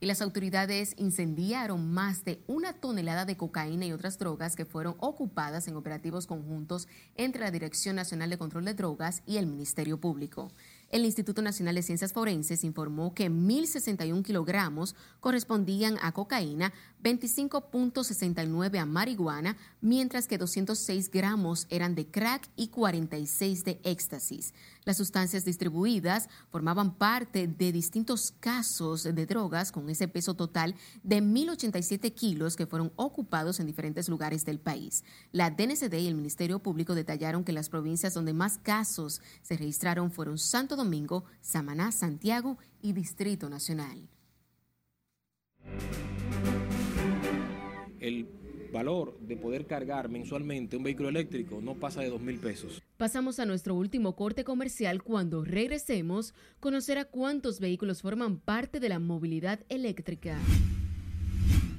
y 0.00 0.06
las 0.06 0.22
autoridades 0.22 0.94
incendiaron 0.96 1.92
más 1.92 2.24
de 2.24 2.40
una 2.46 2.72
tonelada 2.72 3.24
de 3.24 3.36
cocaína 3.36 3.86
y 3.86 3.92
otras 3.92 4.18
drogas 4.18 4.54
que 4.54 4.64
fueron 4.64 4.94
ocupadas 4.98 5.66
en 5.68 5.76
operativos 5.76 6.26
conjuntos 6.26 6.88
entre 7.16 7.40
la 7.40 7.50
Dirección 7.50 7.96
Nacional 7.96 8.30
de 8.30 8.38
Control 8.38 8.64
de 8.64 8.74
Drogas 8.74 9.22
y 9.26 9.38
el 9.38 9.46
Ministerio 9.46 9.98
Público. 9.98 10.52
El 10.90 11.04
Instituto 11.04 11.42
Nacional 11.42 11.74
de 11.74 11.82
Ciencias 11.82 12.12
Forenses 12.12 12.64
informó 12.64 13.12
que 13.12 13.30
1.061 13.30 14.22
kilogramos 14.22 14.96
correspondían 15.20 15.98
a 16.00 16.12
cocaína, 16.12 16.72
25.69 17.02 18.78
a 18.78 18.86
marihuana, 18.86 19.56
mientras 19.80 20.26
que 20.26 20.38
206 20.38 21.10
gramos 21.10 21.66
eran 21.70 21.94
de 21.94 22.06
crack 22.06 22.48
y 22.56 22.68
46 22.68 23.64
de 23.64 23.80
éxtasis. 23.84 24.54
Las 24.84 24.96
sustancias 24.96 25.44
distribuidas 25.44 26.28
formaban 26.50 26.94
parte 26.94 27.46
de 27.46 27.72
distintos 27.72 28.32
casos 28.40 29.04
de 29.04 29.26
drogas 29.26 29.70
con 29.70 29.88
ese 29.90 30.08
peso 30.08 30.34
total 30.34 30.74
de 31.02 31.22
1.087 31.22 32.14
kilos 32.14 32.56
que 32.56 32.66
fueron 32.66 32.92
ocupados 32.96 33.60
en 33.60 33.66
diferentes 33.66 34.08
lugares 34.08 34.44
del 34.44 34.58
país. 34.58 35.04
La 35.30 35.50
DNCD 35.50 35.94
y 35.94 36.08
el 36.08 36.14
Ministerio 36.14 36.58
Público 36.60 36.94
detallaron 36.94 37.44
que 37.44 37.52
las 37.52 37.68
provincias 37.68 38.14
donde 38.14 38.32
más 38.32 38.58
casos 38.58 39.20
se 39.42 39.56
registraron 39.56 40.10
fueron 40.10 40.38
Santo 40.38 40.76
Domingo, 40.76 41.24
Samaná, 41.40 41.92
Santiago 41.92 42.58
y 42.80 42.92
Distrito 42.92 43.48
Nacional. 43.48 44.08
El 48.00 48.26
valor 48.72 49.18
de 49.20 49.36
poder 49.36 49.66
cargar 49.66 50.08
mensualmente 50.08 50.76
un 50.76 50.82
vehículo 50.82 51.08
eléctrico 51.08 51.60
no 51.60 51.74
pasa 51.74 52.00
de 52.00 52.10
dos 52.10 52.20
mil 52.20 52.38
pesos. 52.38 52.82
Pasamos 52.96 53.38
a 53.38 53.46
nuestro 53.46 53.74
último 53.74 54.14
corte 54.14 54.44
comercial. 54.44 55.02
Cuando 55.02 55.44
regresemos, 55.44 56.34
conocer 56.60 56.98
a 56.98 57.06
cuántos 57.06 57.60
vehículos 57.60 58.02
forman 58.02 58.38
parte 58.38 58.80
de 58.80 58.88
la 58.88 58.98
movilidad 58.98 59.60
eléctrica. 59.68 60.38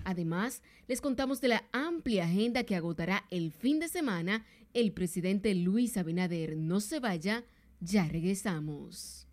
Además, 0.04 0.64
les 0.88 1.02
contamos 1.02 1.40
de 1.42 1.50
la 1.50 1.64
amplia 1.72 2.26
agenda 2.26 2.64
que 2.64 2.76
agotará 2.76 3.26
el 3.30 3.52
fin 3.52 3.80
de 3.80 3.88
semana 3.88 4.46
el 4.74 4.92
presidente 4.92 5.54
Luis 5.54 5.98
Abinader. 5.98 6.58
No 6.58 6.80
se 6.80 7.00
vaya, 7.00 7.44
ya 7.80 8.08
regresamos. 8.08 9.28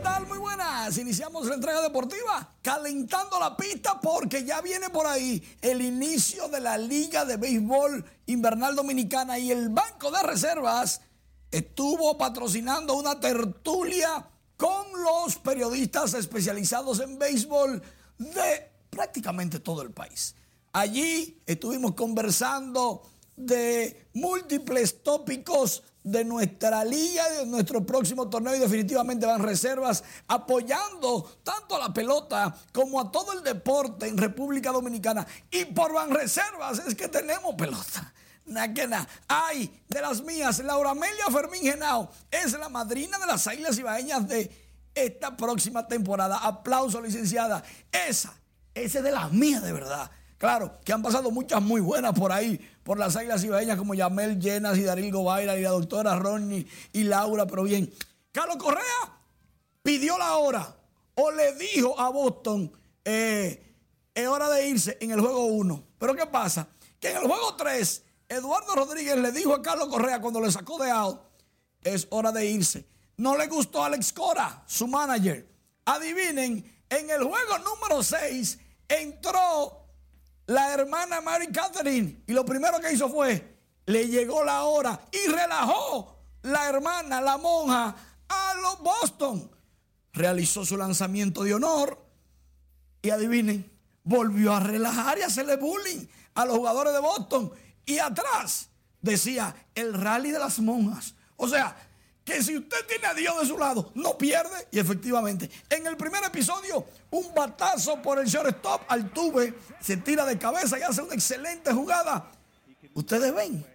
Tal? 0.00 0.26
Muy 0.26 0.38
buenas. 0.38 0.96
Iniciamos 0.98 1.46
la 1.46 1.54
entrega 1.54 1.82
deportiva 1.82 2.54
calentando 2.62 3.38
la 3.38 3.56
pista 3.56 4.00
porque 4.00 4.44
ya 4.44 4.60
viene 4.60 4.90
por 4.90 5.06
ahí 5.06 5.42
el 5.60 5.82
inicio 5.82 6.48
de 6.48 6.60
la 6.60 6.78
Liga 6.78 7.24
de 7.24 7.36
Béisbol 7.36 8.04
Invernal 8.26 8.74
Dominicana 8.74 9.38
y 9.38 9.50
el 9.50 9.68
Banco 9.68 10.10
de 10.10 10.22
Reservas 10.22 11.02
estuvo 11.50 12.16
patrocinando 12.16 12.94
una 12.94 13.18
tertulia 13.20 14.26
con 14.56 14.86
los 15.02 15.36
periodistas 15.36 16.14
especializados 16.14 17.00
en 17.00 17.18
béisbol 17.18 17.82
de 18.18 18.70
prácticamente 18.90 19.60
todo 19.60 19.82
el 19.82 19.90
país. 19.90 20.34
Allí 20.72 21.42
estuvimos 21.46 21.94
conversando 21.94 23.02
de 23.36 24.08
múltiples 24.14 25.02
tópicos 25.02 25.82
de 26.02 26.24
nuestra 26.24 26.84
liga 26.84 27.28
de 27.30 27.46
nuestro 27.46 27.84
próximo 27.84 28.28
torneo 28.28 28.54
y 28.54 28.58
definitivamente 28.58 29.26
van 29.26 29.42
reservas 29.42 30.02
apoyando 30.28 31.40
tanto 31.42 31.76
a 31.76 31.80
la 31.80 31.92
pelota 31.92 32.54
como 32.72 33.00
a 33.00 33.10
todo 33.10 33.32
el 33.32 33.42
deporte 33.42 34.06
en 34.06 34.16
República 34.16 34.72
Dominicana. 34.72 35.26
Y 35.50 35.66
por 35.66 35.92
van 35.92 36.10
reservas 36.10 36.78
es 36.86 36.94
que 36.94 37.08
tenemos 37.08 37.54
pelota. 37.54 38.12
Na 38.46 38.66
Ay, 39.28 39.82
de 39.88 40.00
las 40.00 40.22
mías, 40.22 40.58
Laura 40.60 40.90
Amelia 40.90 41.26
Fermín 41.30 41.62
Genao 41.62 42.10
es 42.30 42.52
la 42.58 42.68
madrina 42.68 43.18
de 43.18 43.26
las 43.26 43.46
Águilas 43.46 43.78
Ibaeñas 43.78 44.26
de 44.26 44.50
esta 44.94 45.36
próxima 45.36 45.86
temporada. 45.86 46.38
Aplauso, 46.38 47.00
licenciada. 47.00 47.62
Esa, 47.92 48.34
esa 48.74 48.98
es 48.98 49.04
de 49.04 49.12
las 49.12 49.30
mías 49.32 49.62
de 49.62 49.72
verdad. 49.72 50.10
Claro, 50.40 50.80
que 50.86 50.94
han 50.94 51.02
pasado 51.02 51.30
muchas 51.30 51.60
muy 51.60 51.82
buenas 51.82 52.14
por 52.14 52.32
ahí, 52.32 52.58
por 52.82 52.98
las 52.98 53.14
águilas 53.14 53.44
ibaeñas 53.44 53.76
como 53.76 53.92
Yamel 53.92 54.40
Llenas 54.40 54.78
y 54.78 54.84
Darío 54.84 55.12
Gobaira 55.12 55.54
y 55.58 55.60
la 55.60 55.68
doctora 55.68 56.18
Ronnie 56.18 56.66
y 56.94 57.02
Laura, 57.02 57.44
pero 57.44 57.64
bien. 57.64 57.92
Carlos 58.32 58.56
Correa 58.56 59.20
pidió 59.82 60.16
la 60.16 60.38
hora 60.38 60.74
o 61.14 61.30
le 61.30 61.56
dijo 61.56 62.00
a 62.00 62.08
Boston, 62.08 62.72
eh, 63.04 63.76
es 64.14 64.26
hora 64.26 64.48
de 64.48 64.66
irse 64.66 64.96
en 65.02 65.10
el 65.10 65.20
juego 65.20 65.44
1. 65.44 65.84
Pero 65.98 66.14
¿qué 66.14 66.24
pasa? 66.24 66.68
Que 66.98 67.10
en 67.10 67.18
el 67.18 67.26
juego 67.26 67.56
3, 67.56 68.02
Eduardo 68.26 68.74
Rodríguez 68.74 69.18
le 69.18 69.32
dijo 69.32 69.52
a 69.52 69.60
Carlos 69.60 69.88
Correa 69.88 70.22
cuando 70.22 70.40
le 70.40 70.50
sacó 70.50 70.82
de 70.82 70.90
out, 70.90 71.20
es 71.82 72.06
hora 72.08 72.32
de 72.32 72.46
irse. 72.46 72.86
No 73.18 73.36
le 73.36 73.46
gustó 73.46 73.82
a 73.82 73.88
Alex 73.88 74.10
Cora, 74.14 74.64
su 74.66 74.88
manager. 74.88 75.46
Adivinen, 75.84 76.82
en 76.88 77.10
el 77.10 77.24
juego 77.24 77.58
número 77.58 78.02
6 78.02 78.58
entró 78.88 79.79
la 80.50 80.74
hermana 80.74 81.20
Mary 81.20 81.46
Catherine 81.46 82.24
y 82.26 82.32
lo 82.32 82.44
primero 82.44 82.80
que 82.80 82.92
hizo 82.92 83.08
fue, 83.08 83.56
le 83.86 84.08
llegó 84.08 84.42
la 84.42 84.64
hora 84.64 85.00
y 85.12 85.30
relajó 85.30 86.18
la 86.42 86.68
hermana, 86.68 87.20
la 87.20 87.38
monja, 87.38 87.94
a 88.28 88.54
los 88.54 88.80
Boston. 88.80 89.48
Realizó 90.12 90.66
su 90.66 90.76
lanzamiento 90.76 91.44
de 91.44 91.54
honor 91.54 92.04
y 93.00 93.10
adivinen, 93.10 93.70
volvió 94.02 94.52
a 94.52 94.58
relajar 94.58 95.18
y 95.18 95.22
hacerle 95.22 95.56
bullying 95.56 96.04
a 96.34 96.44
los 96.44 96.56
jugadores 96.56 96.94
de 96.94 96.98
Boston. 96.98 97.52
Y 97.86 98.00
atrás 98.00 98.70
decía 99.00 99.54
el 99.76 99.94
rally 99.94 100.32
de 100.32 100.40
las 100.40 100.58
monjas. 100.58 101.14
O 101.36 101.46
sea, 101.46 101.76
que 102.30 102.42
si 102.42 102.56
usted 102.56 102.86
tiene 102.86 103.06
a 103.06 103.14
Dios 103.14 103.40
de 103.40 103.46
su 103.46 103.58
lado, 103.58 103.90
no 103.94 104.16
pierde. 104.16 104.68
Y 104.70 104.78
efectivamente, 104.78 105.50
en 105.68 105.86
el 105.86 105.96
primer 105.96 106.22
episodio, 106.24 106.86
un 107.10 107.34
batazo 107.34 108.00
por 108.00 108.18
el 108.20 108.26
shortstop 108.26 108.82
al 108.88 109.10
tube, 109.10 109.54
se 109.80 109.96
tira 109.96 110.24
de 110.24 110.38
cabeza 110.38 110.78
y 110.78 110.82
hace 110.82 111.02
una 111.02 111.14
excelente 111.14 111.72
jugada. 111.72 112.30
Ustedes 112.94 113.34
ven 113.34 113.66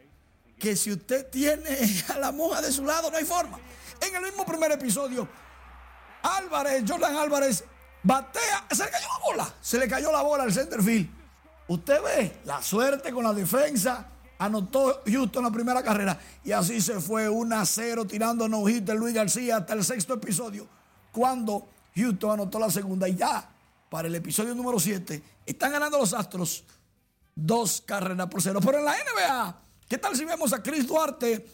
que 0.58 0.76
si 0.76 0.94
usted 0.94 1.30
tiene 1.30 1.78
a 2.14 2.18
la 2.18 2.32
monja 2.32 2.62
de 2.62 2.72
su 2.72 2.86
lado, 2.86 3.12
no 3.12 3.18
hay 3.18 3.26
forma. 3.26 3.60
En 4.00 4.16
el 4.16 4.22
mismo 4.22 4.46
primer 4.46 4.72
episodio, 4.72 5.28
Álvarez, 6.22 6.84
Jordan 6.88 7.16
Álvarez, 7.18 7.64
batea, 8.04 8.68
se 8.72 8.86
le 8.86 8.92
cayó 8.92 9.08
la 9.08 9.26
bola, 9.26 9.54
se 9.62 9.78
le 9.78 9.88
cayó 9.88 10.12
la 10.12 10.22
bola 10.22 10.44
al 10.44 10.54
center 10.54 10.82
field. 10.82 11.10
Usted 11.68 12.02
ve 12.02 12.40
la 12.46 12.62
suerte 12.62 13.12
con 13.12 13.24
la 13.24 13.34
defensa 13.34 14.08
Anotó 14.38 15.02
Houston 15.06 15.44
la 15.44 15.52
primera 15.52 15.82
carrera 15.82 16.20
y 16.44 16.52
así 16.52 16.82
se 16.82 17.00
fue 17.00 17.30
1 17.30 17.56
a 17.56 17.66
0 17.66 18.06
tirando 18.06 18.48
no 18.48 18.66
hit 18.66 18.84
de 18.84 18.96
Luis 18.96 19.14
García 19.14 19.58
hasta 19.58 19.74
el 19.74 19.84
sexto 19.84 20.14
episodio. 20.14 20.68
Cuando 21.12 21.68
Houston 21.96 22.32
anotó 22.32 22.60
la 22.60 22.70
segunda 22.70 23.08
y 23.08 23.16
ya 23.16 23.50
para 23.90 24.08
el 24.08 24.16
episodio 24.16 24.54
número 24.54 24.80
7 24.80 25.24
están 25.46 25.72
ganando 25.72 25.98
los 25.98 26.14
Astros 26.14 26.66
dos 27.36 27.84
carreras 27.86 28.28
por 28.28 28.42
cero. 28.42 28.60
Pero 28.64 28.80
en 28.80 28.86
la 28.86 28.94
NBA, 28.94 29.62
¿qué 29.88 29.98
tal 29.98 30.16
si 30.16 30.26
vemos 30.26 30.54
a 30.54 30.64
Chris 30.64 30.88
Duarte 30.88 31.46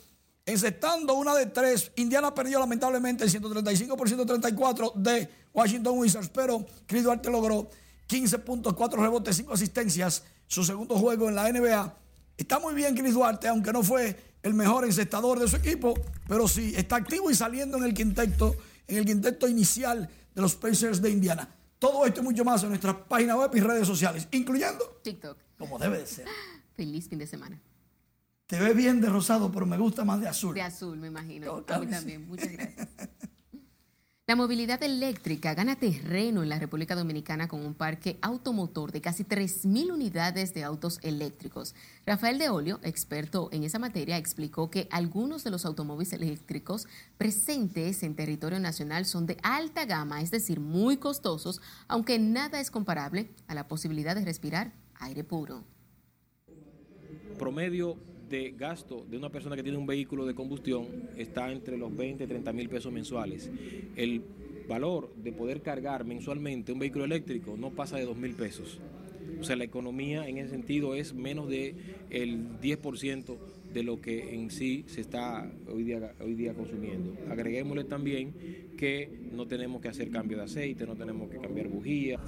encestando 0.45 1.15
una 1.15 1.35
de 1.35 1.47
tres? 1.47 1.91
Indiana 1.95 2.33
perdió 2.33 2.59
lamentablemente 2.59 3.23
el 3.23 3.29
135 3.29 3.97
por 3.97 4.07
134 4.07 4.93
de 4.95 5.29
Washington 5.53 5.97
Wizards, 5.97 6.29
pero 6.29 6.65
Chris 6.85 7.03
Duarte 7.03 7.29
logró 7.29 7.69
15 8.07 8.39
puntos, 8.39 8.73
4 8.73 9.01
rebotes, 9.01 9.35
5 9.37 9.53
asistencias, 9.53 10.23
su 10.47 10.63
segundo 10.63 10.97
juego 10.97 11.29
en 11.29 11.35
la 11.35 11.51
NBA 11.51 11.97
Está 12.37 12.59
muy 12.59 12.73
bien 12.73 12.95
Chris 12.95 13.13
Duarte, 13.13 13.47
aunque 13.47 13.71
no 13.71 13.83
fue 13.83 14.17
el 14.43 14.53
mejor 14.53 14.85
encestador 14.85 15.39
de 15.39 15.47
su 15.47 15.55
equipo, 15.57 15.93
pero 16.27 16.47
sí 16.47 16.73
está 16.75 16.97
activo 16.97 17.29
y 17.29 17.35
saliendo 17.35 17.77
en 17.77 17.83
el 17.83 17.93
quinteto, 17.93 18.55
en 18.87 18.97
el 18.97 19.05
quinteto 19.05 19.47
inicial 19.47 20.09
de 20.33 20.41
los 20.41 20.55
Pacers 20.55 21.01
de 21.01 21.09
Indiana. 21.09 21.47
Todo 21.77 22.05
esto 22.05 22.21
y 22.21 22.23
mucho 22.23 22.45
más 22.45 22.61
en 22.63 22.69
nuestra 22.69 23.05
página 23.05 23.35
web 23.35 23.51
y 23.55 23.59
redes 23.59 23.87
sociales, 23.87 24.27
incluyendo 24.31 24.99
TikTok. 25.03 25.37
Como 25.57 25.77
debe 25.77 25.99
de 25.99 26.07
ser. 26.07 26.25
Feliz 26.75 27.07
fin 27.07 27.19
de 27.19 27.27
semana. 27.27 27.59
Te 28.47 28.59
ve 28.59 28.73
bien 28.73 28.99
de 28.99 29.09
rosado, 29.09 29.51
pero 29.51 29.65
me 29.65 29.77
gusta 29.77 30.03
más 30.03 30.19
de 30.19 30.27
azul. 30.27 30.53
De 30.53 30.61
azul, 30.61 30.97
me 30.97 31.07
imagino. 31.07 31.63
A 31.67 31.79
mí 31.79 31.87
también. 31.87 32.27
Muchas 32.27 32.51
gracias. 32.51 32.87
La 34.31 34.37
movilidad 34.37 34.81
eléctrica 34.81 35.53
gana 35.55 35.75
terreno 35.75 36.41
en 36.41 36.47
la 36.47 36.57
República 36.57 36.95
Dominicana 36.95 37.49
con 37.49 37.65
un 37.65 37.73
parque 37.73 38.17
automotor 38.21 38.93
de 38.93 39.01
casi 39.01 39.25
3.000 39.25 39.91
unidades 39.91 40.53
de 40.53 40.63
autos 40.63 40.99
eléctricos. 41.01 41.75
Rafael 42.05 42.39
de 42.39 42.47
Olio, 42.47 42.79
experto 42.81 43.49
en 43.51 43.65
esa 43.65 43.77
materia, 43.77 44.15
explicó 44.15 44.69
que 44.69 44.87
algunos 44.89 45.43
de 45.43 45.51
los 45.51 45.65
automóviles 45.65 46.13
eléctricos 46.13 46.87
presentes 47.17 48.03
en 48.03 48.15
territorio 48.15 48.61
nacional 48.61 49.05
son 49.05 49.25
de 49.25 49.35
alta 49.43 49.83
gama, 49.83 50.21
es 50.21 50.31
decir, 50.31 50.61
muy 50.61 50.95
costosos, 50.95 51.61
aunque 51.89 52.17
nada 52.17 52.61
es 52.61 52.71
comparable 52.71 53.31
a 53.49 53.53
la 53.53 53.67
posibilidad 53.67 54.15
de 54.15 54.23
respirar 54.23 54.71
aire 55.01 55.25
puro. 55.25 55.65
Promedio 57.37 57.97
de 58.31 58.55
gasto 58.57 59.05
de 59.07 59.17
una 59.17 59.29
persona 59.29 59.55
que 59.55 59.61
tiene 59.61 59.77
un 59.77 59.85
vehículo 59.85 60.25
de 60.25 60.33
combustión 60.33 60.87
está 61.17 61.51
entre 61.51 61.77
los 61.77 61.95
20 61.95 62.23
y 62.23 62.27
30 62.27 62.53
mil 62.53 62.69
pesos 62.69 62.91
mensuales. 62.91 63.51
El 63.95 64.23
valor 64.67 65.13
de 65.15 65.33
poder 65.33 65.61
cargar 65.61 66.05
mensualmente 66.05 66.71
un 66.71 66.79
vehículo 66.79 67.03
eléctrico 67.05 67.57
no 67.57 67.71
pasa 67.71 67.97
de 67.97 68.05
2 68.05 68.17
mil 68.17 68.33
pesos. 68.33 68.79
O 69.39 69.43
sea, 69.43 69.55
la 69.57 69.65
economía 69.65 70.27
en 70.27 70.37
ese 70.37 70.51
sentido 70.51 70.95
es 70.95 71.13
menos 71.13 71.49
del 71.49 71.75
el 72.09 72.59
10% 72.61 73.37
de 73.73 73.83
lo 73.83 74.01
que 74.01 74.35
en 74.35 74.51
sí 74.51 74.85
se 74.87 75.01
está 75.01 75.49
hoy 75.67 75.83
día, 75.83 76.13
hoy 76.19 76.35
día 76.35 76.53
consumiendo. 76.53 77.15
Agreguémosle 77.29 77.85
también 77.85 78.33
que 78.77 79.29
no 79.31 79.47
tenemos 79.47 79.81
que 79.81 79.87
hacer 79.87 80.09
cambio 80.09 80.37
de 80.37 80.43
aceite, 80.43 80.85
no 80.85 80.95
tenemos 80.95 81.29
que 81.29 81.37
cambiar 81.37 81.67
bujías. 81.67 82.19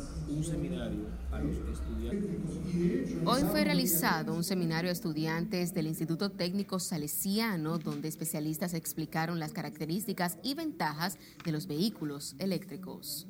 Hoy 3.26 3.42
fue 3.52 3.64
realizado 3.64 4.34
un 4.34 4.44
seminario 4.44 4.90
a 4.90 4.94
estudiantes 4.94 5.74
del 5.74 5.88
Instituto 5.88 6.32
Técnico 6.32 6.80
Salesiano, 6.80 7.80
donde 7.80 8.08
especialistas 8.08 8.74
explicaron 8.74 9.40
las 9.40 9.52
características 9.52 10.38
y 10.44 10.54
ventajas 10.54 11.18
de 11.44 11.52
los 11.52 11.68
vehículos 11.68 12.36
eléctricos. 12.40 13.28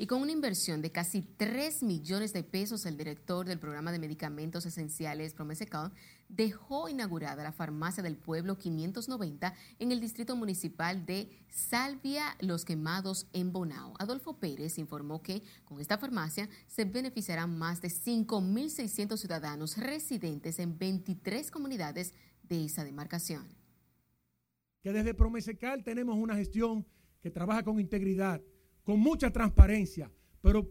Y 0.00 0.06
con 0.06 0.22
una 0.22 0.30
inversión 0.30 0.80
de 0.80 0.92
casi 0.92 1.22
3 1.22 1.82
millones 1.82 2.32
de 2.32 2.44
pesos, 2.44 2.86
el 2.86 2.96
director 2.96 3.44
del 3.44 3.58
programa 3.58 3.90
de 3.90 3.98
medicamentos 3.98 4.64
esenciales 4.64 5.34
Promesecal 5.34 5.90
dejó 6.28 6.88
inaugurada 6.88 7.42
la 7.42 7.50
farmacia 7.50 8.00
del 8.00 8.16
pueblo 8.16 8.58
590 8.58 9.54
en 9.80 9.90
el 9.90 10.00
distrito 10.00 10.36
municipal 10.36 11.04
de 11.04 11.28
Salvia 11.48 12.36
Los 12.38 12.64
Quemados 12.64 13.26
en 13.32 13.52
Bonao. 13.52 13.94
Adolfo 13.98 14.38
Pérez 14.38 14.78
informó 14.78 15.20
que 15.20 15.42
con 15.64 15.80
esta 15.80 15.98
farmacia 15.98 16.48
se 16.68 16.84
beneficiarán 16.84 17.58
más 17.58 17.82
de 17.82 17.88
5.600 17.88 19.16
ciudadanos 19.16 19.78
residentes 19.78 20.60
en 20.60 20.78
23 20.78 21.50
comunidades 21.50 22.14
de 22.44 22.66
esa 22.66 22.84
demarcación. 22.84 23.48
Que 24.80 24.92
desde 24.92 25.12
Promesecal 25.12 25.82
tenemos 25.82 26.16
una 26.16 26.36
gestión 26.36 26.86
que 27.20 27.32
trabaja 27.32 27.64
con 27.64 27.80
integridad 27.80 28.40
con 28.88 29.00
mucha 29.00 29.30
transparencia, 29.30 30.10
pero, 30.40 30.66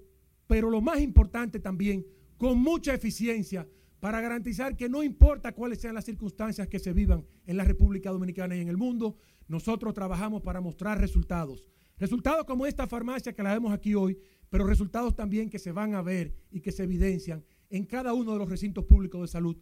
pero 0.48 0.72
lo 0.72 0.82
más 0.82 1.00
importante 1.02 1.60
también, 1.60 2.04
con 2.36 2.58
mucha 2.58 2.96
eficiencia 2.96 3.70
para 4.00 4.20
garantizar 4.22 4.76
que 4.76 4.90
no 4.90 5.04
importa 5.04 5.52
cuáles 5.52 5.80
sean 5.80 5.94
las 5.94 6.06
circunstancias 6.06 6.68
que 6.68 6.80
se 6.80 6.94
vivan 6.94 7.24
en 7.46 7.58
la 7.58 7.64
República 7.64 8.10
Dominicana 8.10 8.56
y 8.56 8.62
en 8.62 8.70
el 8.70 8.78
mundo, 8.78 9.18
nosotros 9.48 9.94
trabajamos 9.94 10.42
para 10.42 10.62
mostrar 10.62 11.00
resultados. 11.00 11.64
Resultados 12.00 12.46
como 12.46 12.66
esta 12.66 12.88
farmacia 12.88 13.34
que 13.34 13.44
la 13.44 13.54
vemos 13.54 13.72
aquí 13.72 13.94
hoy, 13.94 14.18
pero 14.50 14.66
resultados 14.66 15.16
también 15.16 15.52
que 15.52 15.60
se 15.60 15.72
van 15.72 15.94
a 15.94 16.02
ver 16.02 16.34
y 16.50 16.62
que 16.62 16.72
se 16.72 16.86
evidencian 16.86 17.46
en 17.70 17.86
cada 17.86 18.16
uno 18.16 18.34
de 18.34 18.40
los 18.40 18.50
recintos 18.50 18.86
públicos 18.86 19.22
de 19.22 19.28
salud. 19.28 19.58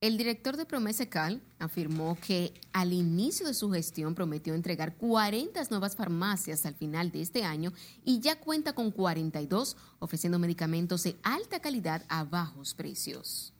El 0.00 0.16
director 0.16 0.56
de 0.56 0.64
Promesecal 0.64 1.42
afirmó 1.58 2.16
que 2.24 2.54
al 2.72 2.92
inicio 2.92 3.48
de 3.48 3.54
su 3.54 3.68
gestión 3.72 4.14
prometió 4.14 4.54
entregar 4.54 4.94
40 4.96 5.60
nuevas 5.70 5.96
farmacias 5.96 6.66
al 6.66 6.76
final 6.76 7.10
de 7.10 7.22
este 7.22 7.42
año 7.42 7.72
y 8.04 8.20
ya 8.20 8.38
cuenta 8.38 8.74
con 8.74 8.92
42 8.92 9.76
ofreciendo 9.98 10.38
medicamentos 10.38 11.02
de 11.02 11.16
alta 11.24 11.58
calidad 11.58 12.04
a 12.08 12.22
bajos 12.22 12.74
precios. 12.74 13.52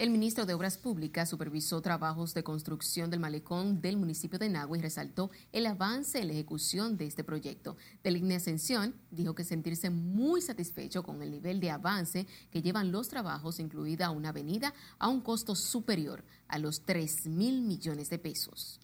El 0.00 0.08
ministro 0.08 0.46
de 0.46 0.54
Obras 0.54 0.78
Públicas 0.78 1.28
supervisó 1.28 1.82
trabajos 1.82 2.32
de 2.32 2.42
construcción 2.42 3.10
del 3.10 3.20
malecón 3.20 3.82
del 3.82 3.98
municipio 3.98 4.38
de 4.38 4.48
Nagua 4.48 4.78
y 4.78 4.80
resaltó 4.80 5.30
el 5.52 5.66
avance 5.66 6.18
en 6.18 6.28
la 6.28 6.32
ejecución 6.32 6.96
de 6.96 7.04
este 7.04 7.22
proyecto. 7.22 7.76
De 8.02 8.10
línea 8.10 8.38
Ascensión 8.38 8.94
dijo 9.10 9.34
que 9.34 9.44
sentirse 9.44 9.90
muy 9.90 10.40
satisfecho 10.40 11.02
con 11.02 11.20
el 11.20 11.30
nivel 11.30 11.60
de 11.60 11.70
avance 11.70 12.26
que 12.50 12.62
llevan 12.62 12.92
los 12.92 13.10
trabajos, 13.10 13.60
incluida 13.60 14.08
una 14.08 14.30
avenida, 14.30 14.72
a 14.98 15.08
un 15.08 15.20
costo 15.20 15.54
superior 15.54 16.24
a 16.48 16.58
los 16.58 16.82
3 16.86 17.26
mil 17.26 17.60
millones 17.60 18.08
de 18.08 18.18
pesos. 18.18 18.80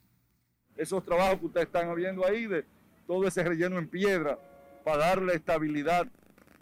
Esos 0.77 1.03
trabajos 1.03 1.41
que 1.41 1.47
ustedes 1.47 1.67
están 1.69 1.95
viendo 1.95 2.27
ahí, 2.27 2.47
de 2.47 2.67
todo 3.07 3.27
ese 3.27 3.43
relleno 3.43 3.79
en 3.79 3.89
piedra, 3.89 4.39
para 4.85 4.99
darle 4.99 5.37
estabilidad 5.37 6.07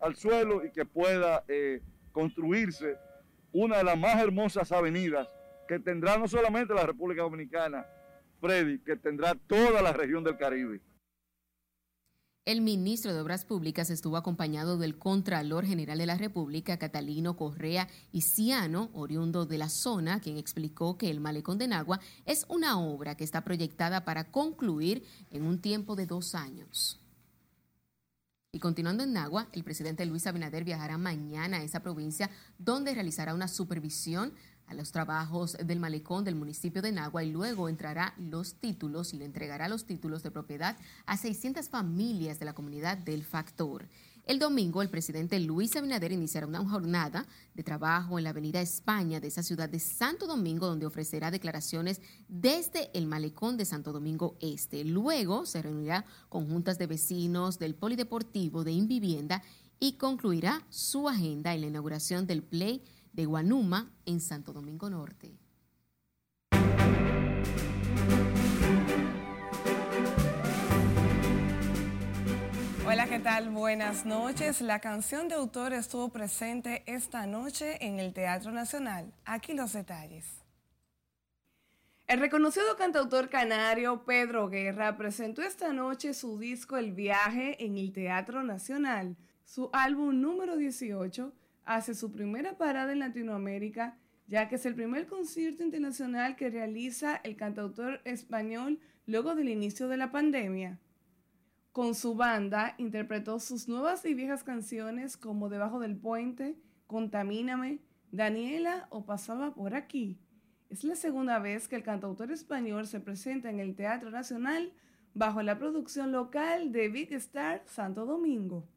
al 0.00 0.14
suelo 0.14 0.64
y 0.64 0.70
que 0.70 0.84
pueda 0.84 1.42
eh, 1.48 1.82
construirse 2.12 2.96
una 3.54 3.78
de 3.78 3.84
las 3.84 3.96
más 3.96 4.20
hermosas 4.20 4.70
avenidas 4.72 5.28
que 5.68 5.78
tendrá 5.78 6.18
no 6.18 6.28
solamente 6.28 6.74
la 6.74 6.84
República 6.84 7.22
Dominicana, 7.22 7.86
Freddy, 8.40 8.80
que 8.80 8.96
tendrá 8.96 9.34
toda 9.46 9.80
la 9.80 9.92
región 9.92 10.24
del 10.24 10.36
Caribe. 10.36 10.82
El 12.44 12.60
ministro 12.60 13.14
de 13.14 13.20
Obras 13.20 13.46
Públicas 13.46 13.88
estuvo 13.88 14.18
acompañado 14.18 14.76
del 14.76 14.98
Contralor 14.98 15.64
General 15.64 15.96
de 15.96 16.04
la 16.04 16.18
República, 16.18 16.78
Catalino 16.78 17.36
Correa 17.36 17.88
Ciano, 18.20 18.90
oriundo 18.92 19.46
de 19.46 19.56
la 19.56 19.70
zona, 19.70 20.20
quien 20.20 20.36
explicó 20.36 20.98
que 20.98 21.08
el 21.08 21.20
Malecón 21.20 21.56
de 21.56 21.68
Nagua 21.68 22.00
es 22.26 22.44
una 22.48 22.78
obra 22.78 23.16
que 23.16 23.24
está 23.24 23.44
proyectada 23.44 24.04
para 24.04 24.30
concluir 24.30 25.04
en 25.30 25.44
un 25.44 25.60
tiempo 25.60 25.96
de 25.96 26.04
dos 26.04 26.34
años. 26.34 27.03
Y 28.54 28.60
continuando 28.60 29.02
en 29.02 29.12
Nagua, 29.12 29.48
el 29.50 29.64
presidente 29.64 30.06
Luis 30.06 30.28
Abinader 30.28 30.62
viajará 30.62 30.96
mañana 30.96 31.56
a 31.56 31.62
esa 31.64 31.80
provincia 31.80 32.30
donde 32.56 32.94
realizará 32.94 33.34
una 33.34 33.48
supervisión 33.48 34.32
a 34.68 34.74
los 34.74 34.92
trabajos 34.92 35.56
del 35.64 35.80
malecón 35.80 36.22
del 36.22 36.36
municipio 36.36 36.80
de 36.80 36.92
Nagua 36.92 37.24
y 37.24 37.32
luego 37.32 37.68
entrará 37.68 38.14
los 38.16 38.54
títulos 38.54 39.12
y 39.12 39.16
le 39.18 39.24
entregará 39.24 39.66
los 39.66 39.86
títulos 39.86 40.22
de 40.22 40.30
propiedad 40.30 40.76
a 41.04 41.16
600 41.16 41.68
familias 41.68 42.38
de 42.38 42.44
la 42.44 42.54
comunidad 42.54 42.96
del 42.96 43.24
Factor. 43.24 43.88
El 44.26 44.38
domingo, 44.38 44.80
el 44.80 44.88
presidente 44.88 45.38
Luis 45.38 45.76
Abinader 45.76 46.10
iniciará 46.10 46.46
una 46.46 46.66
jornada 46.66 47.26
de 47.52 47.62
trabajo 47.62 48.16
en 48.16 48.24
la 48.24 48.30
Avenida 48.30 48.62
España 48.62 49.20
de 49.20 49.28
esa 49.28 49.42
ciudad 49.42 49.68
de 49.68 49.78
Santo 49.78 50.26
Domingo, 50.26 50.66
donde 50.66 50.86
ofrecerá 50.86 51.30
declaraciones 51.30 52.00
desde 52.26 52.90
el 52.94 53.06
malecón 53.06 53.58
de 53.58 53.66
Santo 53.66 53.92
Domingo 53.92 54.38
Este. 54.40 54.82
Luego 54.82 55.44
se 55.44 55.60
reunirá 55.60 56.06
con 56.30 56.48
juntas 56.48 56.78
de 56.78 56.86
vecinos 56.86 57.58
del 57.58 57.74
Polideportivo 57.74 58.64
de 58.64 58.72
Invivienda 58.72 59.42
y 59.78 59.98
concluirá 59.98 60.64
su 60.70 61.06
agenda 61.06 61.52
en 61.52 61.60
la 61.60 61.66
inauguración 61.66 62.26
del 62.26 62.42
Play 62.42 62.82
de 63.12 63.26
Guanuma 63.26 63.92
en 64.06 64.22
Santo 64.22 64.54
Domingo 64.54 64.88
Norte. 64.88 65.43
Hola, 72.86 73.06
¿qué 73.06 73.18
tal? 73.18 73.48
Buenas 73.48 74.04
noches. 74.04 74.60
La 74.60 74.78
canción 74.78 75.26
de 75.26 75.36
autor 75.36 75.72
estuvo 75.72 76.10
presente 76.10 76.82
esta 76.84 77.26
noche 77.26 77.78
en 77.80 77.98
el 77.98 78.12
Teatro 78.12 78.52
Nacional. 78.52 79.10
Aquí 79.24 79.54
los 79.54 79.72
detalles. 79.72 80.26
El 82.06 82.20
reconocido 82.20 82.76
cantautor 82.76 83.30
canario 83.30 84.04
Pedro 84.04 84.50
Guerra 84.50 84.98
presentó 84.98 85.40
esta 85.40 85.72
noche 85.72 86.12
su 86.12 86.38
disco 86.38 86.76
El 86.76 86.92
viaje 86.92 87.64
en 87.64 87.78
el 87.78 87.90
Teatro 87.90 88.42
Nacional. 88.42 89.16
Su 89.46 89.70
álbum 89.72 90.20
número 90.20 90.58
18 90.58 91.32
hace 91.64 91.94
su 91.94 92.12
primera 92.12 92.58
parada 92.58 92.92
en 92.92 92.98
Latinoamérica, 92.98 93.96
ya 94.26 94.46
que 94.50 94.56
es 94.56 94.66
el 94.66 94.74
primer 94.74 95.06
concierto 95.06 95.62
internacional 95.62 96.36
que 96.36 96.50
realiza 96.50 97.16
el 97.24 97.36
cantautor 97.36 98.02
español 98.04 98.78
luego 99.06 99.34
del 99.34 99.48
inicio 99.48 99.88
de 99.88 99.96
la 99.96 100.12
pandemia. 100.12 100.78
Con 101.74 101.96
su 101.96 102.14
banda 102.14 102.76
interpretó 102.78 103.40
sus 103.40 103.66
nuevas 103.66 104.04
y 104.04 104.14
viejas 104.14 104.44
canciones 104.44 105.16
como 105.16 105.48
Debajo 105.48 105.80
del 105.80 105.96
Puente, 105.96 106.56
Contamíname, 106.86 107.80
Daniela 108.12 108.86
o 108.90 109.06
Pasaba 109.06 109.52
por 109.56 109.74
aquí. 109.74 110.16
Es 110.70 110.84
la 110.84 110.94
segunda 110.94 111.40
vez 111.40 111.66
que 111.66 111.74
el 111.74 111.82
cantautor 111.82 112.30
español 112.30 112.86
se 112.86 113.00
presenta 113.00 113.50
en 113.50 113.58
el 113.58 113.74
Teatro 113.74 114.12
Nacional 114.12 114.72
bajo 115.14 115.42
la 115.42 115.58
producción 115.58 116.12
local 116.12 116.70
de 116.70 116.90
Big 116.90 117.12
Star 117.14 117.64
Santo 117.66 118.06
Domingo. 118.06 118.68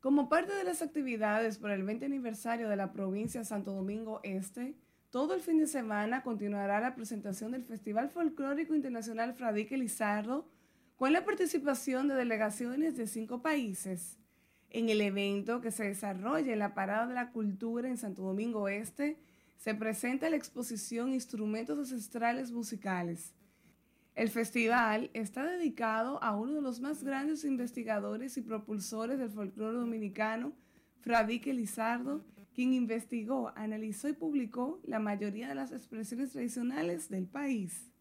Como 0.00 0.28
parte 0.28 0.52
de 0.52 0.64
las 0.64 0.82
actividades 0.82 1.58
por 1.58 1.70
el 1.70 1.84
20 1.84 2.06
aniversario 2.06 2.68
de 2.68 2.74
la 2.74 2.92
provincia 2.92 3.44
Santo 3.44 3.72
Domingo 3.72 4.18
Este, 4.24 4.74
todo 5.10 5.34
el 5.34 5.42
fin 5.42 5.58
de 5.58 5.68
semana 5.68 6.24
continuará 6.24 6.80
la 6.80 6.96
presentación 6.96 7.52
del 7.52 7.62
Festival 7.62 8.10
Folclórico 8.10 8.74
Internacional 8.74 9.32
Fradique 9.34 9.76
Lizardo 9.76 10.48
con 11.02 11.12
la 11.12 11.24
participación 11.24 12.06
de 12.06 12.14
delegaciones 12.14 12.96
de 12.96 13.08
cinco 13.08 13.42
países. 13.42 14.20
En 14.70 14.88
el 14.88 15.00
evento 15.00 15.60
que 15.60 15.72
se 15.72 15.82
desarrolla 15.82 16.52
en 16.52 16.60
la 16.60 16.74
Parada 16.74 17.08
de 17.08 17.14
la 17.14 17.32
Cultura 17.32 17.88
en 17.88 17.98
Santo 17.98 18.22
Domingo 18.22 18.68
Este, 18.68 19.18
se 19.56 19.74
presenta 19.74 20.30
la 20.30 20.36
exposición 20.36 21.12
Instrumentos 21.12 21.76
Ancestrales 21.76 22.52
Musicales. 22.52 23.34
El 24.14 24.28
festival 24.28 25.10
está 25.12 25.44
dedicado 25.44 26.22
a 26.22 26.36
uno 26.36 26.54
de 26.54 26.62
los 26.62 26.80
más 26.80 27.02
grandes 27.02 27.44
investigadores 27.44 28.36
y 28.36 28.42
propulsores 28.42 29.18
del 29.18 29.32
folclore 29.32 29.78
dominicano, 29.78 30.52
Fradique 31.00 31.52
Lizardo, 31.52 32.24
quien 32.54 32.74
investigó, 32.74 33.50
analizó 33.56 34.08
y 34.08 34.12
publicó 34.12 34.80
la 34.84 35.00
mayoría 35.00 35.48
de 35.48 35.56
las 35.56 35.72
expresiones 35.72 36.30
tradicionales 36.30 37.08
del 37.08 37.26
país. 37.26 37.91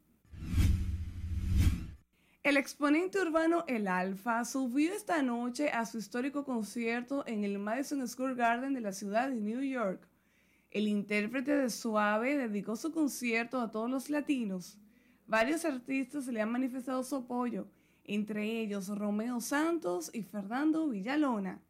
El 2.43 2.57
exponente 2.57 3.21
urbano 3.21 3.63
El 3.67 3.87
Alfa 3.87 4.43
subió 4.45 4.91
esta 4.93 5.21
noche 5.21 5.69
a 5.69 5.85
su 5.85 5.99
histórico 5.99 6.43
concierto 6.43 7.23
en 7.27 7.43
el 7.43 7.59
Madison 7.59 8.07
Square 8.07 8.33
Garden 8.33 8.73
de 8.73 8.81
la 8.81 8.93
ciudad 8.93 9.29
de 9.29 9.35
New 9.35 9.61
York. 9.61 10.07
El 10.71 10.87
intérprete 10.87 11.55
de 11.55 11.69
Suave 11.69 12.37
dedicó 12.37 12.75
su 12.75 12.91
concierto 12.91 13.61
a 13.61 13.69
todos 13.69 13.91
los 13.91 14.09
latinos. 14.09 14.79
Varios 15.27 15.65
artistas 15.65 16.25
le 16.25 16.41
han 16.41 16.51
manifestado 16.51 17.03
su 17.03 17.17
apoyo, 17.17 17.67
entre 18.05 18.59
ellos 18.59 18.87
Romeo 18.87 19.39
Santos 19.39 20.09
y 20.11 20.23
Fernando 20.23 20.89
Villalona. 20.89 21.61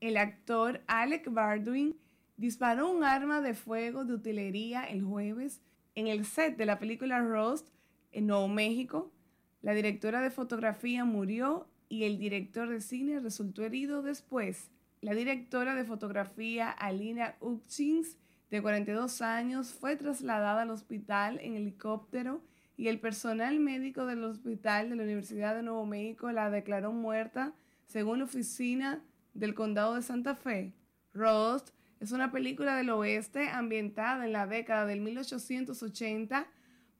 El 0.00 0.16
actor 0.16 0.80
Alec 0.86 1.30
Baldwin 1.30 1.94
disparó 2.38 2.90
un 2.90 3.04
arma 3.04 3.42
de 3.42 3.52
fuego 3.52 4.06
de 4.06 4.14
utilería 4.14 4.84
el 4.84 5.02
jueves 5.02 5.60
en 5.94 6.06
el 6.06 6.24
set 6.24 6.56
de 6.56 6.64
la 6.64 6.78
película 6.78 7.20
Roast 7.20 7.73
en 8.14 8.26
Nuevo 8.26 8.48
México. 8.48 9.12
La 9.60 9.74
directora 9.74 10.22
de 10.22 10.30
fotografía 10.30 11.04
murió 11.04 11.68
y 11.88 12.04
el 12.04 12.18
director 12.18 12.68
de 12.68 12.80
cine 12.80 13.20
resultó 13.20 13.62
herido 13.62 14.02
después. 14.02 14.70
La 15.00 15.14
directora 15.14 15.74
de 15.74 15.84
fotografía 15.84 16.70
Alina 16.70 17.36
Hutchins, 17.40 18.16
de 18.50 18.62
42 18.62 19.20
años, 19.20 19.74
fue 19.74 19.96
trasladada 19.96 20.62
al 20.62 20.70
hospital 20.70 21.38
en 21.42 21.54
helicóptero 21.56 22.40
y 22.76 22.88
el 22.88 23.00
personal 23.00 23.60
médico 23.60 24.06
del 24.06 24.24
hospital 24.24 24.90
de 24.90 24.96
la 24.96 25.02
Universidad 25.02 25.54
de 25.54 25.62
Nuevo 25.62 25.86
México 25.86 26.32
la 26.32 26.50
declaró 26.50 26.92
muerta, 26.92 27.52
según 27.86 28.18
la 28.18 28.24
oficina 28.24 29.04
del 29.34 29.54
condado 29.54 29.94
de 29.94 30.02
Santa 30.02 30.34
Fe. 30.34 30.72
Roast 31.12 31.70
es 32.00 32.12
una 32.12 32.32
película 32.32 32.76
del 32.76 32.90
oeste 32.90 33.48
ambientada 33.48 34.24
en 34.24 34.32
la 34.32 34.46
década 34.46 34.86
del 34.86 35.00
1880 35.00 36.46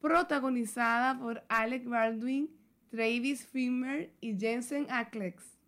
protagonizada 0.05 1.18
por 1.18 1.42
Alec 1.48 1.88
Baldwin, 1.88 2.50
Travis 2.90 3.46
Fimmel 3.46 4.12
y 4.20 4.38
Jensen 4.38 4.86
Ackles. 4.90 5.59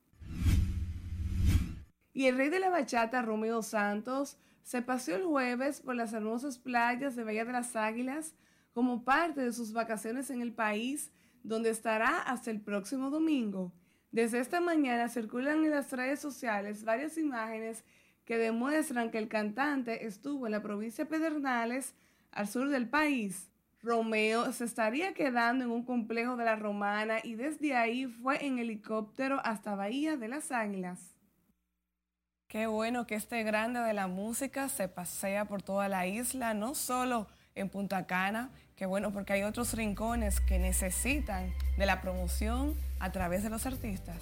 Y 2.13 2.27
el 2.27 2.37
rey 2.37 2.51
de 2.51 2.61
la 2.61 2.69
bachata, 2.69 3.23
Romeo 3.23 3.63
Santos, 3.63 4.37
se 4.63 4.83
paseó 4.83 5.17
el 5.17 5.25
jueves 5.25 5.81
por 5.81 5.95
las 5.95 6.13
hermosas 6.13 6.59
playas 6.59 7.17
de 7.17 7.25
Bahía 7.25 7.47
de 7.47 7.53
las 7.53 7.77
Águilas 7.77 8.35
como 8.75 9.07
parte 9.07 9.41
de 9.41 9.55
sus 9.55 9.73
vacaciones 9.73 10.29
en 10.29 10.43
el 10.43 10.53
país, 10.53 11.11
donde 11.43 11.71
estará 11.71 12.21
hasta 12.21 12.51
el 12.51 12.61
próximo 12.61 13.09
domingo. 13.09 13.73
Desde 14.11 14.39
esta 14.39 14.61
mañana 14.61 15.09
circulan 15.09 15.65
en 15.65 15.71
las 15.71 15.91
redes 15.93 16.21
sociales 16.21 16.85
varias 16.85 17.17
imágenes 17.17 17.85
que 18.27 18.37
demuestran 18.37 19.11
que 19.11 19.17
el 19.17 19.29
cantante 19.29 20.05
estuvo 20.05 20.45
en 20.45 20.53
la 20.53 20.63
provincia 20.63 21.05
de 21.05 21.11
Pedernales, 21.11 21.95
al 22.33 22.49
sur 22.49 22.69
del 22.69 22.87
país. 22.87 23.49
Romeo 23.87 24.53
se 24.53 24.65
estaría 24.65 25.15
quedando 25.15 25.65
en 25.65 25.71
un 25.71 25.85
complejo 25.85 26.37
de 26.37 26.45
la 26.45 26.57
Romana 26.57 27.19
y 27.23 27.37
desde 27.37 27.77
ahí 27.77 28.07
fue 28.07 28.45
en 28.45 28.59
helicóptero 28.59 29.41
hasta 29.45 29.77
Bahía 29.77 30.17
de 30.17 30.27
las 30.27 30.51
Águilas. 30.51 31.15
Qué 32.49 32.67
bueno 32.67 33.07
que 33.07 33.15
este 33.15 33.45
grande 33.45 33.79
de 33.81 33.93
la 33.93 34.09
música 34.09 34.69
se 34.69 34.89
pasea 34.89 35.45
por 35.45 35.63
toda 35.63 35.89
la 35.89 36.07
isla, 36.07 36.53
no 36.53 36.75
solo 36.75 37.29
en 37.55 37.69
Punta 37.69 38.07
Cana, 38.07 38.51
qué 38.75 38.87
bueno 38.87 39.13
porque 39.13 39.35
hay 39.35 39.45
otros 39.45 39.73
rincones 39.75 40.41
que 40.41 40.59
necesitan 40.59 41.55
de 41.79 41.87
la 41.87 42.01
promoción 42.01 42.75
a 42.99 43.13
través 43.13 43.45
de 43.45 43.51
los 43.51 43.67
artistas. 43.67 44.21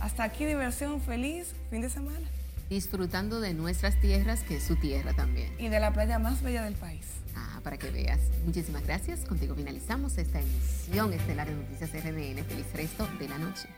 Hasta 0.00 0.24
aquí 0.24 0.44
diversión 0.44 1.00
feliz, 1.00 1.54
fin 1.70 1.80
de 1.80 1.90
semana. 1.90 2.26
Disfrutando 2.68 3.40
de 3.40 3.54
nuestras 3.54 4.00
tierras, 4.00 4.42
que 4.42 4.56
es 4.56 4.64
su 4.64 4.76
tierra 4.76 5.12
también. 5.14 5.52
Y 5.58 5.68
de 5.68 5.78
la 5.78 5.92
playa 5.92 6.18
más 6.18 6.42
bella 6.42 6.62
del 6.64 6.74
país. 6.74 7.06
Ah, 7.36 7.60
para 7.62 7.76
que 7.76 7.90
veas. 7.90 8.20
Muchísimas 8.44 8.84
gracias. 8.84 9.20
Contigo 9.20 9.54
finalizamos 9.54 10.18
esta 10.18 10.40
emisión 10.40 11.12
estelar 11.12 11.48
de 11.48 11.54
Noticias 11.54 11.90
RNN. 11.92 12.44
Feliz 12.44 12.66
resto 12.74 13.08
de 13.18 13.28
la 13.28 13.38
noche. 13.38 13.68